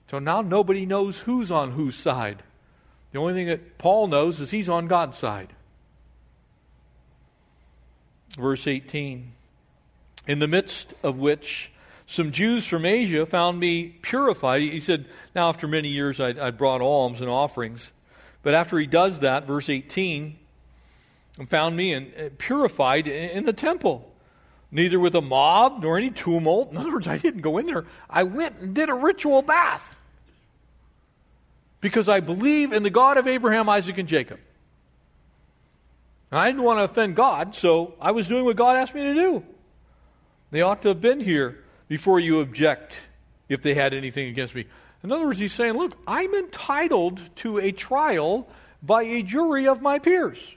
So 0.08 0.20
now 0.20 0.42
nobody 0.42 0.86
knows 0.86 1.22
who's 1.22 1.52
on 1.52 1.72
whose 1.72 1.96
side. 1.96 2.44
The 3.14 3.20
only 3.20 3.34
thing 3.34 3.48
that 3.48 3.78
Paul 3.78 4.08
knows 4.08 4.42
is 4.42 4.52
he's 4.52 4.70
on 4.70 4.88
God's 4.88 5.18
side. 5.18 5.54
Verse 8.38 8.68
18 8.68 9.32
In 10.28 10.40
the 10.40 10.48
midst 10.48 10.94
of 11.02 11.18
which 11.18 11.72
some 12.12 12.34
Jews 12.34 12.68
from 12.68 12.86
Asia 12.86 13.26
found 13.26 13.58
me 13.58 13.88
purified. 14.02 14.62
He 14.62 14.82
said, 14.82 15.06
Now, 15.34 15.48
after 15.48 15.66
many 15.66 15.88
years, 15.88 16.20
I, 16.20 16.48
I 16.48 16.52
brought 16.52 16.82
alms 16.82 17.22
and 17.22 17.30
offerings. 17.30 17.94
But 18.44 18.54
after 18.54 18.78
he 18.78 18.86
does 18.86 19.20
that, 19.20 19.48
verse 19.48 19.70
18, 19.70 20.36
found 21.48 21.78
me 21.78 21.94
in, 21.94 22.12
uh, 22.20 22.30
purified 22.38 23.08
in, 23.08 23.30
in 23.30 23.46
the 23.46 23.54
temple, 23.54 24.12
neither 24.72 25.00
with 25.00 25.16
a 25.16 25.22
mob 25.22 25.84
nor 25.84 25.98
any 25.98 26.10
tumult. 26.10 26.72
In 26.72 26.78
other 26.78 26.92
words, 26.92 27.08
I 27.08 27.18
didn't 27.18 27.42
go 27.42 27.58
in 27.58 27.66
there. 27.66 27.86
I 28.10 28.24
went 28.24 28.60
and 28.60 28.76
did 28.76 28.90
a 28.90 28.94
ritual 28.94 29.42
bath 29.42 29.98
because 31.80 32.10
I 32.10 32.20
believe 32.20 32.74
in 32.74 32.84
the 32.84 32.90
God 32.90 33.18
of 33.20 33.26
Abraham, 33.26 33.70
Isaac, 33.70 33.98
and 33.98 34.10
Jacob. 34.10 34.40
And 36.30 36.42
I 36.42 36.48
didn't 36.48 36.64
want 36.64 36.80
to 36.80 36.84
offend 36.84 37.16
God, 37.16 37.56
so 37.56 37.94
I 38.02 38.12
was 38.12 38.28
doing 38.28 38.44
what 38.44 38.58
God 38.58 38.76
asked 38.76 38.94
me 38.94 39.02
to 39.02 39.14
do. 39.14 39.46
They 40.52 40.62
ought 40.62 40.82
to 40.82 40.90
have 40.90 41.00
been 41.00 41.22
here 41.22 41.64
before 41.92 42.22
you 42.22 42.40
object 42.40 42.96
if 43.50 43.62
they 43.62 43.74
had 43.74 43.94
anything 43.94 44.30
against 44.30 44.56
me. 44.56 44.64
In 45.04 45.12
other 45.12 45.26
words, 45.26 45.40
he's 45.40 45.52
saying, 45.52 45.74
Look, 45.74 45.98
I'm 46.08 46.34
entitled 46.34 47.20
to 47.40 47.58
a 47.58 47.74
trial 47.74 48.48
by 48.82 49.04
a 49.04 49.22
jury 49.22 49.68
of 49.68 49.82
my 49.82 50.00
peers. 50.00 50.56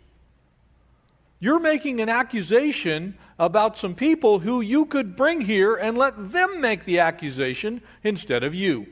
You're 1.40 1.58
making 1.58 2.00
an 2.00 2.08
accusation 2.08 3.18
about 3.36 3.76
some 3.76 3.96
people 3.96 4.38
who 4.38 4.60
you 4.60 4.86
could 4.86 5.16
bring 5.16 5.40
here 5.40 5.74
and 5.74 5.98
let 5.98 6.30
them 6.30 6.60
make 6.60 6.84
the 6.84 7.00
accusation 7.00 7.82
instead 8.04 8.44
of 8.44 8.54
you. 8.54 8.86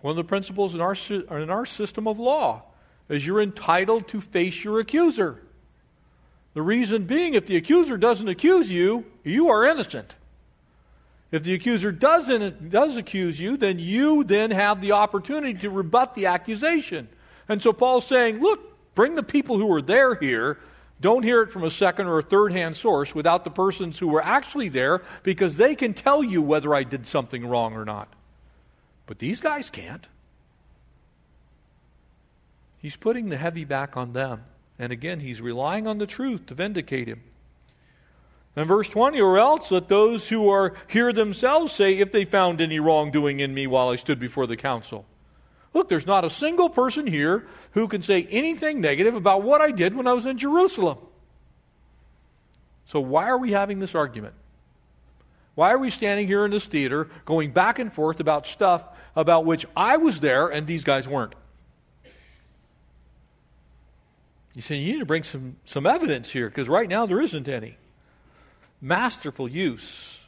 One 0.00 0.10
of 0.10 0.16
the 0.16 0.24
principles 0.24 0.74
in 0.74 0.80
our, 0.80 0.96
in 1.40 1.48
our 1.48 1.64
system 1.64 2.08
of 2.08 2.18
law 2.18 2.64
is 3.08 3.24
you're 3.24 3.40
entitled 3.40 4.08
to 4.08 4.20
face 4.20 4.64
your 4.64 4.80
accuser. 4.80 5.43
The 6.54 6.62
reason 6.62 7.04
being, 7.04 7.34
if 7.34 7.46
the 7.46 7.56
accuser 7.56 7.96
doesn't 7.96 8.28
accuse 8.28 8.70
you, 8.70 9.04
you 9.24 9.50
are 9.50 9.66
innocent. 9.66 10.14
If 11.32 11.42
the 11.42 11.52
accuser 11.52 11.90
doesn't, 11.90 12.70
does 12.70 12.96
accuse 12.96 13.40
you, 13.40 13.56
then 13.56 13.80
you 13.80 14.22
then 14.22 14.52
have 14.52 14.80
the 14.80 14.92
opportunity 14.92 15.58
to 15.60 15.70
rebut 15.70 16.14
the 16.14 16.26
accusation. 16.26 17.08
And 17.48 17.60
so 17.60 17.72
Paul's 17.72 18.06
saying, 18.06 18.40
look, 18.40 18.94
bring 18.94 19.16
the 19.16 19.22
people 19.24 19.58
who 19.58 19.66
were 19.66 19.82
there 19.82 20.14
here. 20.14 20.60
Don't 21.00 21.24
hear 21.24 21.42
it 21.42 21.50
from 21.50 21.64
a 21.64 21.70
second 21.70 22.06
or 22.06 22.20
a 22.20 22.22
third 22.22 22.52
hand 22.52 22.76
source 22.76 23.16
without 23.16 23.42
the 23.42 23.50
persons 23.50 23.98
who 23.98 24.06
were 24.06 24.24
actually 24.24 24.68
there 24.68 25.02
because 25.24 25.56
they 25.56 25.74
can 25.74 25.92
tell 25.92 26.22
you 26.22 26.40
whether 26.40 26.72
I 26.72 26.84
did 26.84 27.08
something 27.08 27.44
wrong 27.44 27.74
or 27.74 27.84
not. 27.84 28.08
But 29.06 29.18
these 29.18 29.40
guys 29.40 29.70
can't. 29.70 30.06
He's 32.78 32.96
putting 32.96 33.28
the 33.28 33.38
heavy 33.38 33.64
back 33.64 33.96
on 33.96 34.12
them. 34.12 34.44
And 34.78 34.92
again, 34.92 35.20
he's 35.20 35.40
relying 35.40 35.86
on 35.86 35.98
the 35.98 36.06
truth 36.06 36.46
to 36.46 36.54
vindicate 36.54 37.08
him. 37.08 37.22
And 38.56 38.68
verse 38.68 38.88
20, 38.88 39.20
or 39.20 39.38
else 39.38 39.70
let 39.70 39.88
those 39.88 40.28
who 40.28 40.48
are 40.48 40.74
here 40.88 41.12
themselves 41.12 41.72
say 41.72 41.98
if 41.98 42.12
they 42.12 42.24
found 42.24 42.60
any 42.60 42.78
wrongdoing 42.78 43.40
in 43.40 43.52
me 43.52 43.66
while 43.66 43.88
I 43.88 43.96
stood 43.96 44.20
before 44.20 44.46
the 44.46 44.56
council. 44.56 45.06
Look, 45.72 45.88
there's 45.88 46.06
not 46.06 46.24
a 46.24 46.30
single 46.30 46.70
person 46.70 47.06
here 47.06 47.46
who 47.72 47.88
can 47.88 48.00
say 48.00 48.28
anything 48.30 48.80
negative 48.80 49.16
about 49.16 49.42
what 49.42 49.60
I 49.60 49.72
did 49.72 49.96
when 49.96 50.06
I 50.06 50.12
was 50.12 50.26
in 50.26 50.38
Jerusalem. 50.38 50.98
So, 52.84 53.00
why 53.00 53.28
are 53.28 53.38
we 53.38 53.52
having 53.52 53.80
this 53.80 53.94
argument? 53.94 54.34
Why 55.56 55.72
are 55.72 55.78
we 55.78 55.90
standing 55.90 56.26
here 56.26 56.44
in 56.44 56.50
this 56.52 56.66
theater 56.66 57.08
going 57.24 57.50
back 57.50 57.78
and 57.78 57.92
forth 57.92 58.20
about 58.20 58.46
stuff 58.46 58.86
about 59.16 59.44
which 59.44 59.66
I 59.76 59.96
was 59.96 60.20
there 60.20 60.48
and 60.48 60.66
these 60.66 60.84
guys 60.84 61.08
weren't? 61.08 61.34
You 64.54 64.62
say 64.62 64.76
you 64.76 64.92
need 64.92 64.98
to 65.00 65.06
bring 65.06 65.24
some, 65.24 65.56
some 65.64 65.86
evidence 65.86 66.30
here 66.30 66.48
because 66.48 66.68
right 66.68 66.88
now 66.88 67.06
there 67.06 67.20
isn't 67.20 67.48
any. 67.48 67.76
Masterful 68.80 69.48
use 69.48 70.26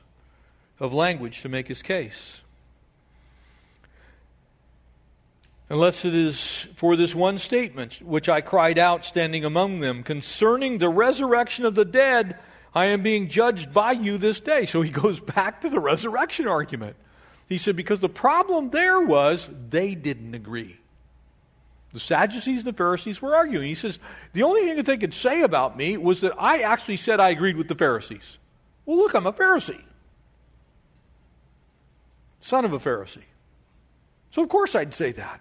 of 0.80 0.92
language 0.92 1.42
to 1.42 1.48
make 1.48 1.68
his 1.68 1.82
case. 1.82 2.42
Unless 5.68 6.04
it 6.04 6.14
is 6.14 6.68
for 6.76 6.96
this 6.96 7.14
one 7.14 7.38
statement, 7.38 8.00
which 8.00 8.28
I 8.28 8.40
cried 8.40 8.78
out 8.78 9.04
standing 9.04 9.44
among 9.44 9.80
them, 9.80 10.02
concerning 10.02 10.78
the 10.78 10.88
resurrection 10.88 11.64
of 11.64 11.74
the 11.74 11.84
dead, 11.84 12.38
I 12.74 12.86
am 12.86 13.02
being 13.02 13.28
judged 13.28 13.72
by 13.72 13.92
you 13.92 14.16
this 14.16 14.40
day. 14.40 14.66
So 14.66 14.82
he 14.82 14.90
goes 14.90 15.18
back 15.18 15.62
to 15.62 15.68
the 15.68 15.80
resurrection 15.80 16.46
argument. 16.46 16.96
He 17.48 17.58
said, 17.58 17.76
because 17.76 18.00
the 18.00 18.08
problem 18.08 18.70
there 18.70 19.00
was 19.00 19.50
they 19.70 19.94
didn't 19.94 20.34
agree. 20.34 20.78
The 21.96 22.00
Sadducees 22.00 22.58
and 22.58 22.74
the 22.74 22.76
Pharisees 22.76 23.22
were 23.22 23.34
arguing. 23.34 23.68
He 23.68 23.74
says, 23.74 23.98
the 24.34 24.42
only 24.42 24.66
thing 24.66 24.76
that 24.76 24.84
they 24.84 24.98
could 24.98 25.14
say 25.14 25.40
about 25.40 25.78
me 25.78 25.96
was 25.96 26.20
that 26.20 26.34
I 26.38 26.58
actually 26.58 26.98
said 26.98 27.20
I 27.20 27.30
agreed 27.30 27.56
with 27.56 27.68
the 27.68 27.74
Pharisees. 27.74 28.36
Well, 28.84 28.98
look, 28.98 29.14
I'm 29.14 29.24
a 29.24 29.32
Pharisee, 29.32 29.82
son 32.40 32.66
of 32.66 32.74
a 32.74 32.78
Pharisee. 32.78 33.22
So, 34.30 34.42
of 34.42 34.50
course, 34.50 34.74
I'd 34.74 34.92
say 34.92 35.12
that. 35.12 35.40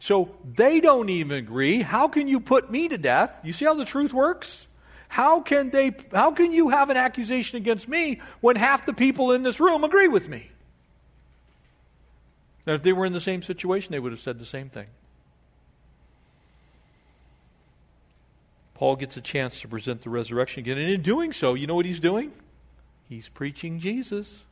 So, 0.00 0.34
they 0.56 0.80
don't 0.80 1.08
even 1.08 1.36
agree. 1.36 1.82
How 1.82 2.08
can 2.08 2.26
you 2.26 2.40
put 2.40 2.68
me 2.68 2.88
to 2.88 2.98
death? 2.98 3.32
You 3.44 3.52
see 3.52 3.66
how 3.66 3.74
the 3.74 3.84
truth 3.84 4.12
works? 4.12 4.66
How 5.06 5.40
can, 5.40 5.70
they, 5.70 5.94
how 6.12 6.32
can 6.32 6.50
you 6.52 6.70
have 6.70 6.90
an 6.90 6.96
accusation 6.96 7.58
against 7.58 7.86
me 7.86 8.22
when 8.40 8.56
half 8.56 8.86
the 8.86 8.92
people 8.92 9.30
in 9.30 9.44
this 9.44 9.60
room 9.60 9.84
agree 9.84 10.08
with 10.08 10.28
me? 10.28 10.50
And 12.66 12.74
if 12.74 12.82
they 12.82 12.92
were 12.92 13.06
in 13.06 13.12
the 13.12 13.20
same 13.20 13.42
situation, 13.42 13.92
they 13.92 13.98
would 13.98 14.12
have 14.12 14.20
said 14.20 14.38
the 14.38 14.46
same 14.46 14.68
thing. 14.68 14.86
Paul 18.74 18.96
gets 18.96 19.16
a 19.16 19.20
chance 19.20 19.60
to 19.60 19.68
present 19.68 20.02
the 20.02 20.10
resurrection 20.10 20.60
again. 20.60 20.78
And 20.78 20.90
in 20.90 21.02
doing 21.02 21.32
so, 21.32 21.54
you 21.54 21.66
know 21.66 21.74
what 21.74 21.84
he's 21.84 22.00
doing? 22.00 22.32
He's 23.08 23.28
preaching 23.28 23.78
Jesus. 23.78 24.46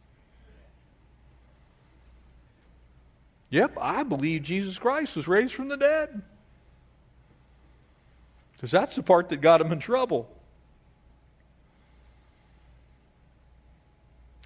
Yep, 3.51 3.79
I 3.81 4.03
believe 4.03 4.43
Jesus 4.43 4.79
Christ 4.79 5.17
was 5.17 5.27
raised 5.27 5.55
from 5.55 5.69
the 5.69 5.77
dead. 5.77 6.21
Because 8.53 8.71
that's 8.71 8.97
the 8.97 9.03
part 9.03 9.31
that 9.31 9.41
got 9.41 9.61
him 9.61 9.73
in 9.73 9.79
trouble. 9.79 10.29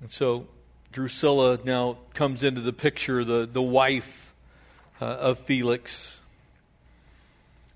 And 0.01 0.11
so 0.11 0.47
Drusilla 0.93 1.59
now 1.65 1.97
comes 2.13 2.45
into 2.45 2.61
the 2.61 2.73
picture, 2.73 3.25
the, 3.25 3.49
the 3.51 3.63
wife 3.63 4.35
uh, 5.01 5.07
of 5.07 5.39
Felix. 5.39 6.21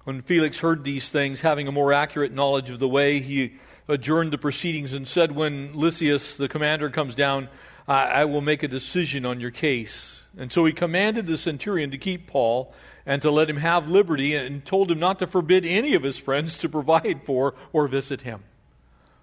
When 0.04 0.20
Felix 0.20 0.60
heard 0.60 0.84
these 0.84 1.08
things, 1.08 1.40
having 1.40 1.66
a 1.66 1.72
more 1.72 1.92
accurate 1.92 2.30
knowledge 2.30 2.68
of 2.68 2.78
the 2.78 2.88
way, 2.88 3.20
he 3.20 3.54
adjourned 3.88 4.32
the 4.32 4.38
proceedings 4.38 4.92
and 4.92 5.08
said, 5.08 5.32
When 5.32 5.72
Lysias, 5.74 6.36
the 6.36 6.48
commander, 6.48 6.90
comes 6.90 7.14
down, 7.14 7.48
I, 7.88 8.04
I 8.04 8.24
will 8.26 8.42
make 8.42 8.62
a 8.62 8.68
decision 8.68 9.24
on 9.24 9.40
your 9.40 9.50
case. 9.50 10.22
And 10.38 10.52
so 10.52 10.66
he 10.66 10.72
commanded 10.72 11.26
the 11.26 11.38
centurion 11.38 11.90
to 11.92 11.98
keep 11.98 12.26
Paul 12.26 12.74
and 13.06 13.22
to 13.22 13.30
let 13.30 13.48
him 13.48 13.56
have 13.56 13.88
liberty 13.88 14.34
and 14.36 14.64
told 14.64 14.90
him 14.90 14.98
not 14.98 15.18
to 15.20 15.26
forbid 15.26 15.64
any 15.64 15.94
of 15.94 16.02
his 16.02 16.18
friends 16.18 16.58
to 16.58 16.68
provide 16.68 17.22
for 17.24 17.54
or 17.72 17.88
visit 17.88 18.22
him. 18.22 18.42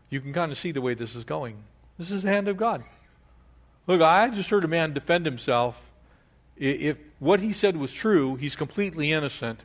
You 0.09 0.19
can 0.19 0.33
kind 0.33 0.51
of 0.51 0.57
see 0.57 0.71
the 0.71 0.81
way 0.81 0.95
this 0.95 1.15
is 1.15 1.23
going. 1.23 1.57
This 1.99 2.09
is 2.09 2.23
the 2.23 2.29
hand 2.29 2.47
of 2.47 2.57
God. 2.57 2.83
Look, 3.85 4.01
I 4.01 4.29
just 4.29 4.49
heard 4.49 4.63
a 4.63 4.67
man 4.67 4.93
defend 4.93 5.25
himself. 5.25 5.89
If 6.55 6.97
what 7.19 7.39
he 7.39 7.51
said 7.51 7.75
was 7.77 7.93
true, 7.93 8.35
he's 8.35 8.55
completely 8.55 9.11
innocent. 9.11 9.63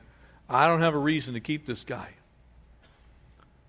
I 0.48 0.66
don't 0.66 0.80
have 0.80 0.94
a 0.94 0.98
reason 0.98 1.34
to 1.34 1.40
keep 1.40 1.66
this 1.66 1.84
guy. 1.84 2.10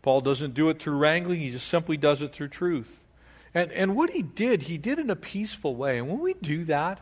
Paul 0.01 0.21
doesn't 0.21 0.53
do 0.53 0.69
it 0.69 0.81
through 0.81 0.97
wrangling, 0.97 1.41
he 1.41 1.51
just 1.51 1.67
simply 1.67 1.97
does 1.97 2.21
it 2.21 2.33
through 2.33 2.47
truth. 2.47 3.03
And, 3.53 3.71
and 3.71 3.95
what 3.95 4.11
he 4.11 4.21
did, 4.21 4.63
he 4.63 4.77
did 4.77 4.99
in 4.99 5.09
a 5.09 5.15
peaceful 5.15 5.75
way. 5.75 5.97
And 5.97 6.07
when 6.07 6.19
we 6.19 6.33
do 6.35 6.63
that, 6.65 6.99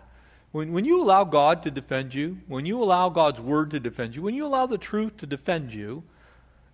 when, 0.52 0.72
when 0.72 0.86
you 0.86 1.02
allow 1.02 1.24
God 1.24 1.62
to 1.64 1.72
defend 1.72 2.14
you, 2.14 2.40
when 2.48 2.66
you 2.66 2.82
allow 2.82 3.10
God's 3.10 3.40
word 3.40 3.72
to 3.72 3.80
defend 3.80 4.16
you, 4.16 4.22
when 4.22 4.34
you 4.34 4.46
allow 4.46 4.66
the 4.66 4.78
truth 4.78 5.18
to 5.18 5.28
defend 5.28 5.74
you, 5.74 6.04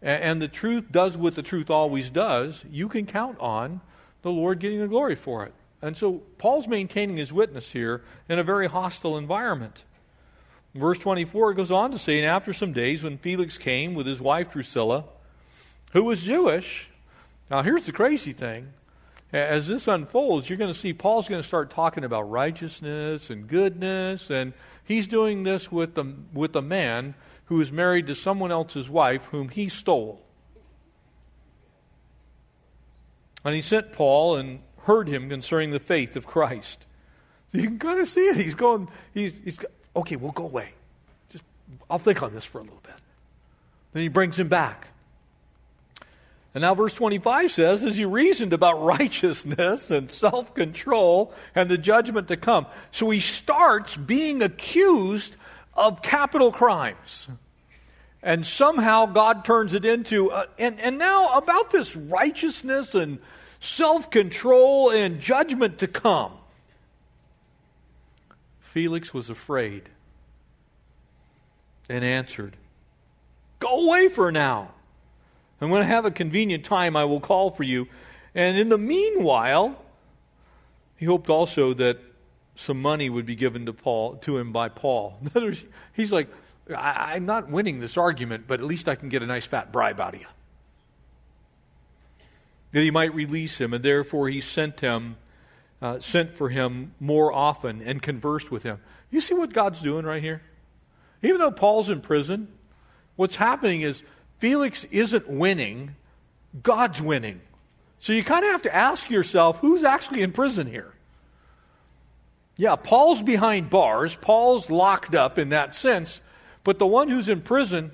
and, 0.02 0.24
and 0.24 0.42
the 0.42 0.48
truth 0.48 0.92
does 0.92 1.18
what 1.18 1.36
the 1.36 1.42
truth 1.42 1.70
always 1.70 2.10
does, 2.10 2.64
you 2.72 2.88
can 2.88 3.06
count 3.06 3.38
on 3.40 3.82
the 4.22 4.32
Lord 4.32 4.60
getting 4.60 4.80
the 4.80 4.88
glory 4.88 5.16
for 5.16 5.44
it. 5.44 5.54
And 5.84 5.98
so 5.98 6.22
Paul's 6.38 6.66
maintaining 6.66 7.18
his 7.18 7.34
witness 7.34 7.74
here 7.74 8.04
in 8.30 8.40
a 8.40 8.44
very 8.44 8.68
hostile 8.68 9.18
environment. 9.18 9.84
Verse 10.74 10.98
24 10.98 11.54
goes 11.56 11.72
on 11.72 11.92
to 11.92 12.00
say, 12.00 12.20
And 12.20 12.26
after 12.26 12.54
some 12.54 12.72
days, 12.72 13.04
when 13.04 13.18
Felix 13.18 13.58
came 13.58 13.94
with 13.94 14.08
his 14.08 14.22
wife 14.22 14.52
Drusilla, 14.52 15.04
who 15.92 16.06
was 16.06 16.22
Jewish, 16.22 16.90
now 17.52 17.64
here's 17.64 17.86
the 17.86 17.92
crazy 17.92 18.32
thing. 18.32 18.70
As 19.34 19.68
this 19.68 19.90
unfolds, 19.90 20.50
you're 20.50 20.58
going 20.58 20.74
to 20.74 20.80
see 20.80 20.94
Paul's 20.94 21.28
going 21.28 21.42
to 21.42 21.48
start 21.48 21.70
talking 21.70 22.06
about 22.06 22.32
righteousness 22.32 23.30
and 23.30 23.46
goodness, 23.46 24.30
and 24.30 24.54
he's 24.86 25.06
doing 25.06 25.44
this 25.44 25.70
with, 25.70 25.96
the, 25.96 26.16
with 26.34 26.56
a 26.56 26.62
man 26.62 27.14
who 27.46 27.60
is 27.60 27.74
married 27.74 28.08
to 28.08 28.16
someone 28.16 28.54
else's 28.54 28.90
wife 28.90 29.26
whom 29.26 29.50
he 29.50 29.68
stole. 29.68 30.22
And 33.44 33.54
he 33.54 33.62
sent 33.62 33.92
Paul 33.92 34.38
and 34.38 34.60
heard 34.84 35.08
him 35.08 35.30
concerning 35.30 35.72
the 35.72 35.80
faith 35.80 36.16
of 36.16 36.26
Christ. 36.26 36.86
So 37.52 37.58
you 37.58 37.68
can 37.68 37.80
kind 37.80 38.00
of 38.00 38.08
see 38.08 38.28
it. 38.28 38.38
He's 38.38 38.56
going, 38.56 38.88
he's, 39.14 39.34
he's 39.44 39.60
okay, 39.96 40.16
we'll 40.16 40.32
go 40.32 40.46
away. 40.46 40.74
Just, 41.30 41.44
I'll 41.90 42.00
think 42.00 42.24
on 42.24 42.34
this 42.34 42.46
for 42.46 42.60
a 42.60 42.64
little 42.64 42.82
bit. 42.84 42.94
Then 43.94 44.04
he 44.04 44.10
brings 44.10 44.40
him 44.40 44.48
back. 44.48 44.88
And 46.56 46.62
now, 46.62 46.76
verse 46.76 46.94
25 46.94 47.52
says, 47.52 47.84
as 47.84 47.98
he 47.98 48.06
reasoned 48.06 48.54
about 48.54 48.82
righteousness 48.84 49.90
and 49.90 50.10
self 50.10 50.54
control 50.54 51.34
and 51.56 51.70
the 51.70 51.78
judgment 51.78 52.28
to 52.28 52.38
come. 52.38 52.68
So 52.92 53.10
he 53.10 53.20
starts 53.20 53.96
being 53.96 54.42
accused 54.42 55.36
of 55.74 56.02
capital 56.02 56.52
crimes. 56.52 57.28
And 58.22 58.48
somehow 58.48 59.08
God 59.08 59.44
turns 59.44 59.74
it 59.74 59.84
into, 59.84 60.32
uh, 60.32 60.46
and, 60.58 60.80
and 60.80 60.98
now 60.98 61.34
about 61.34 61.72
this 61.72 61.96
righteousness 61.96 62.96
and 62.96 63.20
self 63.64 64.12
control 64.12 64.90
and 64.90 65.20
judgment 65.20 65.80
to 65.80 65.88
come. 65.88 66.34
Felix 68.60 69.14
was 69.14 69.30
afraid 69.30 69.90
and 71.88 72.04
answered, 72.04 72.58
Go 73.60 73.88
away 73.88 74.10
for 74.10 74.32
now. 74.32 74.72
And 75.62 75.72
when 75.72 75.82
I 75.82 75.86
have 75.86 76.04
a 76.06 76.12
convenient 76.12 76.66
time, 76.66 76.98
I 76.98 77.06
will 77.06 77.22
call 77.22 77.52
for 77.52 77.64
you. 77.64 77.88
And 78.36 78.58
in 78.58 78.68
the 78.68 78.78
meanwhile, 78.78 79.82
he 80.98 81.06
hoped 81.06 81.30
also 81.30 81.74
that 81.76 82.00
some 82.56 82.82
money 82.82 83.10
would 83.10 83.26
be 83.26 83.36
given 83.36 83.66
to 83.68 83.74
Paul 83.74 84.18
to 84.18 84.38
him 84.38 84.52
by 84.52 84.68
Paul. 84.68 85.18
He's 85.94 86.12
like, 86.12 86.28
I, 86.76 87.16
am 87.16 87.26
not 87.26 87.50
winning 87.50 87.80
this 87.80 87.98
argument, 87.98 88.46
but 88.48 88.60
at 88.60 88.66
least 88.66 88.90
I 88.90 88.96
can 88.96 89.08
get 89.10 89.24
a 89.24 89.26
nice 89.26 89.46
fat 89.46 89.72
bribe 89.72 90.02
out 90.02 90.16
of 90.16 90.22
you. 90.22 90.28
That 92.74 92.82
he 92.82 92.92
might 92.92 93.16
release 93.16 93.60
him, 93.60 93.74
and 93.74 93.84
therefore 93.84 94.30
he 94.30 94.42
sent 94.42 94.82
him 94.82 95.16
uh, 95.84 96.00
sent 96.00 96.34
for 96.38 96.48
him 96.48 96.94
more 96.98 97.32
often 97.34 97.82
and 97.82 98.02
conversed 98.02 98.50
with 98.50 98.64
him. 98.64 98.80
You 99.12 99.20
see 99.20 99.34
what 99.34 99.52
God's 99.52 99.82
doing 99.82 100.06
right 100.06 100.24
here? 100.24 100.42
Even 101.22 101.40
though 101.40 101.52
Paul's 101.52 101.90
in 101.90 102.00
prison, 102.00 102.48
what's 103.18 103.36
happening 103.36 103.82
is 103.82 104.02
Felix 104.40 104.86
isn't 104.86 105.30
winning, 105.30 105.96
God's 106.64 107.02
winning. 107.02 107.42
So 108.00 108.14
you 108.14 108.24
kind 108.24 108.46
of 108.46 108.52
have 108.52 108.62
to 108.62 108.74
ask 108.74 109.10
yourself 109.10 109.60
who's 109.60 109.84
actually 109.84 110.22
in 110.22 110.32
prison 110.32 110.68
here? 110.68 110.94
Yeah, 112.56 112.78
Paul's 112.78 113.22
behind 113.22 113.70
bars, 113.70 114.16
Paul's 114.16 114.70
locked 114.70 115.16
up 115.16 115.38
in 115.38 115.50
that 115.50 115.76
sense, 115.76 116.22
but 116.64 116.80
the 116.80 116.88
one 116.88 117.10
who's 117.10 117.28
in 117.28 117.42
prison 117.42 117.92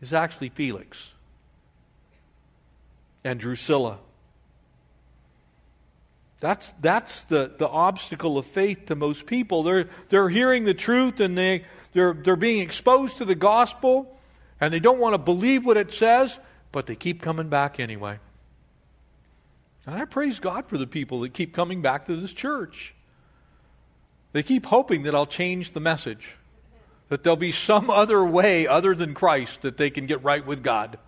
is 0.00 0.12
actually 0.12 0.50
Felix 0.50 1.14
and 3.24 3.40
Drusilla. 3.40 3.98
That's, 6.40 6.70
that's 6.80 7.22
the, 7.24 7.52
the 7.56 7.68
obstacle 7.68 8.36
of 8.36 8.46
faith 8.46 8.86
to 8.86 8.94
most 8.94 9.26
people. 9.26 9.62
They're, 9.62 9.88
they're 10.08 10.28
hearing 10.28 10.64
the 10.64 10.74
truth 10.74 11.20
and 11.20 11.36
they, 11.36 11.64
they're, 11.92 12.12
they're 12.12 12.36
being 12.36 12.60
exposed 12.60 13.18
to 13.18 13.24
the 13.24 13.34
gospel 13.34 14.18
and 14.60 14.72
they 14.72 14.80
don't 14.80 14.98
want 14.98 15.14
to 15.14 15.18
believe 15.18 15.64
what 15.64 15.76
it 15.76 15.92
says, 15.92 16.38
but 16.72 16.86
they 16.86 16.94
keep 16.94 17.22
coming 17.22 17.48
back 17.48 17.80
anyway. 17.80 18.18
And 19.86 19.94
I 19.94 20.04
praise 20.04 20.38
God 20.38 20.66
for 20.66 20.76
the 20.76 20.86
people 20.86 21.20
that 21.20 21.32
keep 21.32 21.54
coming 21.54 21.80
back 21.80 22.06
to 22.06 22.16
this 22.16 22.32
church. 22.32 22.94
They 24.32 24.42
keep 24.42 24.66
hoping 24.66 25.04
that 25.04 25.14
I'll 25.14 25.26
change 25.26 25.72
the 25.72 25.80
message, 25.80 26.36
that 27.08 27.22
there'll 27.22 27.36
be 27.36 27.52
some 27.52 27.88
other 27.88 28.24
way 28.24 28.66
other 28.66 28.94
than 28.94 29.14
Christ 29.14 29.62
that 29.62 29.78
they 29.78 29.88
can 29.88 30.06
get 30.06 30.22
right 30.22 30.44
with 30.44 30.62
God. 30.62 30.98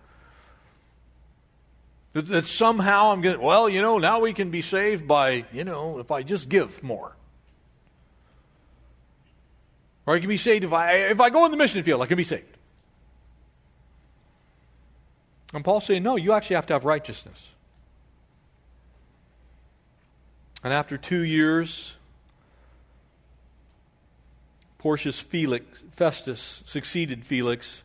That, 2.13 2.27
that 2.27 2.45
somehow 2.45 3.11
I'm 3.11 3.21
going 3.21 3.39
well, 3.39 3.69
you 3.69 3.81
know, 3.81 3.99
now 3.99 4.19
we 4.19 4.33
can 4.33 4.49
be 4.49 4.61
saved 4.61 5.07
by, 5.07 5.45
you 5.51 5.63
know, 5.63 5.99
if 5.99 6.11
I 6.11 6.23
just 6.23 6.49
give 6.49 6.81
more. 6.83 7.15
Or 10.05 10.15
I 10.15 10.19
can 10.19 10.29
be 10.29 10.37
saved 10.37 10.63
if 10.63 10.73
I, 10.73 10.93
if 10.93 11.21
I 11.21 11.29
go 11.29 11.45
in 11.45 11.51
the 11.51 11.57
mission 11.57 11.83
field, 11.83 12.01
I 12.01 12.07
can 12.07 12.17
be 12.17 12.23
saved. 12.23 12.57
And 15.53 15.63
Paul's 15.63 15.85
saying, 15.85 16.03
no, 16.03 16.15
you 16.15 16.33
actually 16.33 16.55
have 16.55 16.67
to 16.67 16.73
have 16.73 16.85
righteousness. 16.85 17.53
And 20.63 20.73
after 20.73 20.97
two 20.97 21.21
years, 21.21 21.95
Porcius 24.77 25.19
Felix, 25.19 25.83
Festus 25.91 26.63
succeeded 26.65 27.25
Felix, 27.25 27.83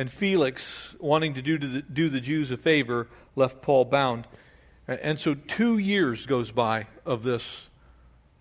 and 0.00 0.10
Felix, 0.10 0.96
wanting 0.98 1.34
to 1.34 1.42
do, 1.42 1.58
to 1.58 1.66
the, 1.66 1.82
do 1.82 2.08
the 2.08 2.22
Jews 2.22 2.50
a 2.50 2.56
favor, 2.56 3.06
left 3.36 3.60
Paul 3.60 3.84
bound. 3.84 4.26
And 4.88 5.20
so 5.20 5.34
two 5.34 5.76
years 5.76 6.24
goes 6.24 6.50
by 6.50 6.86
of 7.04 7.22
this. 7.22 7.68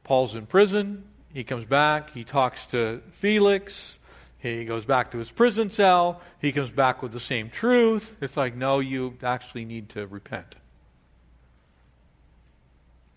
Paul's 0.06 0.36
in 0.36 0.46
prison. 0.46 1.04
He 1.34 1.44
comes 1.44 1.66
back. 1.66 2.12
He 2.14 2.24
talks 2.24 2.66
to 2.68 3.02
Felix. 3.12 4.00
He 4.38 4.64
goes 4.64 4.86
back 4.86 5.12
to 5.12 5.18
his 5.18 5.32
prison 5.32 5.70
cell. 5.70 6.22
He 6.40 6.54
comes 6.54 6.70
back 6.70 7.04
with 7.04 7.12
the 7.12 7.20
same 7.20 7.50
truth. 7.50 8.16
It's 8.22 8.38
like, 8.38 8.56
no, 8.56 8.80
you 8.80 9.18
actually 9.22 9.66
need 9.66 9.90
to 9.90 10.08
repent. 10.08 10.56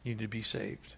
You 0.02 0.16
need 0.16 0.22
to 0.22 0.26
be 0.26 0.42
saved. 0.42 0.96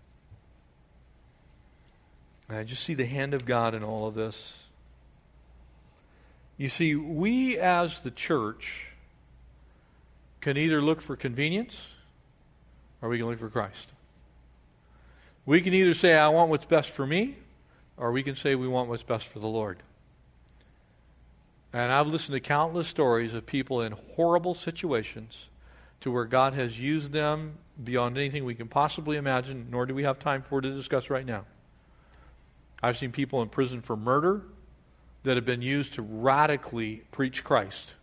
And 2.49 2.57
I 2.57 2.65
just 2.65 2.83
see 2.83 2.95
the 2.95 3.05
hand 3.05 3.35
of 3.35 3.45
God 3.45 3.75
in 3.75 3.85
all 3.85 4.07
of 4.07 4.15
this. 4.15 4.64
You 6.57 6.69
see, 6.69 6.95
we 6.95 7.59
as 7.59 7.99
the 8.01 8.11
church 8.11 8.89
can 10.41 10.57
either 10.57 10.81
look 10.81 11.01
for 11.01 11.17
convenience 11.17 11.89
or 13.03 13.09
we 13.09 13.19
can 13.19 13.27
look 13.27 13.41
for 13.41 13.49
Christ. 13.49 13.91
We 15.47 15.61
can 15.61 15.75
either 15.75 15.95
say, 15.95 16.15
I 16.15 16.29
want 16.29 16.51
what's 16.51 16.65
best 16.65 16.91
for 16.91 17.07
me, 17.07 17.37
or 17.97 18.13
we 18.13 18.23
can 18.23 18.37
say, 18.37 18.55
we 18.55 18.69
want 18.69 18.89
what's 18.89 19.03
best 19.03 19.27
for 19.27 19.41
the 19.41 19.49
Lord. 19.49 19.79
And 21.73 21.93
I've 21.93 22.07
listened 22.07 22.35
to 22.35 22.41
countless 22.41 22.87
stories 22.87 23.35
of 23.35 23.47
people 23.47 23.83
in 23.83 23.93
horrible 24.15 24.55
situations 24.55 25.49
to 26.01 26.11
where 26.11 26.25
God 26.25 26.55
has 26.55 26.81
used 26.81 27.13
them 27.13 27.59
beyond 27.83 28.17
anything 28.17 28.45
we 28.45 28.55
can 28.55 28.69
possibly 28.69 29.17
imagine, 29.17 29.67
nor 29.71 29.85
do 29.87 29.95
we 29.95 30.05
have 30.05 30.19
time 30.19 30.41
for 30.41 30.61
to 30.61 30.71
discuss 30.71 31.11
right 31.11 31.27
now. 31.27 31.47
I've 32.83 32.97
seen 32.97 33.11
people 33.11 33.43
in 33.43 33.49
prison 33.49 33.81
for 33.81 33.97
murder 33.97 34.43
that 35.25 35.37
have 35.37 35.45
been 35.45 35.63
used 35.63 35.95
to 35.95 36.03
radically 36.03 37.03
preach 37.11 37.43
Christ. 37.43 37.95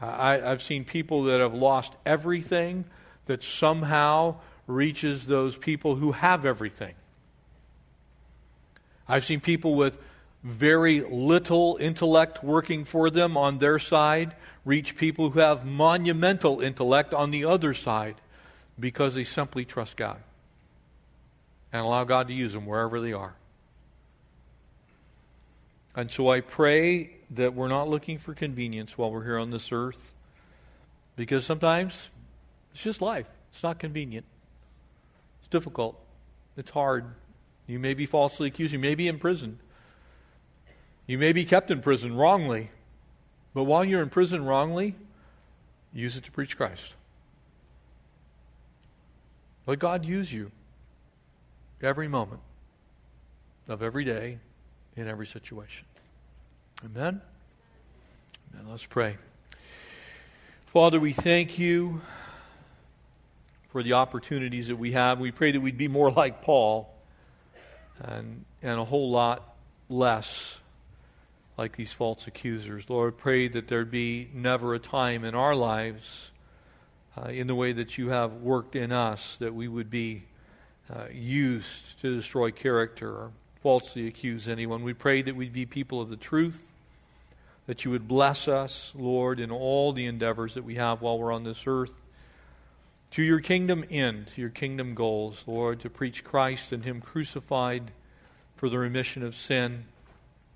I, 0.00 0.40
I've 0.40 0.62
seen 0.62 0.84
people 0.84 1.24
that 1.24 1.40
have 1.40 1.54
lost 1.54 1.94
everything 2.04 2.84
that 3.26 3.42
somehow 3.42 4.36
reaches 4.66 5.26
those 5.26 5.56
people 5.56 5.96
who 5.96 6.12
have 6.12 6.46
everything. 6.46 6.94
I've 9.08 9.24
seen 9.24 9.40
people 9.40 9.74
with 9.74 9.98
very 10.42 11.00
little 11.00 11.76
intellect 11.80 12.42
working 12.42 12.84
for 12.84 13.10
them 13.10 13.36
on 13.36 13.58
their 13.58 13.78
side 13.78 14.34
reach 14.64 14.96
people 14.96 15.30
who 15.30 15.40
have 15.40 15.66
monumental 15.66 16.60
intellect 16.60 17.12
on 17.12 17.30
the 17.30 17.44
other 17.44 17.74
side 17.74 18.16
because 18.78 19.14
they 19.14 19.24
simply 19.24 19.64
trust 19.64 19.96
God 19.96 20.18
and 21.72 21.82
allow 21.82 22.04
God 22.04 22.28
to 22.28 22.34
use 22.34 22.52
them 22.52 22.66
wherever 22.66 23.00
they 23.00 23.12
are. 23.12 23.34
And 25.96 26.10
so 26.10 26.30
I 26.30 26.40
pray 26.40 27.10
that 27.30 27.54
we're 27.54 27.68
not 27.68 27.88
looking 27.88 28.18
for 28.18 28.34
convenience 28.34 28.96
while 28.96 29.10
we're 29.10 29.24
here 29.24 29.38
on 29.38 29.50
this 29.50 29.72
earth 29.72 30.12
because 31.16 31.44
sometimes 31.44 32.10
it's 32.72 32.82
just 32.82 33.02
life. 33.02 33.26
It's 33.50 33.62
not 33.62 33.78
convenient. 33.78 34.24
It's 35.40 35.48
difficult. 35.48 36.00
It's 36.56 36.70
hard. 36.70 37.06
You 37.66 37.78
may 37.78 37.94
be 37.94 38.06
falsely 38.06 38.48
accused. 38.48 38.72
You 38.72 38.78
may 38.78 38.94
be 38.94 39.08
in 39.08 39.18
prison. 39.18 39.58
You 41.06 41.18
may 41.18 41.32
be 41.32 41.44
kept 41.44 41.70
in 41.70 41.80
prison 41.80 42.16
wrongly. 42.16 42.70
But 43.52 43.64
while 43.64 43.84
you're 43.84 44.02
in 44.02 44.10
prison 44.10 44.44
wrongly, 44.44 44.94
use 45.92 46.16
it 46.16 46.24
to 46.24 46.32
preach 46.32 46.56
Christ. 46.56 46.94
Let 49.66 49.80
God 49.80 50.04
use 50.04 50.32
you 50.32 50.52
every 51.82 52.08
moment 52.08 52.40
of 53.68 53.82
every 53.82 54.04
day 54.04 54.38
in 55.00 55.08
every 55.08 55.26
situation. 55.26 55.86
Amen? 56.84 57.20
Amen. 58.52 58.66
Let's 58.70 58.84
pray. 58.84 59.16
Father, 60.66 61.00
we 61.00 61.12
thank 61.12 61.58
you 61.58 62.02
for 63.70 63.82
the 63.82 63.94
opportunities 63.94 64.68
that 64.68 64.76
we 64.76 64.92
have. 64.92 65.18
We 65.18 65.30
pray 65.30 65.52
that 65.52 65.60
we'd 65.60 65.78
be 65.78 65.88
more 65.88 66.10
like 66.10 66.42
Paul 66.42 66.94
and, 67.98 68.44
and 68.62 68.78
a 68.78 68.84
whole 68.84 69.10
lot 69.10 69.56
less 69.88 70.60
like 71.56 71.76
these 71.76 71.92
false 71.92 72.26
accusers. 72.26 72.90
Lord, 72.90 73.16
pray 73.16 73.48
that 73.48 73.68
there'd 73.68 73.90
be 73.90 74.28
never 74.34 74.74
a 74.74 74.78
time 74.78 75.24
in 75.24 75.34
our 75.34 75.54
lives, 75.54 76.30
uh, 77.16 77.28
in 77.28 77.46
the 77.46 77.54
way 77.54 77.72
that 77.72 77.96
you 77.96 78.10
have 78.10 78.34
worked 78.34 78.76
in 78.76 78.92
us, 78.92 79.36
that 79.36 79.54
we 79.54 79.66
would 79.66 79.90
be 79.90 80.24
uh, 80.94 81.04
used 81.10 82.00
to 82.02 82.14
destroy 82.14 82.50
character 82.50 83.30
falsely 83.62 84.06
accuse 84.06 84.48
anyone. 84.48 84.82
We 84.82 84.94
pray 84.94 85.22
that 85.22 85.36
we'd 85.36 85.52
be 85.52 85.66
people 85.66 86.00
of 86.00 86.08
the 86.08 86.16
truth, 86.16 86.70
that 87.66 87.84
you 87.84 87.90
would 87.90 88.08
bless 88.08 88.48
us, 88.48 88.94
Lord, 88.96 89.38
in 89.38 89.50
all 89.50 89.92
the 89.92 90.06
endeavors 90.06 90.54
that 90.54 90.64
we 90.64 90.76
have 90.76 91.02
while 91.02 91.18
we're 91.18 91.32
on 91.32 91.44
this 91.44 91.64
earth. 91.66 91.94
To 93.12 93.22
your 93.22 93.40
kingdom 93.40 93.84
end, 93.90 94.28
to 94.34 94.40
your 94.40 94.50
kingdom 94.50 94.94
goals, 94.94 95.44
Lord, 95.46 95.80
to 95.80 95.90
preach 95.90 96.24
Christ 96.24 96.72
and 96.72 96.84
Him 96.84 97.00
crucified 97.00 97.90
for 98.56 98.68
the 98.68 98.78
remission 98.78 99.22
of 99.22 99.34
sin, 99.34 99.84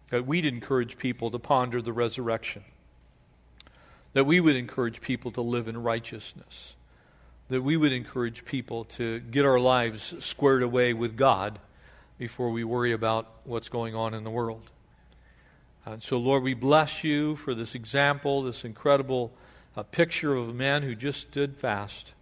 that 0.08 0.26
we'd 0.26 0.46
encourage 0.46 0.96
people 0.96 1.30
to 1.30 1.38
ponder 1.38 1.82
the 1.82 1.92
resurrection, 1.92 2.64
that 4.12 4.24
we 4.24 4.40
would 4.40 4.56
encourage 4.56 5.00
people 5.00 5.30
to 5.32 5.40
live 5.40 5.68
in 5.68 5.82
righteousness, 5.82 6.74
that 7.48 7.62
we 7.62 7.76
would 7.76 7.92
encourage 7.92 8.44
people 8.44 8.84
to 8.84 9.18
get 9.20 9.44
our 9.44 9.58
lives 9.58 10.24
squared 10.24 10.62
away 10.62 10.94
with 10.94 11.16
God 11.16 11.58
before 12.18 12.50
we 12.50 12.64
worry 12.64 12.92
about 12.92 13.28
what's 13.44 13.68
going 13.68 13.94
on 13.94 14.14
in 14.14 14.24
the 14.24 14.30
world. 14.30 14.70
And 15.86 16.02
so, 16.02 16.16
Lord, 16.16 16.42
we 16.42 16.54
bless 16.54 17.04
you 17.04 17.36
for 17.36 17.54
this 17.54 17.74
example, 17.74 18.42
this 18.42 18.64
incredible 18.64 19.32
uh, 19.76 19.82
picture 19.82 20.34
of 20.34 20.48
a 20.48 20.54
man 20.54 20.82
who 20.82 20.94
just 20.94 21.20
stood 21.20 21.56
fast 21.56 22.14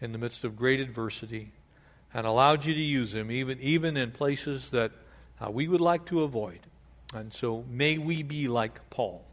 in 0.00 0.12
the 0.12 0.18
midst 0.18 0.44
of 0.44 0.56
great 0.56 0.80
adversity 0.80 1.52
and 2.12 2.26
allowed 2.26 2.64
you 2.64 2.74
to 2.74 2.80
use 2.80 3.14
him 3.14 3.30
even, 3.30 3.60
even 3.60 3.96
in 3.96 4.10
places 4.10 4.70
that 4.70 4.90
uh, 5.40 5.50
we 5.50 5.68
would 5.68 5.80
like 5.80 6.04
to 6.06 6.22
avoid. 6.22 6.60
And 7.14 7.32
so 7.32 7.64
may 7.70 7.98
we 7.98 8.22
be 8.22 8.48
like 8.48 8.90
Paul 8.90 9.24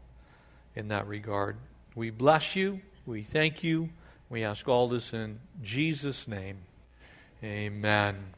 in 0.76 0.88
that 0.88 1.06
regard. 1.06 1.56
We 1.94 2.10
bless 2.10 2.54
you. 2.54 2.80
We 3.06 3.22
thank 3.22 3.64
you. 3.64 3.90
We 4.28 4.44
ask 4.44 4.68
all 4.68 4.88
this 4.88 5.12
in 5.12 5.40
Jesus' 5.62 6.28
name. 6.28 6.58
Amen. 7.42 8.34